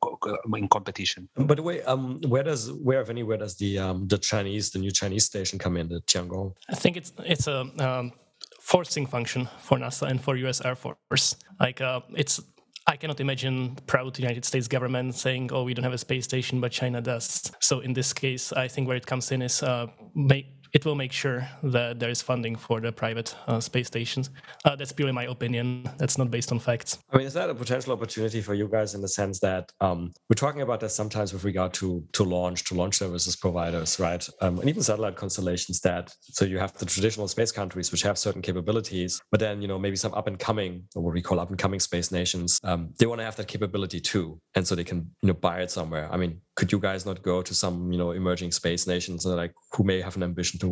in 0.55 0.67
competition. 0.67 1.29
By 1.35 1.55
the 1.55 1.63
way, 1.63 1.81
um, 1.83 2.21
where 2.27 2.43
does, 2.43 2.71
where 2.71 3.01
if 3.01 3.09
anywhere 3.09 3.37
does 3.37 3.55
the 3.57 3.79
um, 3.79 4.07
the 4.07 4.17
Chinese, 4.17 4.71
the 4.71 4.79
new 4.79 4.91
Chinese 4.91 5.25
station 5.25 5.59
come 5.59 5.77
in, 5.77 5.89
the 5.89 6.01
Tiangong? 6.01 6.53
I 6.69 6.75
think 6.75 6.97
it's 6.97 7.11
it's 7.19 7.47
a 7.47 7.61
um, 7.79 8.11
forcing 8.65 9.05
function 9.05 9.47
for 9.59 9.77
NASA 9.77 10.09
and 10.09 10.19
for 10.19 10.35
US 10.37 10.59
Air 10.65 10.75
Force. 10.75 11.35
Like 11.59 11.81
uh, 11.81 12.01
it's 12.15 12.41
I 12.87 12.97
cannot 12.97 13.19
imagine 13.19 13.77
proud 13.87 14.17
United 14.19 14.45
States 14.45 14.67
government 14.67 15.15
saying, 15.15 15.51
"Oh, 15.51 15.63
we 15.63 15.73
don't 15.73 15.83
have 15.83 15.93
a 15.93 15.97
space 15.97 16.25
station, 16.25 16.61
but 16.61 16.71
China 16.71 17.01
does." 17.01 17.51
So 17.59 17.79
in 17.79 17.93
this 17.93 18.13
case, 18.13 18.51
I 18.53 18.67
think 18.67 18.87
where 18.87 18.97
it 18.97 19.05
comes 19.05 19.31
in 19.31 19.41
is 19.41 19.63
uh, 19.63 19.87
make 20.15 20.54
it 20.75 20.83
will 20.83 20.95
make 20.95 21.13
sure 21.13 21.47
that 21.63 21.99
there 21.99 22.09
is 22.09 22.21
funding 22.21 22.53
for 22.53 22.81
the 22.81 22.91
private 22.91 23.33
uh, 23.47 23.61
space 23.61 23.87
stations. 23.87 24.29
Uh, 24.65 24.75
that's 24.75 24.91
purely 24.91 25.13
my 25.13 25.23
opinion. 25.23 25.89
That's 25.97 26.17
not 26.17 26.29
based 26.29 26.51
on 26.51 26.59
facts. 26.59 26.99
I 27.11 27.17
mean, 27.17 27.25
is 27.25 27.33
that 27.33 27.49
a 27.49 27.55
potential 27.55 27.93
opportunity 27.93 28.41
for 28.41 28.53
you 28.53 28.67
guys 28.67 28.93
in 28.93 29.01
the 29.01 29.07
sense 29.07 29.39
that 29.39 29.71
um, 29.79 30.13
we're 30.29 30.35
talking 30.35 30.63
about 30.63 30.81
that 30.81 30.89
sometimes 30.89 31.31
with 31.31 31.45
regard 31.45 31.73
to 31.75 32.03
to 32.11 32.23
launch, 32.25 32.65
to 32.65 32.73
launch 32.73 32.95
services 32.95 33.37
providers, 33.37 34.01
right? 34.01 34.27
Um, 34.41 34.59
and 34.59 34.67
even 34.67 34.83
satellite 34.83 35.15
constellations 35.15 35.79
that 35.81 36.13
so 36.19 36.43
you 36.43 36.59
have 36.59 36.73
the 36.73 36.85
traditional 36.85 37.29
space 37.29 37.53
countries 37.53 37.93
which 37.93 38.01
have 38.01 38.17
certain 38.17 38.41
capabilities, 38.41 39.21
but 39.31 39.39
then 39.39 39.61
you 39.61 39.69
know 39.69 39.79
maybe 39.79 39.95
some 39.95 40.13
up 40.13 40.27
and 40.27 40.37
coming 40.37 40.83
or 40.93 41.03
what 41.03 41.13
we 41.13 41.21
call 41.21 41.39
up 41.39 41.49
and 41.49 41.57
coming 41.57 41.79
space 41.79 42.11
nations, 42.11 42.59
um, 42.65 42.89
they 42.99 43.05
want 43.05 43.19
to 43.19 43.25
have 43.25 43.37
that 43.37 43.47
capability 43.47 44.01
too, 44.01 44.37
and 44.55 44.67
so 44.67 44.75
they 44.75 44.83
can 44.83 45.09
you 45.21 45.27
know 45.27 45.33
buy 45.33 45.61
it 45.61 45.71
somewhere. 45.71 46.09
I 46.11 46.17
mean, 46.17 46.41
could 46.57 46.69
you 46.69 46.79
guys 46.79 47.05
not 47.05 47.21
go 47.21 47.41
to 47.41 47.55
some 47.55 47.93
you 47.93 47.97
know 47.97 48.11
emerging 48.11 48.51
space 48.51 48.87
nations 48.87 49.25
and 49.25 49.37
like 49.37 49.53
who 49.71 49.85
may 49.85 50.01
have 50.01 50.17
an 50.17 50.23
ambition 50.23 50.59
to 50.59 50.64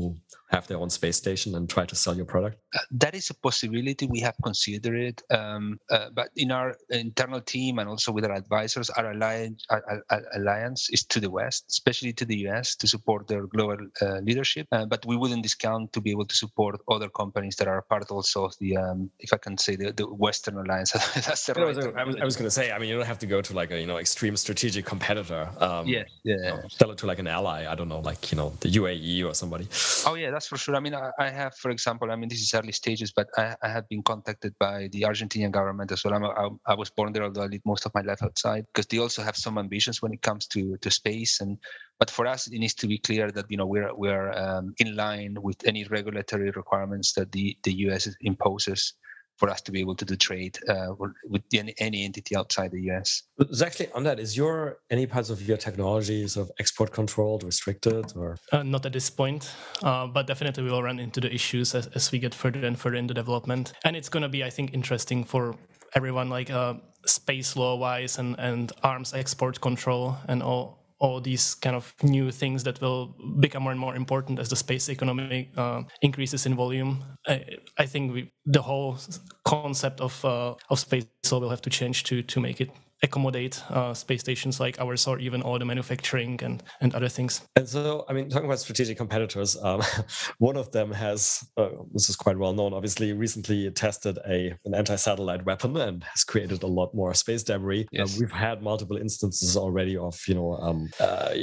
have 0.51 0.67
their 0.67 0.77
own 0.77 0.89
space 0.89 1.17
station 1.17 1.55
and 1.55 1.67
try 1.67 1.85
to 1.85 1.95
sell 1.95 2.15
your 2.15 2.25
product 2.25 2.57
uh, 2.75 2.79
that 2.91 3.15
is 3.15 3.29
a 3.29 3.33
possibility 3.33 4.05
we 4.05 4.19
have 4.19 4.35
considered 4.43 4.99
it 5.09 5.21
um, 5.31 5.79
uh, 5.89 6.09
but 6.13 6.29
in 6.35 6.51
our 6.51 6.75
internal 6.91 7.41
team 7.41 7.79
and 7.79 7.89
also 7.89 8.11
with 8.11 8.25
our 8.25 8.33
advisors 8.33 8.89
our 8.91 9.11
alliance, 9.11 9.65
our, 9.71 10.03
our 10.11 10.23
alliance 10.35 10.89
is 10.91 11.03
to 11.03 11.19
the 11.19 11.29
west 11.29 11.65
especially 11.69 12.13
to 12.13 12.25
the 12.25 12.37
us 12.47 12.75
to 12.75 12.87
support 12.87 13.27
their 13.27 13.47
global 13.47 13.77
uh, 14.01 14.19
leadership 14.19 14.67
uh, 14.71 14.85
but 14.85 15.03
we 15.05 15.17
wouldn't 15.17 15.41
discount 15.41 15.91
to 15.91 15.99
be 15.99 16.11
able 16.11 16.25
to 16.25 16.35
support 16.35 16.79
other 16.89 17.09
companies 17.09 17.55
that 17.55 17.67
are 17.67 17.81
part 17.81 18.09
also 18.11 18.45
of 18.45 18.53
the 18.59 18.77
um, 18.77 19.09
if 19.19 19.33
i 19.33 19.37
can 19.37 19.57
say 19.57 19.75
the, 19.75 19.91
the 19.93 20.05
western 20.05 20.57
alliance 20.57 20.91
that's 21.15 21.45
the 21.47 21.53
right 21.53 21.97
I 21.97 22.03
was, 22.03 22.15
I 22.17 22.25
was 22.25 22.35
going 22.35 22.45
to 22.45 22.51
say 22.51 22.71
i 22.71 22.77
mean 22.77 22.89
you 22.89 22.95
don't 22.97 23.05
have 23.07 23.19
to 23.19 23.25
go 23.25 23.41
to 23.41 23.53
like 23.53 23.71
a 23.71 23.79
you 23.79 23.87
know 23.87 23.97
extreme 23.97 24.35
strategic 24.37 24.85
competitor 24.85 25.49
um, 25.63 25.87
yeah, 25.87 26.03
yeah. 26.23 26.35
You 26.35 26.41
know, 26.41 26.61
sell 26.69 26.91
it 26.91 26.97
to 26.99 27.05
like 27.05 27.19
an 27.19 27.27
ally. 27.27 27.65
I 27.69 27.75
don't 27.75 27.89
know, 27.89 27.99
like 27.99 28.31
you 28.31 28.37
know, 28.37 28.53
the 28.59 28.69
UAE 28.69 29.25
or 29.25 29.33
somebody. 29.33 29.67
Oh 30.05 30.15
yeah, 30.15 30.31
that's 30.31 30.47
for 30.47 30.57
sure. 30.57 30.75
I 30.75 30.79
mean, 30.81 30.93
I, 30.93 31.11
I 31.17 31.29
have, 31.29 31.55
for 31.55 31.71
example, 31.71 32.11
I 32.11 32.15
mean, 32.15 32.27
this 32.27 32.41
is 32.41 32.53
early 32.53 32.73
stages, 32.73 33.11
but 33.11 33.27
I, 33.37 33.55
I 33.63 33.69
have 33.69 33.87
been 33.87 34.03
contacted 34.03 34.53
by 34.59 34.89
the 34.91 35.01
Argentinian 35.03 35.51
government 35.51 35.91
as 35.91 36.03
well. 36.03 36.13
I'm, 36.13 36.25
I, 36.25 36.73
I 36.73 36.75
was 36.75 36.89
born 36.89 37.13
there, 37.13 37.23
although 37.23 37.43
I 37.43 37.47
lived 37.47 37.65
most 37.65 37.85
of 37.85 37.93
my 37.93 38.01
life 38.01 38.21
outside, 38.21 38.65
because 38.67 38.87
they 38.87 38.97
also 38.97 39.23
have 39.23 39.37
some 39.37 39.57
ambitions 39.57 40.01
when 40.01 40.13
it 40.13 40.21
comes 40.21 40.47
to 40.47 40.77
to 40.77 40.91
space. 40.91 41.39
And 41.39 41.57
but 41.99 42.09
for 42.09 42.27
us, 42.27 42.47
it 42.47 42.59
needs 42.59 42.73
to 42.75 42.87
be 42.87 42.97
clear 42.97 43.31
that 43.31 43.45
you 43.49 43.57
know 43.57 43.65
we're 43.65 43.93
we're 43.95 44.31
um, 44.33 44.73
in 44.79 44.95
line 44.95 45.37
with 45.41 45.65
any 45.65 45.85
regulatory 45.85 46.51
requirements 46.51 47.13
that 47.13 47.31
the 47.31 47.57
the 47.63 47.73
US 47.87 48.09
imposes 48.21 48.93
for 49.37 49.49
us 49.49 49.61
to 49.61 49.71
be 49.71 49.79
able 49.79 49.95
to 49.95 50.05
do 50.05 50.15
trade 50.15 50.57
uh, 50.69 50.93
with 51.27 51.43
any, 51.53 51.73
any, 51.79 52.05
entity 52.05 52.35
outside 52.35 52.71
the 52.71 52.81
US. 52.91 53.23
Actually, 53.61 53.91
on 53.93 54.03
that, 54.03 54.19
is 54.19 54.37
your 54.37 54.79
any 54.89 55.05
parts 55.05 55.29
of 55.29 55.41
your 55.47 55.57
technology 55.57 56.27
sort 56.27 56.47
of 56.47 56.51
export 56.59 56.91
controlled, 56.91 57.43
restricted, 57.43 58.13
or 58.15 58.37
uh, 58.51 58.63
not 58.63 58.85
at 58.85 58.93
this 58.93 59.09
point? 59.09 59.51
Uh, 59.81 60.07
but 60.07 60.27
definitely, 60.27 60.63
we 60.63 60.69
will 60.69 60.83
run 60.83 60.99
into 60.99 61.19
the 61.19 61.33
issues 61.33 61.73
as, 61.75 61.87
as 61.87 62.11
we 62.11 62.19
get 62.19 62.33
further 62.33 62.65
and 62.65 62.79
further 62.79 62.95
into 62.95 63.13
development, 63.13 63.73
and 63.83 63.95
it's 63.95 64.09
going 64.09 64.23
to 64.23 64.29
be, 64.29 64.43
I 64.43 64.49
think, 64.49 64.73
interesting 64.73 65.23
for 65.23 65.55
everyone, 65.95 66.29
like 66.29 66.49
uh, 66.49 66.75
space 67.05 67.55
law 67.55 67.75
wise 67.75 68.17
and 68.17 68.35
and 68.39 68.71
arms 68.83 69.13
export 69.13 69.59
control 69.61 70.17
and 70.27 70.41
all 70.43 70.82
all 71.03 71.19
these 71.19 71.55
kind 71.55 71.75
of 71.75 71.93
new 72.01 72.31
things 72.31 72.63
that 72.63 72.79
will 72.79 73.13
become 73.41 73.63
more 73.63 73.71
and 73.73 73.79
more 73.79 73.95
important 73.95 74.39
as 74.39 74.47
the 74.49 74.55
space 74.55 74.87
economy 74.87 75.51
uh, 75.57 75.83
increases 76.01 76.45
in 76.45 76.55
volume. 76.55 77.03
I, 77.27 77.43
I 77.77 77.85
think 77.85 78.13
we, 78.13 78.31
the 78.45 78.61
whole 78.61 78.97
concept 79.43 79.99
of 79.99 80.23
uh, 80.23 80.55
of 80.69 80.79
space 80.79 81.05
will 81.29 81.49
have 81.49 81.61
to 81.61 81.69
change 81.69 82.03
to 82.05 82.23
to 82.23 82.39
make 82.39 82.61
it 82.61 82.71
accommodate 83.03 83.61
uh, 83.69 83.93
space 83.93 84.21
stations 84.21 84.59
like 84.59 84.79
ours 84.79 85.05
or 85.07 85.19
even 85.19 85.41
all 85.41 85.59
the 85.59 85.65
manufacturing 85.65 86.39
and, 86.41 86.63
and 86.81 86.95
other 86.95 87.09
things. 87.09 87.41
And 87.55 87.67
so, 87.67 88.05
I 88.09 88.13
mean, 88.13 88.29
talking 88.29 88.45
about 88.45 88.59
strategic 88.59 88.97
competitors, 88.97 89.57
um, 89.61 89.81
one 90.39 90.55
of 90.57 90.71
them 90.71 90.91
has, 90.91 91.45
uh, 91.57 91.69
this 91.91 92.09
is 92.09 92.15
quite 92.15 92.37
well 92.37 92.53
known, 92.53 92.73
obviously 92.73 93.13
recently 93.13 93.69
tested 93.71 94.17
a 94.27 94.53
an 94.65 94.73
anti-satellite 94.73 95.45
weapon 95.45 95.75
and 95.77 96.03
has 96.03 96.23
created 96.23 96.63
a 96.63 96.67
lot 96.67 96.93
more 96.93 97.13
space 97.13 97.43
debris. 97.43 97.81
Uh, 97.81 97.87
yes. 97.91 98.15
Uh, 98.15 98.17
we've 98.21 98.31
had 98.31 98.63
multiple 98.63 98.97
instances 98.97 99.57
already 99.57 99.97
of, 99.97 100.19
you 100.27 100.35
know, 100.35 100.55
um, 100.57 100.89
uh, 100.99 101.33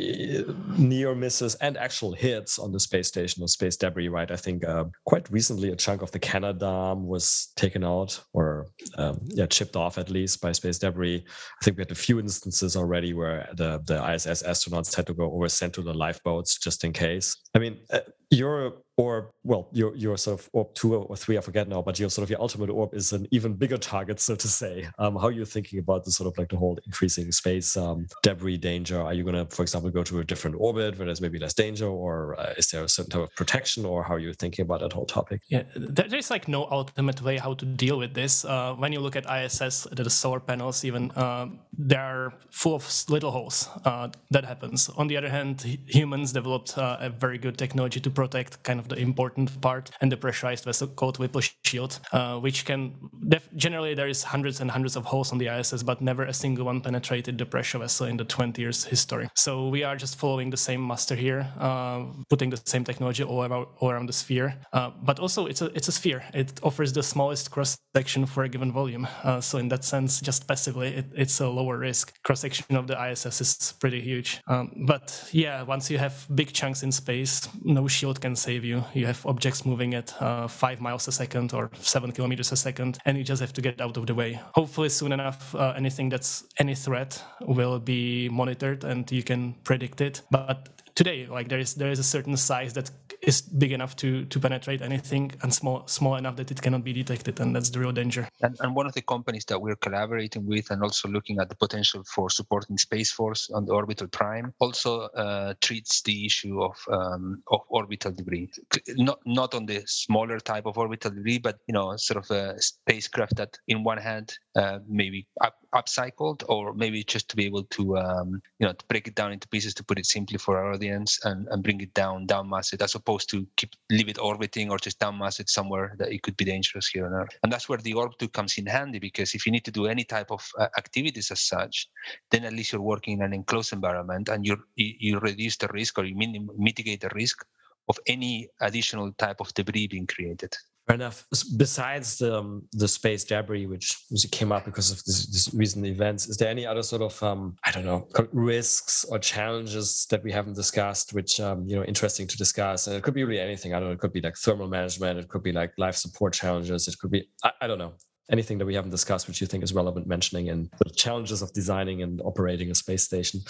near 0.79 1.14
misses 1.14 1.55
and 1.57 1.77
actual 1.77 2.12
hits 2.12 2.59
on 2.59 2.73
the 2.73 2.81
space 2.81 3.09
station 3.09 3.42
or 3.42 3.49
space 3.49 3.77
debris, 3.77 4.09
right? 4.09 4.31
I 4.31 4.37
think 4.37 4.64
uh, 4.66 4.85
quite 5.05 5.31
recently 5.31 5.70
a 5.70 5.77
chunk 5.77 6.01
of 6.03 6.11
the 6.11 6.18
Canadarm 6.18 7.05
was 7.05 7.53
taken 7.57 7.85
out 7.85 8.18
or, 8.33 8.66
um, 8.96 9.20
yeah, 9.27 9.46
chipped 9.46 9.77
off 9.77 9.99
at 9.99 10.11
least 10.11 10.40
by 10.40 10.53
space 10.53 10.79
debris. 10.79 11.25
I 11.61 11.65
think 11.65 11.77
we 11.77 11.83
had 11.83 11.91
a 11.91 11.95
few 11.95 12.19
instances 12.19 12.77
already 12.77 13.13
where 13.13 13.49
the 13.55 13.81
the 13.87 13.99
ISS 14.13 14.43
astronauts 14.43 14.95
had 14.95 15.07
to 15.07 15.15
go 15.15 15.31
over 15.33 15.49
sent 15.49 15.75
to 15.75 15.83
the 15.83 15.95
lifeboats 15.95 16.59
just 16.59 16.85
in 16.85 16.93
case. 16.93 17.37
I 17.55 17.59
mean, 17.59 17.79
uh, 17.93 18.01
you're 18.31 18.83
or 19.01 19.13
well 19.51 19.63
your 19.73 19.91
your 19.97 20.17
sort 20.17 20.35
of 20.39 20.49
orb 20.53 20.69
two 20.75 20.95
or 20.95 21.17
three 21.17 21.37
i 21.39 21.43
forget 21.51 21.67
now 21.75 21.81
but 21.89 21.99
your 21.99 22.11
sort 22.11 22.25
of 22.25 22.31
your 22.31 22.41
ultimate 22.47 22.71
orb 22.79 22.91
is 23.01 23.13
an 23.13 23.27
even 23.31 23.53
bigger 23.63 23.79
target 23.79 24.19
so 24.21 24.35
to 24.35 24.49
say. 24.49 24.89
Um, 24.99 25.17
how 25.17 25.27
are 25.29 25.33
you 25.41 25.45
thinking 25.45 25.79
about 25.79 26.05
the 26.05 26.13
sort 26.13 26.29
of 26.29 26.39
like 26.39 26.51
the 26.51 26.57
whole 26.57 26.79
increasing 26.87 27.33
space 27.33 27.77
um, 27.77 28.07
debris 28.23 28.59
danger? 28.59 29.01
Are 29.01 29.15
you 29.15 29.25
going 29.25 29.39
to 29.41 29.47
for 29.55 29.63
example 29.63 29.91
go 29.91 30.05
to 30.05 30.21
a 30.21 30.25
different 30.25 30.57
orbit 30.59 30.99
where 30.99 31.07
there's 31.07 31.21
maybe 31.21 31.39
less 31.39 31.55
danger 31.55 31.89
or 31.89 32.39
uh, 32.39 32.55
is 32.57 32.69
there 32.71 32.85
a 32.85 32.88
certain 32.88 33.11
type 33.11 33.23
of 33.23 33.35
protection 33.35 33.85
or 33.85 34.03
how 34.03 34.15
are 34.15 34.19
you 34.19 34.33
thinking 34.35 34.63
about 34.63 34.81
that 34.81 34.92
whole 34.92 35.07
topic? 35.07 35.40
Yeah 35.48 35.63
there's 35.75 36.31
like 36.31 36.48
no 36.48 36.67
ultimate 36.71 37.23
way 37.23 37.38
how 37.38 37.55
to 37.55 37.65
deal 37.65 37.98
with 37.98 38.15
this. 38.15 38.44
Uh, 38.44 38.75
when 38.75 38.92
you 38.92 39.01
look 39.01 39.17
at 39.17 39.25
iss 39.27 39.87
the 39.92 40.11
solar 40.11 40.40
panels 40.40 40.85
even 40.85 41.11
uh, 41.13 41.46
they 41.79 41.96
are 41.96 42.33
full 42.51 42.75
of 42.75 42.85
little 43.09 43.31
holes 43.31 43.69
uh, 43.85 44.09
that 44.31 44.44
happens. 44.44 44.88
On 45.01 45.07
the 45.09 45.17
other 45.17 45.31
hand 45.31 45.55
humans 45.87 46.33
developed 46.33 46.77
uh, 46.77 46.96
a 47.01 47.11
very 47.11 47.38
good 47.38 47.57
technology 47.57 48.01
to 48.01 48.11
protect 48.11 48.63
kind 48.63 48.79
of 48.81 48.90
the 48.91 48.99
important 48.99 49.61
part 49.61 49.91
and 50.01 50.13
the 50.13 50.17
pressurized 50.17 50.65
vessel 50.65 50.88
called 50.88 51.19
Whipple 51.19 51.43
Shield, 51.65 51.99
uh, 52.13 52.38
which 52.38 52.65
can 52.65 52.95
def- 53.29 53.49
generally 53.57 53.95
there 53.95 54.09
is 54.09 54.23
hundreds 54.23 54.61
and 54.61 54.71
hundreds 54.71 54.97
of 54.97 55.05
holes 55.07 55.33
on 55.33 55.38
the 55.38 55.49
ISS, 55.49 55.83
but 55.83 56.01
never 56.01 56.25
a 56.25 56.33
single 56.33 56.67
one 56.67 56.81
penetrated 56.81 57.38
the 57.38 57.47
pressure 57.47 57.79
vessel 57.79 58.07
in 58.07 58.17
the 58.17 58.25
20 58.25 58.61
years 58.61 58.85
history. 58.85 59.29
So 59.35 59.69
we 59.69 59.83
are 59.85 59.97
just 59.97 60.19
following 60.19 60.51
the 60.51 60.57
same 60.57 60.87
master 60.87 61.15
here, 61.15 61.49
uh, 61.59 62.05
putting 62.29 62.51
the 62.51 62.61
same 62.65 62.85
technology 62.85 63.23
all 63.23 63.45
around, 63.45 63.67
all 63.79 63.91
around 63.91 64.07
the 64.07 64.13
sphere. 64.13 64.57
Uh, 64.73 64.91
but 65.03 65.19
also 65.19 65.47
it's 65.47 65.63
a 65.63 65.67
it's 65.77 65.88
a 65.88 65.93
sphere. 65.93 66.23
It 66.35 66.61
offers 66.63 66.93
the 66.93 67.03
smallest 67.03 67.51
cross 67.51 67.79
section 67.95 68.27
for 68.27 68.45
a 68.45 68.49
given 68.49 68.73
volume. 68.73 69.07
Uh, 69.23 69.41
so 69.41 69.59
in 69.59 69.69
that 69.69 69.85
sense, 69.85 70.21
just 70.21 70.47
passively, 70.47 70.88
it, 70.88 71.07
it's 71.15 71.41
a 71.41 71.49
lower 71.49 71.79
risk. 71.79 72.13
Cross 72.23 72.41
section 72.41 72.77
of 72.77 72.87
the 72.87 72.97
ISS 73.11 73.41
is 73.41 73.75
pretty 73.81 74.01
huge. 74.01 74.41
Um, 74.47 74.85
but 74.87 75.29
yeah, 75.33 75.63
once 75.63 75.91
you 75.91 75.99
have 75.99 76.27
big 76.35 76.53
chunks 76.53 76.83
in 76.83 76.93
space, 76.93 77.49
no 77.63 77.88
shield 77.88 78.21
can 78.21 78.37
save 78.37 78.65
you. 78.65 78.79
You 78.94 79.06
have 79.06 79.24
objects 79.26 79.64
moving 79.64 79.94
at 79.94 80.14
uh, 80.22 80.48
five 80.48 80.81
miles 80.81 81.08
a 81.08 81.12
second 81.12 81.52
or 81.52 81.70
seven 81.81 82.12
kilometers 82.12 82.52
a 82.52 82.56
second, 82.56 82.98
and 83.04 83.16
you 83.16 83.24
just 83.24 83.40
have 83.40 83.52
to 83.54 83.60
get 83.60 83.81
out 83.81 83.96
of 83.96 84.06
the 84.06 84.14
way. 84.14 84.40
Hopefully, 84.54 84.88
soon 84.88 85.12
enough, 85.12 85.54
uh, 85.54 85.74
anything 85.76 86.08
that's 86.08 86.44
any 86.58 86.74
threat 86.74 87.22
will 87.40 87.78
be 87.78 88.28
monitored 88.28 88.85
and 88.85 89.10
you 89.10 89.22
can 89.22 89.54
predict 89.64 90.00
it. 90.00 90.22
But 90.31 90.68
today 90.94 91.26
like 91.26 91.48
there 91.48 91.58
is 91.58 91.74
there 91.74 91.90
is 91.90 91.98
a 91.98 92.04
certain 92.04 92.37
size 92.37 92.74
that 92.74 92.90
is 93.23 93.42
big 93.42 93.73
enough 93.73 93.96
to 93.96 94.25
to 94.27 94.40
penetrate 94.40 94.81
anything 94.83 95.31
and 95.42 95.52
small 95.52 95.87
small 95.87 96.16
enough 96.16 96.37
that 96.37 96.50
it 96.50 96.60
cannot 96.62 96.83
be 96.83 96.92
detected 96.92 97.38
and 97.40 97.54
that's 97.54 97.71
the 97.71 97.79
real 97.79 97.92
danger. 97.92 98.29
And, 98.42 98.56
and 98.60 98.75
one 98.75 98.87
of 98.87 98.94
the 98.94 99.02
companies 99.02 99.44
that 99.46 99.60
we're 99.60 99.77
collaborating 99.77 100.46
with 100.46 100.71
and 100.71 100.83
also 100.83 101.08
looking 101.08 101.38
at 101.38 101.48
the 101.48 101.56
potential 101.56 102.02
for 102.14 102.31
supporting 102.31 102.79
space 102.79 103.10
force 103.12 103.50
on 103.50 103.66
the 103.66 103.73
orbital 103.73 104.08
prime 104.08 104.54
also 104.58 105.02
uh, 105.16 105.54
treats 105.60 106.02
the 106.02 106.27
issue 106.27 106.62
of 106.62 106.77
um, 106.90 107.42
of 107.50 107.60
orbital 107.68 108.12
debris. 108.12 108.50
Not 108.96 109.21
not 109.27 109.54
on 109.54 109.66
the 109.66 109.83
smaller 109.87 110.40
type 110.40 110.66
of 110.66 110.79
orbital 110.79 111.10
debris 111.10 111.38
but 111.38 111.58
you 111.66 111.75
know 111.75 111.96
sort 111.96 112.25
of 112.25 112.31
a 112.31 112.60
spacecraft 112.60 113.37
that 113.37 113.58
in 113.68 113.85
one 113.85 113.98
hand 113.98 114.38
uh, 114.56 114.79
maybe 114.88 115.27
up, 115.42 115.56
upcycled 115.75 116.42
or 116.48 116.75
maybe 116.75 117.04
just 117.04 117.29
to 117.29 117.37
be 117.37 117.44
able 117.44 117.64
to 117.64 117.98
um, 117.98 118.40
you 118.58 118.66
know 118.66 118.73
to 118.73 118.85
break 118.87 119.06
it 119.06 119.14
down 119.14 119.33
into 119.33 119.48
pieces 119.48 119.75
to 119.75 119.85
put 119.85 119.98
it 119.98 120.06
simply 120.06 120.38
for 120.38 120.58
our 120.58 120.73
audience 120.73 121.18
and, 121.25 121.46
and 121.50 121.62
bring 121.62 121.81
it 121.81 121.92
down 121.94 122.27
down 122.27 122.48
mass 122.48 122.73
it 122.73 122.83
as 122.83 122.94
opposed 122.94 123.10
to 123.19 123.46
keep 123.56 123.71
leave 123.90 124.08
it 124.08 124.19
orbiting 124.19 124.71
or 124.71 124.79
just 124.79 124.98
down 124.98 125.19
mass 125.19 125.40
it 125.40 125.48
somewhere 125.48 125.94
that 125.98 126.13
it 126.13 126.23
could 126.23 126.37
be 126.37 126.44
dangerous 126.44 126.88
here 126.88 127.06
on 127.06 127.13
earth. 127.13 127.38
And 127.42 127.52
that's 127.52 127.69
where 127.69 127.79
the 127.79 127.94
orb 127.94 128.13
2 128.19 128.29
comes 128.29 128.58
in 128.58 128.67
handy 128.67 128.98
because 128.98 129.35
if 129.35 129.46
you 129.46 129.52
need 129.52 129.65
to 129.65 129.71
do 129.71 129.87
any 129.87 130.04
type 130.04 130.31
of 130.31 130.46
uh, 130.58 130.69
activities 130.79 131.31
as 131.31 131.42
such 131.42 131.88
then 132.31 132.44
at 132.44 132.52
least 132.52 132.73
you're 132.73 132.81
working 132.81 133.19
in 133.19 133.23
an 133.23 133.33
enclosed 133.33 133.73
environment 133.73 134.29
and 134.29 134.46
you 134.46 134.56
you 134.77 135.19
reduce 135.19 135.56
the 135.56 135.69
risk 135.69 135.98
or 135.98 136.04
you 136.04 136.17
mitigate 136.56 137.00
the 137.00 137.11
risk 137.15 137.44
of 137.88 137.98
any 138.06 138.48
additional 138.61 139.13
type 139.13 139.40
of 139.40 139.52
debris 139.54 139.87
being 139.87 140.06
created 140.06 140.54
Fair 140.91 140.97
enough. 140.97 141.27
Besides 141.57 142.19
the 142.19 142.38
um, 142.38 142.63
the 142.73 142.88
space 142.88 143.25
debris, 143.25 143.67
which 143.67 143.97
came 144.33 144.51
up 144.51 144.65
because 144.65 144.91
of 144.91 144.99
this, 145.05 145.27
this 145.27 145.55
recent 145.55 145.87
events, 145.87 146.29
is 146.29 146.37
there 146.37 146.49
any 146.49 146.67
other 146.67 146.83
sort 146.83 147.03
of 147.03 147.23
um, 147.23 147.57
I 147.65 147.71
don't 147.71 147.85
know 147.85 148.09
risks 148.33 149.05
or 149.05 149.19
challenges 149.19 150.07
that 150.11 150.23
we 150.25 150.33
haven't 150.33 150.55
discussed, 150.55 151.13
which 151.13 151.38
um, 151.41 151.65
you 151.69 151.77
know 151.77 151.85
interesting 151.85 152.27
to 152.27 152.37
discuss? 152.37 152.88
And 152.88 152.97
it 152.97 153.03
could 153.03 153.15
be 153.15 153.25
really 153.25 153.41
anything. 153.41 153.73
I 153.73 153.79
don't 153.79 153.88
know. 153.88 153.95
It 153.95 154.01
could 154.01 154.13
be 154.13 154.21
like 154.21 154.37
thermal 154.37 154.69
management. 154.69 155.19
It 155.19 155.29
could 155.29 155.43
be 155.43 155.53
like 155.53 155.73
life 155.79 155.95
support 155.95 156.33
challenges. 156.33 156.88
It 156.88 156.99
could 156.99 157.11
be 157.11 157.29
I, 157.45 157.53
I 157.61 157.67
don't 157.67 157.79
know 157.79 157.95
anything 158.31 158.58
that 158.58 158.66
we 158.66 158.74
haven't 158.74 158.90
discussed 158.90 159.28
which 159.28 159.40
you 159.40 159.46
think 159.46 159.62
is 159.62 159.72
relevant 159.72 160.06
mentioning 160.06 160.48
and 160.48 160.70
the 160.85 160.90
challenges 160.90 161.42
of 161.42 161.52
designing 161.52 162.02
and 162.02 162.20
operating 162.24 162.70
a 162.70 162.74
space 162.74 163.02
station. 163.02 163.40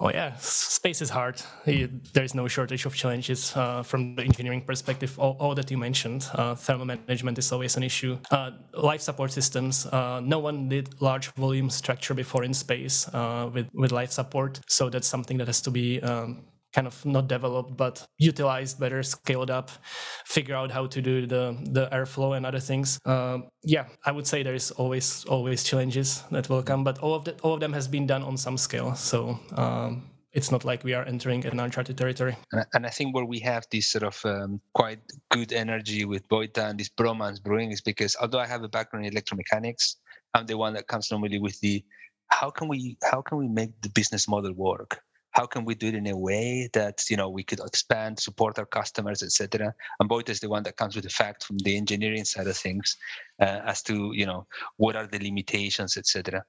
Oh 0.00 0.10
yeah. 0.10 0.34
Space 0.36 1.02
is 1.02 1.10
hard. 1.10 1.42
There 1.66 2.24
is 2.24 2.34
no 2.34 2.48
shortage 2.48 2.86
of 2.86 2.94
challenges 2.94 3.54
uh, 3.56 3.82
from 3.82 4.14
the 4.14 4.22
engineering 4.22 4.62
perspective 4.62 5.18
all, 5.18 5.36
all 5.40 5.54
that 5.54 5.70
you 5.70 5.78
mentioned. 5.78 6.26
Uh, 6.34 6.54
thermal 6.54 6.86
management 6.86 7.38
is 7.38 7.52
always 7.52 7.76
an 7.76 7.82
issue. 7.82 8.18
Uh, 8.30 8.52
life 8.74 9.00
support 9.00 9.32
systems 9.32 9.86
uh, 9.86 10.20
no 10.20 10.38
one 10.38 10.68
did 10.68 11.00
large 11.00 11.32
volume 11.34 11.70
structure 11.70 12.14
before 12.14 12.44
in 12.44 12.54
space 12.54 13.08
uh, 13.12 13.50
with, 13.52 13.68
with 13.74 13.92
life 13.92 14.12
support. 14.12 14.60
So 14.66 14.88
that's 14.88 15.08
something 15.08 15.38
that 15.38 15.46
has 15.46 15.60
to 15.62 15.70
be 15.70 16.00
um, 16.02 16.44
kind 16.74 16.86
of 16.86 17.04
not 17.04 17.28
developed 17.28 17.76
but 17.76 18.06
utilized 18.18 18.78
better 18.78 19.02
scaled 19.02 19.50
up 19.50 19.70
figure 20.26 20.54
out 20.54 20.70
how 20.70 20.86
to 20.86 21.00
do 21.00 21.26
the 21.26 21.56
the 21.72 21.88
airflow 21.90 22.36
and 22.36 22.44
other 22.44 22.60
things 22.60 22.98
uh, 23.06 23.38
yeah 23.62 23.86
i 24.04 24.12
would 24.12 24.26
say 24.26 24.42
there's 24.42 24.70
always 24.72 25.24
always 25.26 25.64
challenges 25.64 26.22
that 26.30 26.48
will 26.48 26.62
come 26.62 26.84
but 26.84 26.98
all 26.98 27.14
of 27.14 27.24
that 27.24 27.40
all 27.40 27.54
of 27.54 27.60
them 27.60 27.72
has 27.72 27.88
been 27.88 28.06
done 28.06 28.22
on 28.22 28.36
some 28.36 28.56
scale 28.56 28.94
so 28.94 29.38
um, 29.56 30.02
it's 30.32 30.52
not 30.52 30.64
like 30.64 30.84
we 30.84 30.94
are 30.94 31.04
entering 31.04 31.44
an 31.46 31.58
uncharted 31.58 31.96
territory. 31.96 32.36
And 32.72 32.86
I 32.86 32.90
think 32.90 33.14
where 33.14 33.24
we 33.24 33.40
have 33.40 33.66
this 33.72 33.88
sort 33.88 34.04
of 34.04 34.20
um, 34.24 34.60
quite 34.74 35.00
good 35.30 35.52
energy 35.52 36.04
with 36.04 36.28
Boita 36.28 36.70
and 36.70 36.78
this 36.78 36.90
bromance 36.90 37.42
brewing 37.42 37.72
is 37.72 37.80
because 37.80 38.14
although 38.20 38.38
I 38.38 38.46
have 38.46 38.62
a 38.62 38.68
background 38.68 39.06
in 39.06 39.14
electromechanics, 39.14 39.96
I'm 40.34 40.46
the 40.46 40.56
one 40.56 40.74
that 40.74 40.86
comes 40.86 41.10
normally 41.10 41.38
with 41.38 41.58
the 41.60 41.84
how 42.28 42.50
can 42.50 42.68
we 42.68 42.98
how 43.02 43.22
can 43.22 43.38
we 43.38 43.48
make 43.48 43.70
the 43.80 43.88
business 43.88 44.28
model 44.28 44.52
work? 44.52 45.00
How 45.32 45.46
can 45.46 45.64
we 45.64 45.74
do 45.74 45.88
it 45.88 45.94
in 45.94 46.06
a 46.08 46.16
way 46.16 46.68
that 46.72 47.02
you 47.08 47.16
know 47.16 47.28
we 47.28 47.42
could 47.42 47.60
expand 47.60 48.18
support 48.18 48.58
our 48.58 48.66
customers 48.66 49.22
etc 49.22 49.74
and 50.00 50.08
Boita 50.08 50.30
is 50.30 50.40
the 50.40 50.48
one 50.48 50.62
that 50.64 50.76
comes 50.76 50.94
with 50.94 51.04
the 51.04 51.10
fact 51.10 51.44
from 51.44 51.58
the 51.58 51.76
engineering 51.76 52.24
side 52.24 52.46
of 52.46 52.56
things 52.56 52.96
uh, 53.40 53.60
as 53.64 53.82
to 53.82 54.12
you 54.14 54.26
know 54.26 54.46
what 54.76 54.96
are 54.96 55.06
the 55.06 55.18
limitations 55.18 55.96
etc 55.96 56.44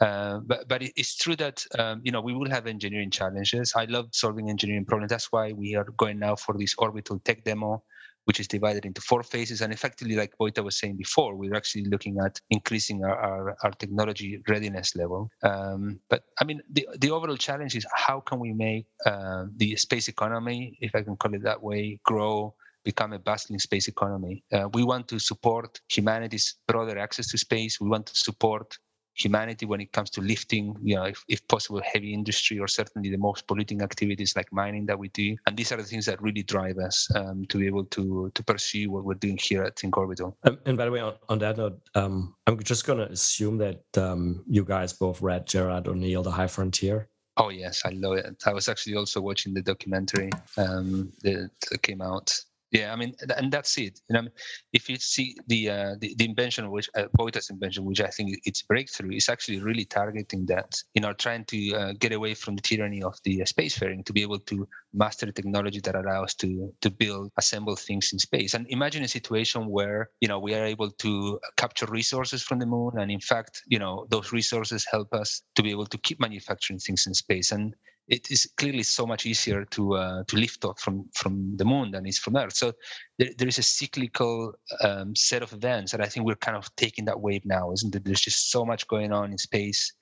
uh, 0.00 0.40
but 0.46 0.68
but 0.68 0.82
it's 0.82 1.16
true 1.16 1.36
that 1.36 1.64
um, 1.78 2.00
you 2.02 2.12
know 2.12 2.20
we 2.20 2.34
will 2.34 2.50
have 2.50 2.66
engineering 2.66 3.10
challenges. 3.10 3.72
I 3.76 3.84
love 3.84 4.08
solving 4.12 4.50
engineering 4.50 4.84
problems. 4.84 5.10
That's 5.10 5.30
why 5.30 5.52
we 5.52 5.74
are 5.74 5.86
going 5.96 6.18
now 6.18 6.36
for 6.36 6.56
this 6.56 6.74
orbital 6.78 7.20
tech 7.20 7.44
demo 7.44 7.82
which 8.24 8.40
is 8.40 8.48
divided 8.48 8.84
into 8.84 9.00
four 9.00 9.22
phases. 9.22 9.60
And 9.60 9.72
effectively, 9.72 10.16
like 10.16 10.32
Boita 10.40 10.62
was 10.62 10.78
saying 10.78 10.96
before, 10.96 11.34
we're 11.34 11.54
actually 11.54 11.84
looking 11.84 12.18
at 12.24 12.40
increasing 12.50 13.04
our, 13.04 13.16
our, 13.16 13.56
our 13.62 13.70
technology 13.72 14.40
readiness 14.48 14.94
level. 14.96 15.30
Um, 15.42 16.00
but 16.08 16.24
I 16.40 16.44
mean, 16.44 16.60
the, 16.70 16.86
the 16.98 17.10
overall 17.10 17.36
challenge 17.36 17.74
is 17.76 17.86
how 17.94 18.20
can 18.20 18.38
we 18.38 18.52
make 18.52 18.86
uh, 19.06 19.44
the 19.56 19.76
space 19.76 20.08
economy, 20.08 20.78
if 20.80 20.94
I 20.94 21.02
can 21.02 21.16
call 21.16 21.34
it 21.34 21.42
that 21.42 21.62
way, 21.62 21.98
grow 22.04 22.54
become 22.84 23.12
a 23.12 23.18
bustling 23.18 23.58
space 23.58 23.88
economy. 23.88 24.42
Uh, 24.52 24.68
we 24.72 24.82
want 24.82 25.08
to 25.08 25.18
support 25.18 25.80
humanity's 25.88 26.56
broader 26.66 26.98
access 26.98 27.28
to 27.28 27.38
space. 27.38 27.80
We 27.80 27.88
want 27.88 28.06
to 28.06 28.16
support 28.16 28.76
humanity 29.14 29.66
when 29.66 29.80
it 29.80 29.92
comes 29.92 30.10
to 30.10 30.20
lifting, 30.20 30.76
you 30.82 30.96
know, 30.96 31.04
if, 31.04 31.24
if 31.28 31.46
possible, 31.48 31.80
heavy 31.84 32.14
industry 32.14 32.58
or 32.58 32.68
certainly 32.68 33.10
the 33.10 33.16
most 33.16 33.46
polluting 33.46 33.82
activities 33.82 34.34
like 34.36 34.52
mining 34.52 34.86
that 34.86 34.98
we 34.98 35.08
do. 35.08 35.36
And 35.46 35.56
these 35.56 35.72
are 35.72 35.76
the 35.76 35.82
things 35.82 36.06
that 36.06 36.20
really 36.22 36.42
drive 36.42 36.78
us 36.78 37.08
um, 37.14 37.44
to 37.46 37.58
be 37.58 37.66
able 37.66 37.84
to 37.86 38.30
to 38.34 38.42
pursue 38.42 38.90
what 38.90 39.04
we're 39.04 39.14
doing 39.14 39.38
here 39.38 39.62
at 39.62 39.78
Think 39.78 39.96
Orbital. 39.96 40.36
Um, 40.44 40.58
and 40.66 40.76
by 40.76 40.86
the 40.86 40.90
way, 40.90 41.00
on, 41.00 41.14
on 41.28 41.38
that 41.40 41.56
note, 41.56 41.80
um, 41.94 42.34
I'm 42.46 42.62
just 42.62 42.86
going 42.86 42.98
to 42.98 43.10
assume 43.10 43.58
that 43.58 43.84
um, 43.96 44.44
you 44.46 44.64
guys 44.64 44.92
both 44.92 45.20
read 45.20 45.46
Gerard 45.46 45.88
O'Neill, 45.88 46.22
The 46.22 46.30
High 46.30 46.46
Frontier. 46.46 47.08
Oh 47.38 47.48
yes, 47.48 47.82
I 47.84 47.90
love 47.90 48.18
it. 48.18 48.42
I 48.46 48.52
was 48.52 48.68
actually 48.68 48.94
also 48.96 49.20
watching 49.20 49.54
the 49.54 49.62
documentary 49.62 50.30
um, 50.58 51.12
that 51.22 51.50
came 51.82 52.02
out 52.02 52.38
yeah, 52.72 52.90
I 52.90 52.96
mean, 52.96 53.14
and 53.36 53.52
that's 53.52 53.76
it. 53.76 54.00
You 54.08 54.14
know, 54.14 54.28
if 54.72 54.88
you 54.88 54.96
see 54.96 55.36
the 55.46 55.68
uh, 55.68 55.94
the, 56.00 56.14
the, 56.16 56.24
invention, 56.24 56.70
which 56.70 56.88
uh, 56.96 57.04
invention, 57.50 57.84
which 57.84 58.00
I 58.00 58.08
think 58.08 58.38
it's 58.44 58.62
breakthrough, 58.62 59.14
is 59.14 59.28
actually 59.28 59.60
really 59.60 59.84
targeting 59.84 60.46
that. 60.46 60.74
You 60.94 61.02
know, 61.02 61.12
trying 61.12 61.44
to 61.46 61.74
uh, 61.74 61.92
get 61.98 62.12
away 62.12 62.32
from 62.32 62.56
the 62.56 62.62
tyranny 62.62 63.02
of 63.02 63.18
the 63.24 63.42
uh, 63.42 63.44
spacefaring 63.44 64.06
to 64.06 64.12
be 64.14 64.22
able 64.22 64.38
to 64.38 64.66
master 64.94 65.30
technology 65.30 65.80
that 65.80 65.94
allows 65.94 66.34
to 66.36 66.72
to 66.80 66.90
build, 66.90 67.30
assemble 67.36 67.76
things 67.76 68.10
in 68.14 68.18
space. 68.18 68.54
And 68.54 68.66
imagine 68.70 69.04
a 69.04 69.08
situation 69.08 69.66
where 69.66 70.08
you 70.22 70.28
know 70.28 70.38
we 70.38 70.54
are 70.54 70.64
able 70.64 70.90
to 70.90 71.38
capture 71.58 71.86
resources 71.86 72.42
from 72.42 72.58
the 72.58 72.66
moon, 72.66 72.92
and 72.98 73.10
in 73.10 73.20
fact, 73.20 73.62
you 73.66 73.78
know, 73.78 74.06
those 74.08 74.32
resources 74.32 74.86
help 74.90 75.12
us 75.12 75.42
to 75.56 75.62
be 75.62 75.70
able 75.70 75.86
to 75.86 75.98
keep 75.98 76.18
manufacturing 76.20 76.78
things 76.78 77.06
in 77.06 77.12
space. 77.12 77.52
And 77.52 77.74
it 78.08 78.30
is 78.30 78.50
clearly 78.56 78.82
so 78.82 79.06
much 79.06 79.26
easier 79.26 79.64
to 79.66 79.94
uh, 79.94 80.24
to 80.24 80.36
lift 80.36 80.64
off 80.64 80.80
from 80.80 81.08
from 81.14 81.56
the 81.56 81.64
moon 81.64 81.90
than 81.90 82.06
it's 82.06 82.18
from 82.18 82.36
Earth. 82.36 82.54
So 82.54 82.72
there, 83.18 83.30
there 83.38 83.48
is 83.48 83.58
a 83.58 83.62
cyclical 83.62 84.52
um, 84.80 85.14
set 85.14 85.42
of 85.42 85.52
events 85.52 85.92
that 85.92 86.00
I 86.00 86.06
think 86.06 86.26
we're 86.26 86.36
kind 86.36 86.56
of 86.56 86.74
taking 86.76 87.04
that 87.06 87.20
wave 87.20 87.44
now, 87.44 87.72
isn't 87.72 87.94
it? 87.94 88.04
There's 88.04 88.20
just 88.20 88.50
so 88.50 88.64
much 88.64 88.86
going 88.88 89.12
on 89.12 89.30
in 89.32 89.38
space 89.38 89.92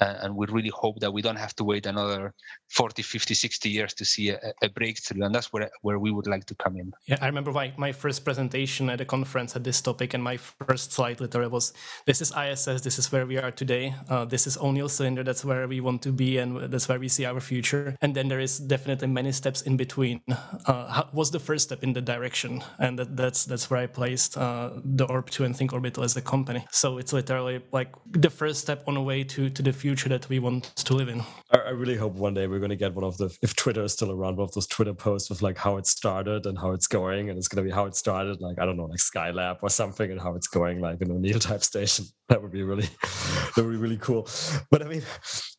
and 0.00 0.34
we 0.34 0.46
really 0.46 0.70
hope 0.70 0.98
that 1.00 1.12
we 1.12 1.22
don't 1.22 1.36
have 1.36 1.54
to 1.56 1.64
wait 1.64 1.86
another 1.86 2.32
40 2.68 3.02
50 3.02 3.34
60 3.34 3.68
years 3.68 3.94
to 3.94 4.04
see 4.04 4.30
a, 4.30 4.38
a, 4.62 4.68
breakthrough. 4.68 5.24
And 5.24 5.34
that's 5.34 5.52
where 5.52 5.70
where 5.82 5.98
we 5.98 6.10
would 6.10 6.26
like 6.26 6.46
to 6.46 6.54
come 6.54 6.76
in. 6.76 6.92
Yeah 7.06 7.18
i 7.20 7.26
remember 7.26 7.52
my, 7.52 7.72
my 7.76 7.92
first 7.92 8.24
presentation 8.24 8.88
at 8.90 9.00
a 9.00 9.04
conference 9.04 9.56
at 9.56 9.64
this 9.64 9.80
topic 9.80 10.14
and 10.14 10.22
my 10.22 10.36
first 10.36 10.92
slide 10.92 11.20
literally 11.20 11.48
was 11.48 11.72
this 12.06 12.20
is 12.20 12.32
iss 12.32 12.64
this 12.64 12.98
is 12.98 13.12
where 13.12 13.26
we 13.26 13.36
are 13.38 13.50
today. 13.50 13.94
Uh, 14.08 14.24
this 14.24 14.46
is 14.46 14.56
o'neill 14.58 14.88
cylinder 14.88 15.22
that's 15.22 15.44
where 15.44 15.68
we 15.68 15.80
want 15.80 16.02
to 16.02 16.12
be 16.12 16.38
and 16.38 16.72
that's 16.72 16.88
where 16.88 16.98
we 16.98 17.08
see 17.08 17.24
our 17.26 17.40
future. 17.40 17.96
And 18.00 18.14
then 18.14 18.28
there 18.28 18.40
is 18.40 18.58
definitely 18.58 19.08
many 19.08 19.32
steps 19.32 19.62
in 19.62 19.76
between. 19.76 20.20
Uh, 20.66 21.04
was 21.12 21.30
the 21.30 21.38
first 21.38 21.64
step 21.64 21.82
in 21.82 21.92
the 21.92 22.00
direction 22.00 22.62
and 22.78 22.98
that, 22.98 23.16
that's 23.16 23.44
that's 23.44 23.70
where 23.70 23.80
i 23.80 23.86
placed 23.86 24.36
uh, 24.36 24.70
the 24.84 25.04
orb 25.06 25.28
2 25.30 25.44
and 25.44 25.56
think 25.56 25.72
orbital 25.72 26.04
as 26.04 26.16
a 26.16 26.22
company. 26.22 26.64
So 26.70 26.98
it's 26.98 27.12
literally 27.12 27.62
like 27.72 27.92
the 28.10 28.30
first 28.30 28.60
step 28.60 28.84
on 28.86 28.94
the 28.94 29.02
way 29.02 29.24
to 29.24 29.50
to 29.50 29.62
the 29.62 29.72
future 29.72 29.89
future 29.90 30.08
that 30.08 30.28
we 30.28 30.38
want 30.38 30.62
to 30.76 30.94
live 30.94 31.08
in. 31.08 31.20
I 31.50 31.70
really 31.70 31.96
hope 31.96 32.14
one 32.14 32.32
day 32.32 32.46
we're 32.46 32.60
going 32.60 32.70
to 32.70 32.76
get 32.76 32.94
one 32.94 33.02
of 33.02 33.16
the, 33.16 33.36
if 33.42 33.56
Twitter 33.56 33.82
is 33.82 33.92
still 33.92 34.12
around, 34.12 34.36
one 34.36 34.44
of 34.44 34.52
those 34.52 34.68
Twitter 34.68 34.94
posts 34.94 35.28
with 35.28 35.42
like 35.42 35.58
how 35.58 35.78
it 35.78 35.86
started 35.88 36.46
and 36.46 36.56
how 36.56 36.70
it's 36.70 36.86
going. 36.86 37.28
And 37.28 37.36
it's 37.36 37.48
going 37.48 37.64
to 37.64 37.68
be 37.68 37.74
how 37.74 37.86
it 37.86 37.96
started, 37.96 38.40
like, 38.40 38.60
I 38.60 38.66
don't 38.66 38.76
know, 38.76 38.84
like 38.84 39.00
Skylab 39.00 39.58
or 39.62 39.68
something, 39.68 40.08
and 40.08 40.20
how 40.20 40.36
it's 40.36 40.46
going, 40.46 40.80
like 40.80 41.00
an 41.00 41.10
O'Neill 41.10 41.40
type 41.40 41.64
station. 41.64 42.04
That 42.30 42.40
would 42.40 42.52
be 42.52 42.62
really, 42.62 42.88
that 43.56 43.64
would 43.64 43.72
be 43.72 43.76
really 43.76 43.96
cool. 43.96 44.28
But 44.70 44.82
I 44.82 44.84
mean, 44.84 45.02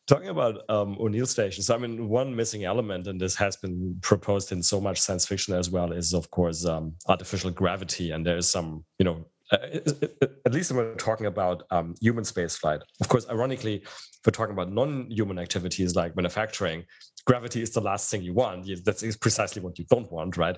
talking 0.08 0.30
about 0.30 0.62
um, 0.70 0.96
O'Neill 1.02 1.26
stations, 1.26 1.70
I 1.70 1.76
mean, 1.76 2.08
one 2.08 2.34
missing 2.34 2.64
element, 2.64 3.08
and 3.08 3.20
this 3.20 3.36
has 3.36 3.58
been 3.58 4.00
proposed 4.02 4.54
in 4.54 4.64
so 4.64 4.80
much 4.80 5.02
science 5.02 5.26
fiction 5.26 5.54
as 5.54 5.70
well, 5.70 5.92
is 5.92 6.14
of 6.14 6.32
course 6.32 6.66
um, 6.66 6.96
artificial 7.10 7.52
gravity. 7.52 8.12
And 8.12 8.26
there 8.26 8.38
is 8.38 8.50
some, 8.50 8.86
you 9.00 9.04
know, 9.04 9.26
uh, 9.52 9.58
at 10.46 10.54
least 10.54 10.72
when 10.72 10.86
we're 10.86 10.96
talking 10.96 11.26
about 11.26 11.64
um, 11.72 11.96
human 12.02 12.24
spaceflight. 12.24 12.82
Of 13.00 13.08
course, 13.10 13.28
ironically, 13.30 13.76
if 13.84 14.20
we're 14.26 14.32
talking 14.32 14.54
about 14.54 14.72
non-human 14.72 15.40
activities 15.40 15.96
like 15.96 16.16
manufacturing, 16.16 16.86
gravity 17.26 17.62
is 17.62 17.72
the 17.72 17.82
last 17.82 18.10
thing 18.10 18.22
you 18.22 18.34
want. 18.34 18.70
That's 18.86 19.16
precisely 19.18 19.62
what 19.62 19.78
you 19.80 19.86
don't 19.90 20.12
want, 20.12 20.38
right? 20.38 20.58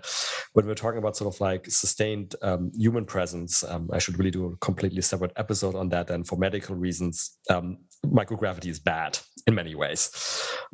When 0.54 0.66
we're 0.66 0.76
talking 0.76 1.00
about 1.00 1.18
sort 1.18 1.34
of 1.34 1.39
like 1.41 1.70
sustained 1.70 2.36
um, 2.41 2.72
human 2.76 3.06
presence, 3.06 3.64
um, 3.64 3.89
I 3.91 4.00
should 4.00 4.18
really 4.18 4.32
do 4.32 4.48
a 4.48 4.58
completely 4.58 5.02
separate 5.02 5.32
episode 5.36 5.76
on 5.76 5.89
that. 5.89 6.10
And 6.10 6.28
for 6.28 6.38
medical 6.38 6.76
reasons, 6.76 7.38
um, 7.50 7.78
microgravity 8.06 8.68
is 8.68 8.80
bad 8.80 9.20
in 9.47 9.56
many 9.56 9.76
ways. 9.76 10.10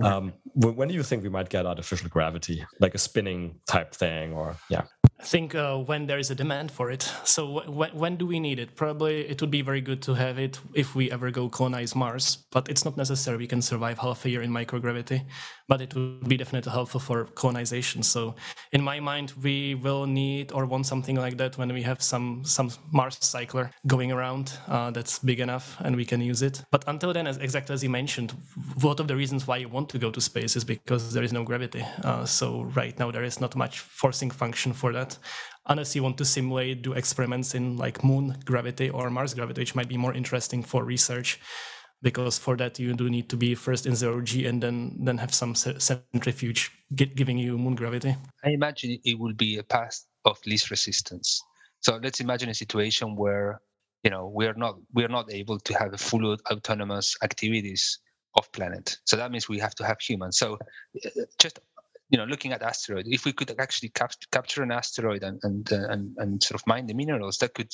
Mm-hmm. 0.02 0.30
when 0.76 0.88
do 0.88 0.94
you 0.94 1.04
think 1.04 1.24
we 1.24 1.30
might 1.30 1.50
get 1.50 1.66
artificial 1.66 2.10
gravity, 2.10 2.66
like 2.80 2.96
a 2.96 2.98
spinning 2.98 3.60
type 3.68 3.94
thing, 3.94 4.34
or 4.34 4.56
yeah? 4.70 4.84
I 5.20 5.26
think 5.26 5.54
uh, 5.54 5.78
when 5.78 6.06
there 6.06 6.18
is 6.18 6.32
a 6.32 6.36
demand 6.36 6.72
for 6.72 6.90
it. 6.90 7.04
So 7.26 7.60
w- 7.66 7.92
when 7.94 8.16
do 8.16 8.26
we 8.26 8.40
need 8.40 8.58
it? 8.58 8.78
Probably 8.78 9.28
it 9.28 9.42
would 9.42 9.52
be 9.52 9.62
very 9.62 9.82
good 9.82 10.02
to 10.04 10.14
have 10.14 10.40
it 10.40 10.60
if 10.74 10.96
we 10.96 11.12
ever 11.12 11.30
go 11.30 11.50
colonize 11.50 11.94
Mars, 11.94 12.38
but 12.52 12.70
it's 12.70 12.86
not 12.86 12.96
necessary. 12.96 13.36
We 13.36 13.48
can 13.48 13.62
survive 13.62 13.98
half 14.00 14.24
a 14.24 14.30
year 14.30 14.44
in 14.44 14.50
microgravity, 14.50 15.26
but 15.68 15.82
it 15.82 15.94
would 15.94 16.30
be 16.30 16.38
definitely 16.38 16.72
helpful 16.72 17.02
for 17.02 17.26
colonization. 17.26 18.02
So 18.02 18.36
in 18.72 18.82
my 18.82 19.02
mind, 19.02 19.34
we 19.44 19.76
will 19.76 20.06
need 20.06 20.54
or 20.54 20.66
want 20.66 20.86
something 20.86 21.18
like 21.18 21.36
that 21.38 21.58
when 21.58 21.74
we 21.74 21.82
have 21.82 22.02
some 22.02 22.46
some 22.46 22.72
Mars 22.94 23.18
cycler 23.20 23.72
going 23.88 24.14
around 24.14 24.54
uh, 24.70 24.90
that's 24.92 25.20
big 25.20 25.42
enough 25.42 25.76
and 25.82 25.98
we 25.98 26.06
can 26.06 26.22
use 26.22 26.42
it. 26.42 26.64
But 26.72 26.86
until 26.88 27.12
then, 27.12 27.19
as 27.28 27.38
exactly 27.38 27.74
as 27.74 27.84
you 27.84 27.90
mentioned, 27.90 28.32
one 28.82 29.00
of 29.00 29.08
the 29.08 29.16
reasons 29.16 29.48
why 29.48 29.58
you 29.58 29.70
want 29.70 29.90
to 29.90 29.98
go 29.98 30.12
to 30.12 30.22
space 30.22 30.56
is 30.56 30.64
because 30.64 31.14
there 31.14 31.24
is 31.24 31.34
no 31.34 31.44
gravity. 31.44 31.84
Uh, 32.04 32.26
so 32.26 32.64
right 32.76 32.98
now 33.00 33.12
there 33.12 33.24
is 33.24 33.42
not 33.42 33.56
much 33.56 33.80
forcing 33.80 34.30
function 34.30 34.72
for 34.74 34.94
that 34.94 35.00
that 35.00 35.18
unless 35.68 35.96
you 35.96 36.04
want 36.04 36.18
to 36.18 36.26
simulate, 36.26 36.82
do 36.82 36.94
experiments 36.94 37.56
in 37.56 37.78
like 37.78 38.04
moon 38.04 38.36
gravity 38.46 38.90
or 38.90 39.10
Mars 39.10 39.34
gravity, 39.34 39.62
which 39.62 39.76
might 39.76 39.88
be 39.90 39.98
more 39.98 40.14
interesting 40.14 40.64
for 40.64 40.84
research. 40.84 41.40
Because 42.02 42.38
for 42.40 42.56
that 42.56 42.80
you 42.80 42.94
do 42.94 43.10
need 43.10 43.28
to 43.30 43.36
be 43.36 43.56
first 43.56 43.86
in 43.86 43.94
zero 43.94 44.22
g 44.22 44.46
and 44.48 44.64
then 44.64 44.96
then 45.06 45.18
have 45.18 45.34
some 45.34 45.54
centrifuge 45.54 46.72
giving 46.96 47.38
you 47.38 47.58
moon 47.58 47.76
gravity. 47.76 48.16
I 48.46 48.52
imagine 48.52 49.00
it 49.04 49.20
will 49.20 49.34
be 49.34 49.58
a 49.58 49.64
path 49.64 50.06
of 50.24 50.38
least 50.46 50.72
resistance. 50.72 51.44
So 51.82 52.00
let's 52.02 52.22
imagine 52.22 52.50
a 52.50 52.54
situation 52.54 53.18
where 53.18 53.60
you 54.04 54.10
know 54.10 54.32
we 54.34 54.46
are 54.48 54.54
not 54.54 54.76
we 54.94 55.04
are 55.04 55.10
not 55.10 55.32
able 55.32 55.60
to 55.60 55.74
have 55.74 55.94
a 55.94 55.98
full 55.98 56.38
autonomous 56.52 57.16
activities 57.24 58.00
of 58.36 58.52
planet. 58.52 58.98
So 59.06 59.18
that 59.18 59.32
means 59.32 59.50
we 59.50 59.60
have 59.60 59.76
to 59.76 59.86
have 59.86 60.00
humans. 60.00 60.38
So 60.38 60.58
uh, 61.06 61.10
just 61.40 61.60
you 62.10 62.18
know 62.18 62.26
looking 62.26 62.52
at 62.52 62.62
asteroid 62.62 63.06
if 63.08 63.26
we 63.26 63.34
could 63.34 63.54
actually 63.60 63.90
cap- 63.90 64.28
capture 64.32 64.64
an 64.64 64.72
asteroid 64.72 65.24
and 65.24 65.40
and, 65.44 65.72
uh, 65.72 65.88
and 65.90 66.16
and 66.18 66.44
sort 66.44 66.60
of 66.60 66.66
mine 66.68 66.88
the 66.88 66.94
minerals 66.94 67.38
that 67.38 67.54
could 67.54 67.72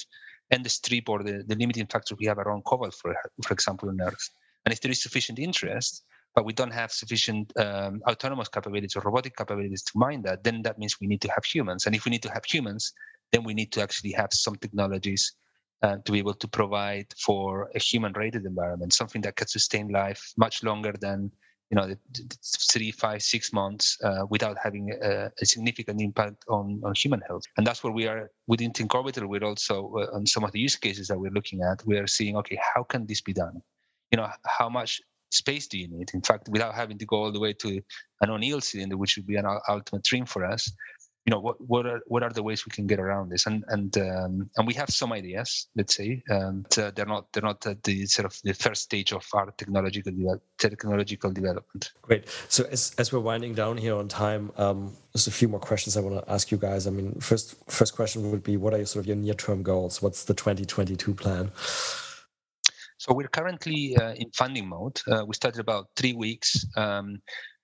end 0.51 0.63
the 0.65 0.69
strip 0.69 1.09
or 1.09 1.23
the, 1.23 1.43
the 1.47 1.55
limiting 1.55 1.87
factor 1.87 2.15
we 2.19 2.25
have 2.25 2.37
around 2.37 2.63
cobalt 2.65 2.93
for 2.93 3.15
for 3.43 3.53
example 3.53 3.89
on 3.89 3.99
earth 4.01 4.29
and 4.65 4.73
if 4.73 4.81
there 4.81 4.91
is 4.91 5.01
sufficient 5.01 5.39
interest 5.39 6.03
but 6.35 6.45
we 6.45 6.51
don't 6.51 6.73
have 6.73 6.91
sufficient 6.91 7.53
um, 7.57 8.01
autonomous 8.09 8.49
capabilities 8.49 8.95
or 8.95 9.01
robotic 9.01 9.35
capabilities 9.37 9.81
to 9.83 9.93
mine 9.95 10.21
that 10.21 10.43
then 10.43 10.61
that 10.61 10.77
means 10.77 10.99
we 10.99 11.07
need 11.07 11.21
to 11.21 11.31
have 11.31 11.45
humans 11.45 11.85
and 11.85 11.95
if 11.95 12.05
we 12.05 12.09
need 12.09 12.23
to 12.23 12.31
have 12.31 12.43
humans 12.45 12.93
then 13.31 13.43
we 13.43 13.53
need 13.53 13.71
to 13.71 13.81
actually 13.81 14.11
have 14.11 14.31
some 14.33 14.55
technologies 14.57 15.33
uh, 15.81 15.97
to 16.05 16.11
be 16.11 16.19
able 16.19 16.33
to 16.33 16.47
provide 16.47 17.07
for 17.17 17.69
a 17.75 17.79
human 17.79 18.13
rated 18.13 18.45
environment 18.45 18.93
something 18.93 19.21
that 19.21 19.35
can 19.35 19.47
sustain 19.47 19.89
life 19.89 20.33
much 20.37 20.63
longer 20.63 20.93
than 20.99 21.31
you 21.71 21.75
know, 21.75 21.95
three, 22.71 22.91
five, 22.91 23.23
six 23.23 23.51
months 23.51 23.97
uh, 24.03 24.25
without 24.29 24.55
having 24.61 24.91
a, 25.01 25.31
a, 25.41 25.45
significant 25.45 25.99
impact 25.99 26.43
on, 26.47 26.79
on 26.83 26.93
human 26.95 27.21
health. 27.27 27.43
And 27.57 27.65
that's 27.65 27.83
where 27.83 27.93
we 27.93 28.07
are 28.07 28.29
within 28.47 28.71
Think 28.71 28.93
Orbital. 28.93 29.27
We're 29.27 29.43
also 29.43 29.91
uh, 29.97 30.15
on 30.15 30.27
some 30.27 30.43
of 30.43 30.51
the 30.51 30.59
use 30.59 30.75
cases 30.75 31.07
that 31.07 31.19
we're 31.19 31.31
looking 31.31 31.61
at. 31.63 31.85
We 31.85 31.97
are 31.97 32.07
seeing, 32.07 32.37
okay, 32.37 32.59
how 32.75 32.83
can 32.83 33.07
this 33.07 33.21
be 33.21 33.33
done? 33.33 33.61
You 34.11 34.17
know, 34.17 34.29
how 34.45 34.69
much 34.69 35.01
space 35.31 35.67
do 35.67 35.79
you 35.79 35.87
need? 35.87 36.11
In 36.13 36.21
fact, 36.21 36.49
without 36.49 36.75
having 36.75 36.99
to 36.99 37.05
go 37.05 37.17
all 37.17 37.31
the 37.31 37.39
way 37.39 37.53
to 37.53 37.81
an 38.21 38.29
O'Neill 38.29 38.61
cylinder, 38.61 38.95
which 38.95 39.17
would 39.17 39.25
be 39.25 39.35
an 39.35 39.45
ultimate 39.67 40.03
dream 40.03 40.25
for 40.25 40.45
us, 40.45 40.71
you 41.25 41.31
know 41.31 41.39
what 41.39 41.59
what 41.59 41.85
are 41.87 42.01
what 42.05 42.21
are 42.21 42.29
the 42.29 42.43
ways 42.43 42.65
we 42.65 42.71
can 42.71 42.85
get 42.85 42.99
around 42.99 43.29
this? 43.29 43.47
And 43.47 43.63
and 43.69 43.97
um, 43.97 44.49
and 44.57 44.67
we 44.67 44.73
have 44.75 44.89
some 44.89 45.11
ideas 45.11 45.67
let's 45.75 45.95
say 45.95 46.21
um, 46.29 46.65
uh, 46.77 46.91
they're 46.95 47.05
not 47.05 47.33
they're 47.33 47.43
not 47.43 47.65
at 47.65 47.81
the 47.83 48.05
sort 48.05 48.25
of 48.25 48.39
the 48.43 48.53
first 48.53 48.83
stage 48.83 49.11
of 49.11 49.25
our 49.33 49.49
technological 49.57 50.11
de- 50.11 50.41
technological 50.59 51.31
development. 51.31 51.93
Great. 52.03 52.29
So 52.47 52.65
as 52.65 52.93
as 52.99 53.11
we're 53.11 53.19
winding 53.19 53.55
down 53.55 53.77
here 53.77 53.95
on 53.95 54.07
time 54.07 54.51
um, 54.57 54.93
there's 55.13 55.27
a 55.27 55.31
few 55.31 55.47
more 55.47 55.59
questions 55.59 55.97
i 55.97 56.01
want 56.01 56.23
to 56.23 56.31
ask 56.31 56.51
you 56.51 56.57
guys. 56.57 56.85
I 56.85 56.91
mean 56.91 57.19
first 57.19 57.55
first 57.69 57.95
question 57.95 58.29
would 58.29 58.43
be 58.43 58.57
what 58.57 58.73
are 58.75 58.77
your 58.77 58.85
sort 58.85 59.03
of 59.03 59.07
your 59.07 59.17
near 59.17 59.33
term 59.33 59.63
goals? 59.63 60.01
What's 60.01 60.25
the 60.25 60.35
2022 60.35 61.15
plan? 61.15 61.51
So 62.97 63.13
we're 63.13 63.27
currently 63.27 63.95
uh, 63.97 64.13
in 64.13 64.31
funding 64.31 64.67
mode. 64.67 64.99
Uh, 65.07 65.25
we 65.25 65.33
started 65.33 65.59
about 65.59 65.89
three 65.95 66.13
weeks. 66.13 66.65
Um, 66.75 67.21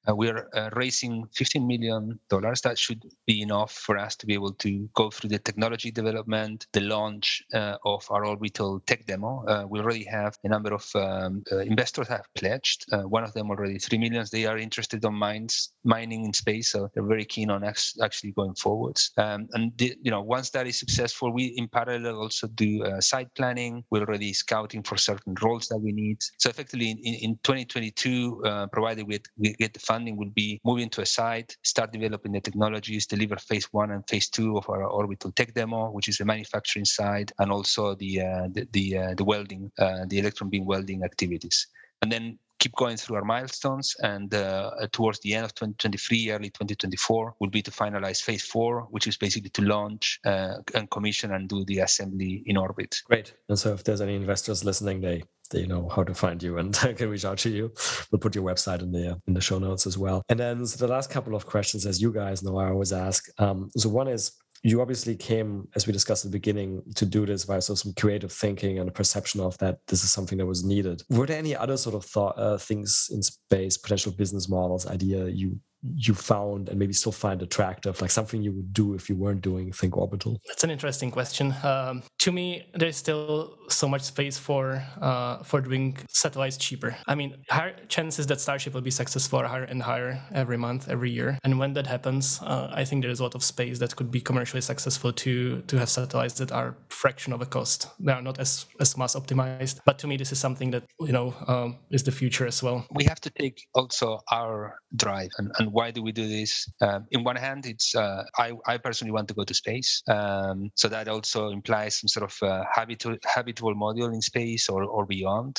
uh, 0.08 0.16
we're 0.16 0.48
uh, 0.54 0.70
raising 0.74 1.28
15 1.36 1.66
million 1.66 2.20
dollars. 2.30 2.62
That 2.62 2.78
should 2.78 3.04
be 3.28 3.42
enough 3.42 3.72
for 3.72 3.98
us 3.98 4.16
to 4.18 4.26
be 4.26 4.34
able 4.34 4.54
to 4.54 4.90
go 4.96 5.10
through 5.12 5.30
the 5.30 5.40
technology 5.40 5.92
development, 5.92 6.68
the 6.74 6.82
launch 6.82 7.44
uh, 7.54 7.78
of 7.86 8.06
our 8.10 8.26
orbital 8.26 8.80
tech 8.88 9.06
demo. 9.06 9.44
Uh, 9.48 9.66
we 9.70 9.80
already 9.80 10.04
have 10.06 10.38
a 10.44 10.50
number 10.50 10.74
of 10.74 10.86
um, 10.96 11.44
uh, 11.52 11.60
investors 11.60 12.08
have 12.08 12.26
pledged. 12.36 12.86
Uh, 12.92 13.04
one 13.04 13.24
of 13.24 13.34
them 13.34 13.50
already 13.50 13.78
three 13.78 13.98
millions. 13.98 14.32
They 14.32 14.46
are 14.46 14.58
interested 14.58 15.06
on 15.06 15.14
mines 15.14 15.72
mining 15.84 16.26
in 16.26 16.34
space, 16.34 16.72
so 16.72 16.90
they're 16.94 17.04
very 17.04 17.26
keen 17.26 17.52
on 17.52 17.64
ex- 17.64 17.96
actually 18.02 18.32
going 18.32 18.56
forwards. 18.56 19.12
Um, 19.18 19.48
and 19.54 19.72
the, 19.78 19.96
you 20.02 20.12
know, 20.12 20.22
once 20.22 20.50
that 20.52 20.66
is 20.68 20.80
successful, 20.80 21.32
we 21.32 21.54
in 21.58 21.68
parallel 21.68 22.18
also 22.22 22.48
do 22.48 22.84
site 23.00 23.34
planning. 23.36 23.84
We're 23.92 24.02
already 24.02 24.34
scouting 24.34 24.84
for 24.84 24.98
certain 24.98 25.36
roles 25.42 25.68
that 25.68 25.78
we 25.78 25.92
need. 25.92 26.18
So 26.38 26.50
effectively, 26.50 26.92
in, 26.92 27.14
in 27.16 27.40
2022, 27.44 28.42
provided 28.72 29.08
we, 29.08 29.20
we 29.38 29.54
get 29.54 29.74
the 29.74 29.80
funding 29.92 30.16
will 30.16 30.34
be 30.44 30.50
moving 30.64 30.90
to 30.90 31.02
a 31.02 31.06
site, 31.06 31.50
start 31.64 31.92
developing 31.92 32.32
the 32.32 32.44
technologies, 32.48 33.06
deliver 33.06 33.38
phase 33.50 33.68
one 33.82 33.92
and 33.92 34.02
phase 34.12 34.28
two 34.30 34.58
of 34.60 34.66
our 34.70 34.84
orbital 35.00 35.32
tech 35.38 35.54
demo, 35.54 35.82
which 35.96 36.08
is 36.12 36.18
the 36.18 36.26
manufacturing 36.34 36.86
side, 36.86 37.30
and 37.40 37.52
also 37.52 37.82
the 38.04 38.12
uh, 38.28 38.48
the 38.56 38.64
the, 38.78 38.86
uh, 39.02 39.14
the 39.20 39.26
welding, 39.32 39.64
uh, 39.84 40.04
the 40.12 40.18
electron 40.22 40.50
beam 40.50 40.66
welding 40.72 41.00
activities, 41.04 41.58
and 42.02 42.10
then 42.14 42.26
keep 42.62 42.76
going 42.76 42.96
through 42.96 43.18
our 43.18 43.26
milestones. 43.26 43.96
And 44.02 44.34
uh, 44.34 44.72
towards 44.92 45.20
the 45.20 45.34
end 45.34 45.46
of 45.46 45.54
2023, 45.56 46.32
early 46.32 46.50
2024, 46.50 47.36
will 47.40 47.50
be 47.50 47.62
to 47.64 47.72
finalize 47.72 48.22
phase 48.22 48.44
four, 48.44 48.88
which 48.92 49.08
is 49.08 49.18
basically 49.18 49.50
to 49.50 49.64
launch 49.64 50.20
uh, 50.26 50.56
and 50.76 50.90
commission 50.90 51.34
and 51.34 51.50
do 51.50 51.66
the 51.66 51.80
assembly 51.80 52.44
in 52.46 52.56
orbit. 52.56 52.96
Great. 53.06 53.34
And 53.50 53.60
so, 53.60 53.74
if 53.74 53.84
there's 53.84 54.02
any 54.02 54.16
investors 54.16 54.64
listening, 54.64 55.02
they 55.02 55.24
they 55.50 55.68
know 55.68 55.90
how 55.90 56.04
to 56.04 56.14
find 56.14 56.42
you 56.42 56.58
and 56.58 56.74
can 56.98 57.10
reach 57.10 57.26
out 57.26 57.38
to 57.40 57.50
you. 57.50 57.74
We'll 58.10 58.20
put 58.20 58.36
your 58.36 58.46
website 58.46 58.82
in 58.82 58.92
the 58.92 59.20
in 59.28 59.34
the 59.34 59.42
show 59.42 59.60
notes 59.60 59.86
as 59.86 59.98
well. 59.98 60.24
And 60.30 60.40
then 60.40 60.66
so 60.66 60.86
the 60.86 60.92
last 60.92 61.10
couple 61.10 61.36
of 61.36 61.46
questions, 61.46 61.86
as 61.86 62.02
you 62.02 62.14
guys 62.14 62.42
know, 62.44 62.58
I 62.58 62.70
always 62.70 62.94
ask. 62.94 63.28
Um, 63.38 63.70
so 63.76 63.90
one 63.90 64.08
is 64.08 64.32
you 64.64 64.82
obviously 64.82 65.16
came, 65.16 65.68
as 65.76 65.88
we 65.88 65.94
discussed 65.94 66.24
at 66.24 66.32
the 66.32 66.38
beginning, 66.38 66.84
to 66.96 67.06
do 67.06 67.26
this 67.26 67.44
via 67.46 67.62
so 67.62 67.74
some 67.74 67.94
creative 67.94 68.32
thinking 68.32 68.80
and 68.80 68.88
a 68.88 68.92
perception 68.92 69.42
of 69.42 69.58
that 69.58 69.80
this 69.88 70.04
is 70.04 70.12
something 70.12 70.38
that 70.38 70.46
was 70.46 70.64
needed. 70.64 71.02
Were 71.10 71.26
there 71.26 71.40
any 71.40 71.56
other 71.56 71.78
sort 71.78 71.96
of 71.96 72.06
thought 72.06 72.38
uh, 72.38 72.58
things 72.58 73.10
in 73.12 73.24
space, 73.24 73.78
potential 73.78 74.12
business 74.12 74.48
models, 74.48 74.86
idea 74.88 75.28
you 75.28 75.60
you 75.96 76.14
found 76.14 76.70
and 76.70 76.78
maybe 76.78 76.94
still 76.94 77.12
find 77.12 77.42
attractive, 77.42 78.02
like 78.02 78.12
something 78.12 78.42
you 78.42 78.52
would 78.52 78.74
do 78.74 78.94
if 78.94 79.10
you 79.10 79.16
weren't 79.16 79.42
doing 79.42 79.72
Think 79.72 79.98
Orbital? 79.98 80.40
That's 80.48 80.64
an 80.64 80.70
interesting 80.70 81.12
question. 81.12 81.54
Um, 81.64 82.04
to 82.20 82.32
me, 82.32 82.70
there's 82.74 82.98
still 82.98 83.58
so 83.70 83.88
much 83.88 84.04
space 84.04 84.38
for 84.38 84.84
uh, 85.02 85.44
for 85.44 85.62
doing 85.62 85.98
satellites 86.10 86.58
cheaper. 86.58 86.96
I 87.08 87.16
mean, 87.16 87.38
higher 87.50 87.76
chances 87.88 88.28
that 88.28 88.40
Starship 88.40 88.74
will 88.74 88.82
be 88.82 88.92
successful 88.92 89.40
are 89.40 89.48
higher 89.48 89.64
and 89.64 89.82
higher 89.82 90.22
every 90.34 90.58
month, 90.58 90.88
every 90.90 91.12
year. 91.12 91.40
And 91.44 91.58
when 91.58 91.74
that 91.74 91.88
happens, 91.88 92.40
uh, 92.42 92.70
I 92.72 92.86
think 92.86 93.04
there 93.04 93.12
is 93.12 93.20
a 93.20 93.24
lot 93.24 93.36
of 93.36 93.44
space 93.44 93.80
that 93.80 93.96
could 93.96 94.12
be 94.12 94.22
commercially 94.22 94.62
successful 94.62 95.12
to 95.14 95.62
to 95.62 95.78
have 95.78 95.90
satellites 95.90 96.36
that 96.36 96.52
are 96.52 96.76
fraction 96.90 97.34
of 97.34 97.42
a 97.42 97.46
cost. 97.46 97.88
They 98.00 98.12
are 98.12 98.22
not 98.22 98.40
as 98.40 98.66
as 98.80 98.98
mass 98.98 99.16
optimized. 99.16 99.80
But 99.86 99.98
to 100.00 100.08
me, 100.08 100.18
this 100.18 100.32
is 100.32 100.40
something 100.40 100.72
that 100.72 100.84
you 101.00 101.14
know 101.14 101.34
um, 101.48 101.78
is 101.90 102.04
the 102.04 102.12
future 102.12 102.46
as 102.46 102.62
well. 102.62 102.86
We 102.92 103.06
have 103.06 103.20
to 103.22 103.30
take 103.30 103.68
also 103.74 104.20
our 104.32 104.76
drive 104.96 105.32
and, 105.38 105.52
and 105.58 105.71
why 105.72 105.92
do 105.92 106.02
we 106.02 106.12
do 106.12 106.28
this? 106.28 106.70
Um, 106.82 107.06
in 107.12 107.24
one 107.24 107.36
hand, 107.36 107.66
it's 107.66 107.96
uh, 107.96 108.24
I, 108.38 108.54
I 108.68 108.78
personally 108.78 109.12
want 109.12 109.28
to 109.30 109.34
go 109.34 109.44
to 109.44 109.54
space, 109.54 110.04
um, 110.08 110.72
so 110.76 110.88
that 110.88 111.08
also 111.08 111.50
implies 111.50 112.00
some 112.00 112.08
sort 112.08 112.32
of 112.32 112.48
uh, 112.48 112.64
habitual 112.74 113.18
habitable 113.26 113.76
module 113.76 114.14
in 114.14 114.22
space 114.22 114.70
or 114.70 114.84
or 114.84 115.06
beyond. 115.06 115.58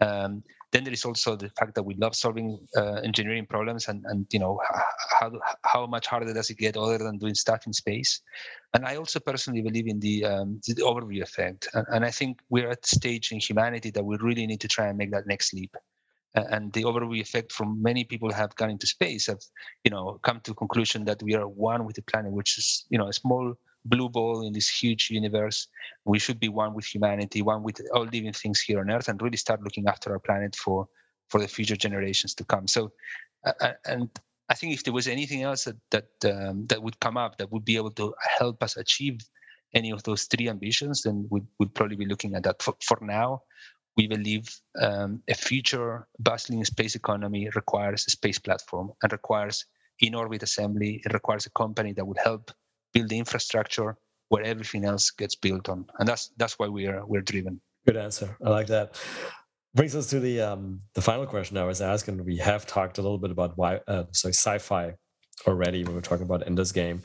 Um, 0.00 0.42
then 0.72 0.84
there 0.84 0.92
is 0.92 1.04
also 1.04 1.36
the 1.36 1.50
fact 1.58 1.74
that 1.74 1.82
we 1.82 1.94
love 1.94 2.14
solving 2.14 2.58
uh, 2.76 3.00
engineering 3.02 3.46
problems 3.46 3.88
and, 3.88 4.04
and 4.06 4.26
you 4.30 4.38
know 4.38 4.60
how, 5.20 5.32
how 5.64 5.86
much 5.86 6.06
harder 6.06 6.32
does 6.32 6.50
it 6.50 6.58
get 6.58 6.76
other 6.76 6.98
than 6.98 7.18
doing 7.18 7.34
stuff 7.34 7.66
in 7.66 7.72
space 7.72 8.20
and 8.74 8.84
i 8.86 8.96
also 8.96 9.18
personally 9.18 9.62
believe 9.62 9.88
in 9.88 9.98
the, 10.00 10.24
um, 10.24 10.60
the 10.66 10.74
overview 10.82 11.22
effect 11.22 11.68
and, 11.74 11.86
and, 11.90 12.04
i 12.04 12.10
think 12.10 12.38
we're 12.50 12.70
at 12.70 12.86
stage 12.86 13.32
in 13.32 13.40
humanity 13.40 13.90
that 13.90 14.04
we 14.04 14.16
really 14.18 14.46
need 14.46 14.60
to 14.60 14.68
try 14.68 14.86
and 14.86 14.96
make 14.96 15.10
that 15.10 15.26
next 15.26 15.52
leap 15.52 15.74
and 16.34 16.72
the 16.72 16.84
overview 16.84 17.20
effect 17.20 17.52
from 17.52 17.82
many 17.82 18.04
people 18.04 18.32
have 18.32 18.54
gone 18.56 18.70
into 18.70 18.86
space 18.86 19.26
have 19.26 19.40
you 19.84 19.90
know 19.90 20.18
come 20.22 20.40
to 20.40 20.52
the 20.52 20.54
conclusion 20.54 21.04
that 21.04 21.22
we 21.22 21.34
are 21.34 21.48
one 21.48 21.84
with 21.84 21.96
the 21.96 22.02
planet 22.02 22.32
which 22.32 22.56
is 22.58 22.86
you 22.90 22.98
know 22.98 23.08
a 23.08 23.12
small 23.12 23.54
blue 23.86 24.08
ball 24.08 24.46
in 24.46 24.52
this 24.52 24.68
huge 24.68 25.10
universe. 25.10 25.66
We 26.04 26.18
should 26.18 26.38
be 26.38 26.48
one 26.48 26.74
with 26.74 26.84
humanity 26.84 27.42
one 27.42 27.62
with 27.62 27.80
all 27.94 28.04
living 28.04 28.32
things 28.32 28.60
here 28.60 28.80
on 28.80 28.90
earth 28.90 29.08
and 29.08 29.20
really 29.22 29.38
start 29.38 29.62
looking 29.62 29.88
after 29.88 30.12
our 30.12 30.18
planet 30.18 30.54
for 30.54 30.86
for 31.28 31.40
the 31.40 31.48
future 31.48 31.76
generations 31.76 32.34
to 32.34 32.44
come. 32.44 32.66
So 32.68 32.92
uh, 33.44 33.72
and 33.86 34.08
i 34.50 34.54
think 34.54 34.74
if 34.74 34.84
there 34.84 34.92
was 34.92 35.08
anything 35.08 35.42
else 35.42 35.64
that 35.64 35.76
that 35.90 36.10
um, 36.32 36.66
that 36.66 36.82
would 36.82 36.98
come 37.00 37.16
up 37.16 37.38
that 37.38 37.50
would 37.50 37.64
be 37.64 37.76
able 37.76 37.90
to 37.92 38.14
help 38.38 38.62
us 38.62 38.76
achieve 38.76 39.18
any 39.74 39.90
of 39.90 40.02
those 40.02 40.24
three 40.24 40.48
ambitions 40.48 41.02
then 41.02 41.26
we'd, 41.30 41.46
we'd 41.58 41.74
probably 41.74 41.96
be 41.96 42.06
looking 42.06 42.34
at 42.34 42.42
that. 42.42 42.60
For, 42.60 42.74
for 42.82 42.98
now 43.00 43.42
we 43.96 44.06
believe 44.06 44.48
um, 44.80 45.22
a 45.28 45.34
future 45.34 46.06
bustling 46.18 46.64
space 46.64 46.94
economy 46.94 47.48
requires 47.54 48.06
a 48.06 48.10
space 48.10 48.38
platform 48.38 48.92
and 49.02 49.12
requires 49.12 49.64
in 50.00 50.14
orbit 50.14 50.42
assembly. 50.42 51.02
It 51.04 51.12
requires 51.12 51.46
a 51.46 51.50
company 51.50 51.92
that 51.94 52.06
would 52.06 52.18
help 52.18 52.50
build 52.92 53.08
the 53.08 53.18
infrastructure 53.18 53.96
where 54.28 54.42
everything 54.44 54.84
else 54.84 55.10
gets 55.10 55.34
built 55.34 55.68
on, 55.68 55.86
and 55.98 56.08
that's 56.08 56.32
that's 56.36 56.58
why 56.58 56.68
we 56.68 56.86
are 56.86 57.04
we're 57.04 57.20
driven. 57.20 57.60
Good 57.86 57.96
answer. 57.96 58.36
I 58.44 58.50
like 58.50 58.68
that. 58.68 59.00
Brings 59.74 59.94
us 59.94 60.08
to 60.08 60.20
the 60.20 60.40
um, 60.40 60.80
the 60.94 61.02
final 61.02 61.26
question 61.26 61.56
I 61.56 61.64
was 61.64 61.80
asking. 61.80 62.24
We 62.24 62.36
have 62.38 62.66
talked 62.66 62.98
a 62.98 63.02
little 63.02 63.18
bit 63.18 63.30
about 63.30 63.56
why, 63.56 63.80
uh, 63.88 64.04
sorry, 64.12 64.34
sci-fi 64.34 64.94
already 65.46 65.84
when 65.84 65.94
we're 65.94 66.00
talking 66.00 66.24
about 66.24 66.46
Ender's 66.46 66.72
Game. 66.72 67.02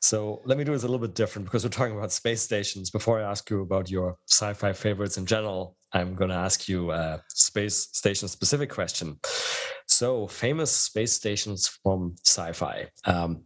So 0.00 0.40
let 0.44 0.56
me 0.58 0.64
do 0.64 0.72
this 0.72 0.84
a 0.84 0.86
little 0.86 1.04
bit 1.06 1.14
different 1.14 1.46
because 1.46 1.64
we're 1.64 1.70
talking 1.70 1.96
about 1.96 2.12
space 2.12 2.42
stations. 2.42 2.90
Before 2.90 3.20
I 3.20 3.30
ask 3.30 3.48
you 3.50 3.60
about 3.62 3.90
your 3.90 4.16
sci-fi 4.28 4.72
favorites 4.72 5.18
in 5.18 5.26
general, 5.26 5.76
I'm 5.94 6.14
going 6.14 6.30
to 6.30 6.36
ask 6.36 6.68
you 6.68 6.90
a 6.90 7.22
space 7.28 7.88
station 7.92 8.28
specific 8.28 8.68
question. 8.68 9.18
So 9.86 10.26
famous 10.26 10.70
space 10.70 11.12
stations 11.12 11.68
from 11.68 12.16
sci-fi. 12.24 12.88
Um, 13.04 13.44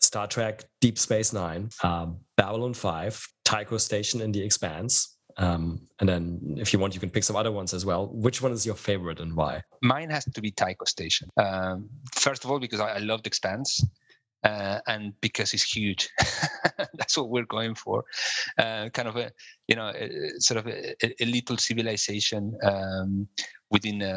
Star 0.00 0.26
Trek 0.26 0.64
Deep 0.80 0.98
Space 0.98 1.32
Nine, 1.32 1.70
um, 1.82 2.18
Babylon 2.36 2.74
5, 2.74 3.26
Tycho 3.44 3.78
Station 3.78 4.20
in 4.20 4.32
The 4.32 4.42
Expanse, 4.42 5.14
um, 5.36 5.80
and 6.00 6.08
then 6.08 6.56
if 6.58 6.72
you 6.72 6.78
want, 6.78 6.94
you 6.94 7.00
can 7.00 7.10
pick 7.10 7.24
some 7.24 7.36
other 7.36 7.50
ones 7.50 7.74
as 7.74 7.84
well. 7.84 8.08
Which 8.08 8.42
one 8.42 8.52
is 8.52 8.64
your 8.64 8.74
favorite 8.74 9.20
and 9.20 9.34
why? 9.34 9.62
Mine 9.82 10.10
has 10.10 10.24
to 10.24 10.40
be 10.40 10.50
Tycho 10.50 10.84
Station. 10.84 11.28
Um, 11.36 11.88
first 12.14 12.44
of 12.44 12.50
all, 12.50 12.58
because 12.58 12.80
I, 12.80 12.94
I 12.94 12.98
loved 12.98 13.26
Expanse. 13.26 13.84
Uh, 14.44 14.78
and 14.86 15.18
because 15.22 15.54
it's 15.54 15.62
huge, 15.62 16.10
that's 16.94 17.16
what 17.16 17.30
we're 17.30 17.46
going 17.46 17.74
for. 17.74 18.04
Uh, 18.58 18.90
kind 18.90 19.08
of 19.08 19.16
a, 19.16 19.30
you 19.68 19.74
know, 19.74 19.90
a, 19.94 20.08
sort 20.38 20.58
of 20.58 20.66
a, 20.66 20.94
a, 21.02 21.24
little 21.24 21.56
civilization 21.56 22.54
um, 22.62 23.26
within 23.70 24.02
a, 24.02 24.12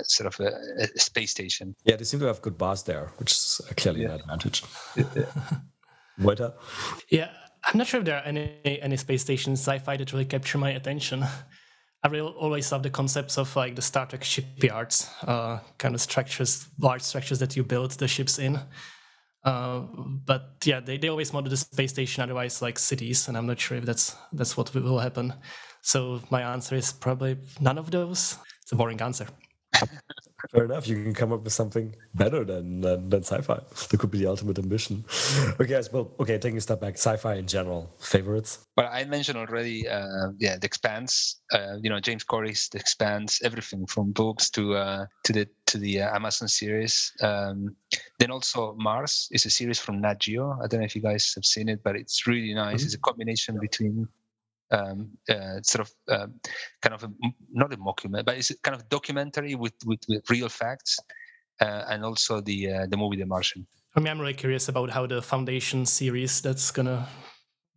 a, 0.00 0.04
sort 0.04 0.26
of 0.26 0.38
a, 0.46 0.86
space 0.98 1.30
station. 1.30 1.74
Yeah, 1.84 1.96
they 1.96 2.04
seem 2.04 2.20
to 2.20 2.26
have 2.26 2.42
good 2.42 2.58
bars 2.58 2.82
there, 2.82 3.12
which 3.16 3.32
is 3.32 3.60
clearly 3.76 4.02
yeah. 4.02 4.14
an 4.14 4.20
advantage. 4.20 4.62
Waiter? 6.18 6.52
Yeah, 7.10 7.30
I'm 7.64 7.78
not 7.78 7.86
sure 7.86 8.00
if 8.00 8.06
there 8.06 8.16
are 8.16 8.24
any 8.24 8.80
any 8.82 8.96
space 8.96 9.22
station 9.22 9.54
sci-fi 9.54 9.96
that 9.96 10.12
really 10.12 10.24
capture 10.24 10.58
my 10.58 10.70
attention. 10.70 11.24
I 12.02 12.08
really 12.08 12.32
always 12.32 12.70
love 12.70 12.82
the 12.82 12.90
concepts 12.90 13.36
of 13.36 13.56
like 13.56 13.74
the 13.74 13.82
Star 13.82 14.06
Trek 14.06 14.22
shipyards, 14.22 15.10
uh, 15.26 15.58
kind 15.78 15.94
of 15.94 16.00
structures, 16.00 16.68
large 16.78 17.02
structures 17.02 17.40
that 17.40 17.56
you 17.56 17.64
build 17.64 17.92
the 17.92 18.06
ships 18.06 18.38
in. 18.38 18.60
Uh, 19.46 19.80
but 20.26 20.56
yeah, 20.64 20.80
they, 20.80 20.98
they 20.98 21.08
always 21.08 21.32
model 21.32 21.48
the 21.50 21.56
space 21.56 21.92
station 21.92 22.22
otherwise 22.22 22.60
like 22.60 22.78
cities, 22.78 23.28
and 23.28 23.36
I'm 23.36 23.46
not 23.46 23.60
sure 23.60 23.78
if 23.78 23.84
that's 23.86 24.16
that's 24.32 24.56
what 24.56 24.74
will 24.74 24.98
happen. 24.98 25.34
So 25.82 26.20
my 26.30 26.42
answer 26.42 26.74
is 26.74 26.92
probably 26.92 27.38
none 27.60 27.78
of 27.78 27.90
those. 27.92 28.38
It's 28.62 28.72
a 28.72 28.76
boring 28.76 29.00
answer. 29.00 29.28
Fair 30.50 30.64
enough. 30.64 30.86
You 30.86 31.02
can 31.02 31.14
come 31.14 31.32
up 31.32 31.42
with 31.44 31.52
something 31.52 31.94
better 32.14 32.44
than 32.44 32.80
than, 32.80 33.08
than 33.08 33.22
sci-fi. 33.22 33.58
That 33.90 33.98
could 33.98 34.10
be 34.10 34.18
the 34.18 34.26
ultimate 34.26 34.58
ambition. 34.58 35.04
Okay, 35.60 35.66
guys. 35.66 35.92
Well, 35.92 36.12
okay. 36.20 36.38
Taking 36.38 36.58
a 36.58 36.60
step 36.60 36.80
back, 36.80 36.94
sci-fi 36.94 37.34
in 37.34 37.46
general, 37.46 37.90
favorites. 37.98 38.66
Well, 38.76 38.88
I 38.92 39.04
mentioned 39.04 39.38
already. 39.38 39.88
Uh, 39.88 40.32
yeah, 40.38 40.58
The 40.58 40.66
Expanse. 40.66 41.40
Uh, 41.52 41.76
you 41.82 41.88
know, 41.88 42.00
James 42.00 42.22
Corey's 42.22 42.68
The 42.68 42.78
Expanse. 42.78 43.40
Everything 43.42 43.86
from 43.86 44.12
books 44.12 44.50
to 44.50 44.74
uh, 44.74 45.06
to 45.24 45.32
the 45.32 45.48
to 45.66 45.78
the 45.78 46.02
uh, 46.02 46.14
Amazon 46.14 46.48
series. 46.48 47.12
Um, 47.22 47.74
then 48.18 48.30
also 48.30 48.74
Mars 48.78 49.28
is 49.32 49.46
a 49.46 49.50
series 49.50 49.78
from 49.78 50.00
Nat 50.00 50.20
Geo. 50.20 50.58
I 50.62 50.66
don't 50.66 50.80
know 50.80 50.86
if 50.86 50.94
you 50.94 51.02
guys 51.02 51.32
have 51.34 51.44
seen 51.44 51.68
it, 51.68 51.82
but 51.82 51.96
it's 51.96 52.26
really 52.26 52.52
nice. 52.54 52.76
Mm-hmm. 52.76 52.86
It's 52.86 52.94
a 52.94 52.98
combination 52.98 53.58
between 53.58 54.06
um, 54.70 55.10
uh, 55.28 55.60
sort 55.62 55.86
of 55.86 55.92
uh, 56.08 56.26
kind 56.82 56.94
of 56.94 57.04
a, 57.04 57.10
not 57.52 57.72
a 57.72 57.76
mockumentary, 57.76 58.24
but 58.24 58.36
it's 58.36 58.52
kind 58.62 58.74
of 58.74 58.88
documentary 58.88 59.54
with, 59.54 59.74
with, 59.84 60.00
with 60.08 60.28
real 60.30 60.48
facts, 60.48 60.98
uh, 61.60 61.84
and 61.88 62.04
also 62.04 62.40
the 62.40 62.72
uh, 62.72 62.86
the 62.86 62.96
movie 62.96 63.16
The 63.16 63.26
Martian. 63.26 63.66
I 63.94 64.00
mean, 64.00 64.08
I'm 64.08 64.20
really 64.20 64.34
curious 64.34 64.68
about 64.68 64.90
how 64.90 65.06
the 65.06 65.22
Foundation 65.22 65.86
series 65.86 66.40
that's 66.40 66.70
gonna 66.70 67.08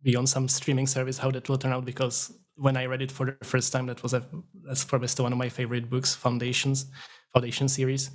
be 0.02 0.16
on 0.16 0.26
some 0.26 0.48
streaming 0.48 0.86
service, 0.86 1.18
how 1.18 1.30
that 1.30 1.48
will 1.48 1.58
turn 1.58 1.72
out. 1.72 1.84
Because 1.84 2.32
when 2.56 2.76
I 2.76 2.86
read 2.86 3.02
it 3.02 3.12
for 3.12 3.26
the 3.26 3.44
first 3.44 3.72
time, 3.72 3.86
that 3.86 4.02
was 4.02 4.12
a 4.12 4.24
that's 4.66 4.84
probably 4.84 5.08
still 5.08 5.24
one 5.24 5.32
of 5.32 5.38
my 5.38 5.48
favorite 5.48 5.88
books, 5.88 6.14
Foundations. 6.14 6.86
Foundation 7.32 7.68
series. 7.68 8.10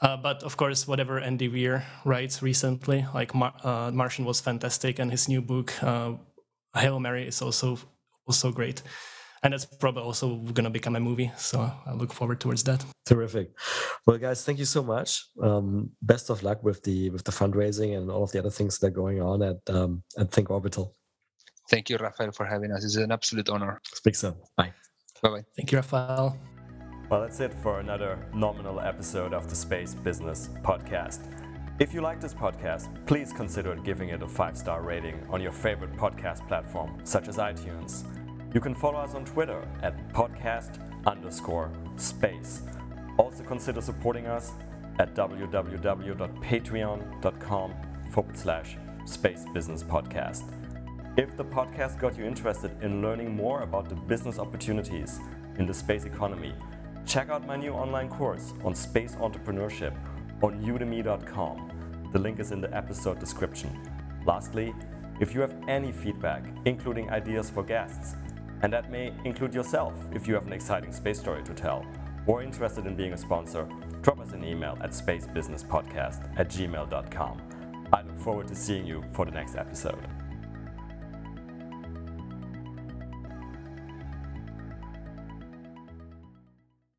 Uh, 0.00 0.16
but 0.16 0.44
of 0.44 0.56
course, 0.56 0.86
whatever 0.86 1.18
Andy 1.18 1.48
Weir 1.48 1.84
writes 2.04 2.40
recently, 2.40 3.04
like 3.12 3.34
Mar- 3.34 3.54
uh, 3.64 3.90
Martian 3.92 4.24
was 4.24 4.40
fantastic, 4.40 5.00
and 5.00 5.10
his 5.10 5.28
new 5.28 5.42
book, 5.42 5.72
uh, 5.82 6.12
Hail 6.76 7.00
Mary, 7.00 7.26
is 7.26 7.42
also 7.42 7.78
also 8.30 8.52
great. 8.52 8.82
And 9.42 9.54
it's 9.54 9.64
probably 9.64 10.02
also 10.02 10.36
going 10.56 10.68
to 10.70 10.70
become 10.70 10.96
a 10.96 11.00
movie. 11.00 11.30
So 11.36 11.58
I 11.60 11.92
look 11.94 12.12
forward 12.12 12.40
towards 12.40 12.62
that. 12.64 12.84
Terrific. 13.06 13.46
Well, 14.06 14.18
guys, 14.18 14.44
thank 14.44 14.58
you 14.58 14.66
so 14.66 14.82
much. 14.82 15.24
Um, 15.42 15.90
best 16.02 16.30
of 16.30 16.42
luck 16.42 16.62
with 16.62 16.82
the 16.82 17.08
with 17.10 17.24
the 17.24 17.32
fundraising 17.32 17.96
and 17.96 18.10
all 18.10 18.22
of 18.22 18.32
the 18.32 18.38
other 18.38 18.50
things 18.50 18.78
that 18.78 18.88
are 18.88 18.98
going 19.02 19.22
on 19.22 19.42
at 19.42 19.60
um, 19.74 20.02
at 20.18 20.30
Think 20.30 20.50
Orbital. 20.50 20.94
Thank 21.70 21.88
you, 21.88 21.96
Raphael, 21.96 22.32
for 22.32 22.44
having 22.44 22.70
us. 22.72 22.84
It's 22.84 22.96
an 22.96 23.12
absolute 23.12 23.48
honor. 23.48 23.80
Speak 23.94 24.16
soon. 24.16 24.34
Bye. 24.56 24.72
Bye 25.22 25.30
bye. 25.30 25.44
Thank 25.56 25.72
you, 25.72 25.78
Raphael. 25.78 26.36
Well, 27.08 27.22
that's 27.22 27.40
it 27.40 27.54
for 27.62 27.80
another 27.80 28.18
nominal 28.34 28.78
episode 28.78 29.32
of 29.32 29.48
the 29.48 29.56
Space 29.56 29.94
Business 29.94 30.50
Podcast. 30.62 31.20
If 31.80 31.94
you 31.94 32.02
like 32.02 32.20
this 32.20 32.34
podcast, 32.34 32.88
please 33.06 33.32
consider 33.32 33.74
giving 33.76 34.10
it 34.10 34.22
a 34.22 34.28
five 34.28 34.56
star 34.56 34.82
rating 34.82 35.16
on 35.30 35.40
your 35.40 35.52
favorite 35.52 35.94
podcast 35.96 36.46
platform, 36.46 37.00
such 37.04 37.26
as 37.26 37.38
iTunes. 37.38 38.04
You 38.52 38.60
can 38.60 38.74
follow 38.74 38.98
us 38.98 39.14
on 39.14 39.24
Twitter 39.24 39.64
at 39.82 40.12
podcast 40.12 40.80
underscore 41.06 41.70
space. 41.96 42.62
Also 43.16 43.44
consider 43.44 43.80
supporting 43.80 44.26
us 44.26 44.50
at 44.98 45.14
www.patreon.com 45.14 47.74
forward 48.10 48.36
slash 48.36 48.76
space 49.04 49.44
business 49.54 49.84
podcast. 49.84 50.52
If 51.16 51.36
the 51.36 51.44
podcast 51.44 52.00
got 52.00 52.18
you 52.18 52.24
interested 52.24 52.72
in 52.82 53.02
learning 53.02 53.36
more 53.36 53.62
about 53.62 53.88
the 53.88 53.94
business 53.94 54.40
opportunities 54.40 55.20
in 55.58 55.66
the 55.66 55.74
space 55.74 56.04
economy, 56.04 56.52
check 57.06 57.30
out 57.30 57.46
my 57.46 57.54
new 57.56 57.72
online 57.72 58.08
course 58.08 58.52
on 58.64 58.74
space 58.74 59.14
entrepreneurship 59.16 59.94
on 60.42 60.60
udemy.com. 60.62 61.70
The 62.12 62.18
link 62.18 62.40
is 62.40 62.50
in 62.50 62.60
the 62.60 62.76
episode 62.76 63.20
description. 63.20 63.70
Lastly, 64.26 64.74
if 65.20 65.34
you 65.34 65.40
have 65.40 65.54
any 65.68 65.92
feedback, 65.92 66.44
including 66.64 67.10
ideas 67.10 67.48
for 67.50 67.62
guests, 67.62 68.16
and 68.62 68.72
that 68.72 68.90
may 68.90 69.12
include 69.24 69.54
yourself 69.54 69.94
if 70.12 70.28
you 70.28 70.34
have 70.34 70.46
an 70.46 70.52
exciting 70.52 70.92
space 70.92 71.18
story 71.18 71.42
to 71.44 71.54
tell 71.54 71.84
or 72.26 72.42
interested 72.42 72.86
in 72.86 72.94
being 72.94 73.12
a 73.12 73.18
sponsor, 73.18 73.68
drop 74.02 74.20
us 74.20 74.32
an 74.32 74.44
email 74.44 74.76
at 74.82 74.90
spacebusinesspodcast 74.90 76.38
at 76.38 76.48
gmail.com. 76.48 77.42
I 77.92 78.02
look 78.02 78.18
forward 78.20 78.48
to 78.48 78.54
seeing 78.54 78.86
you 78.86 79.02
for 79.12 79.24
the 79.24 79.32
next 79.32 79.56
episode. 79.56 80.06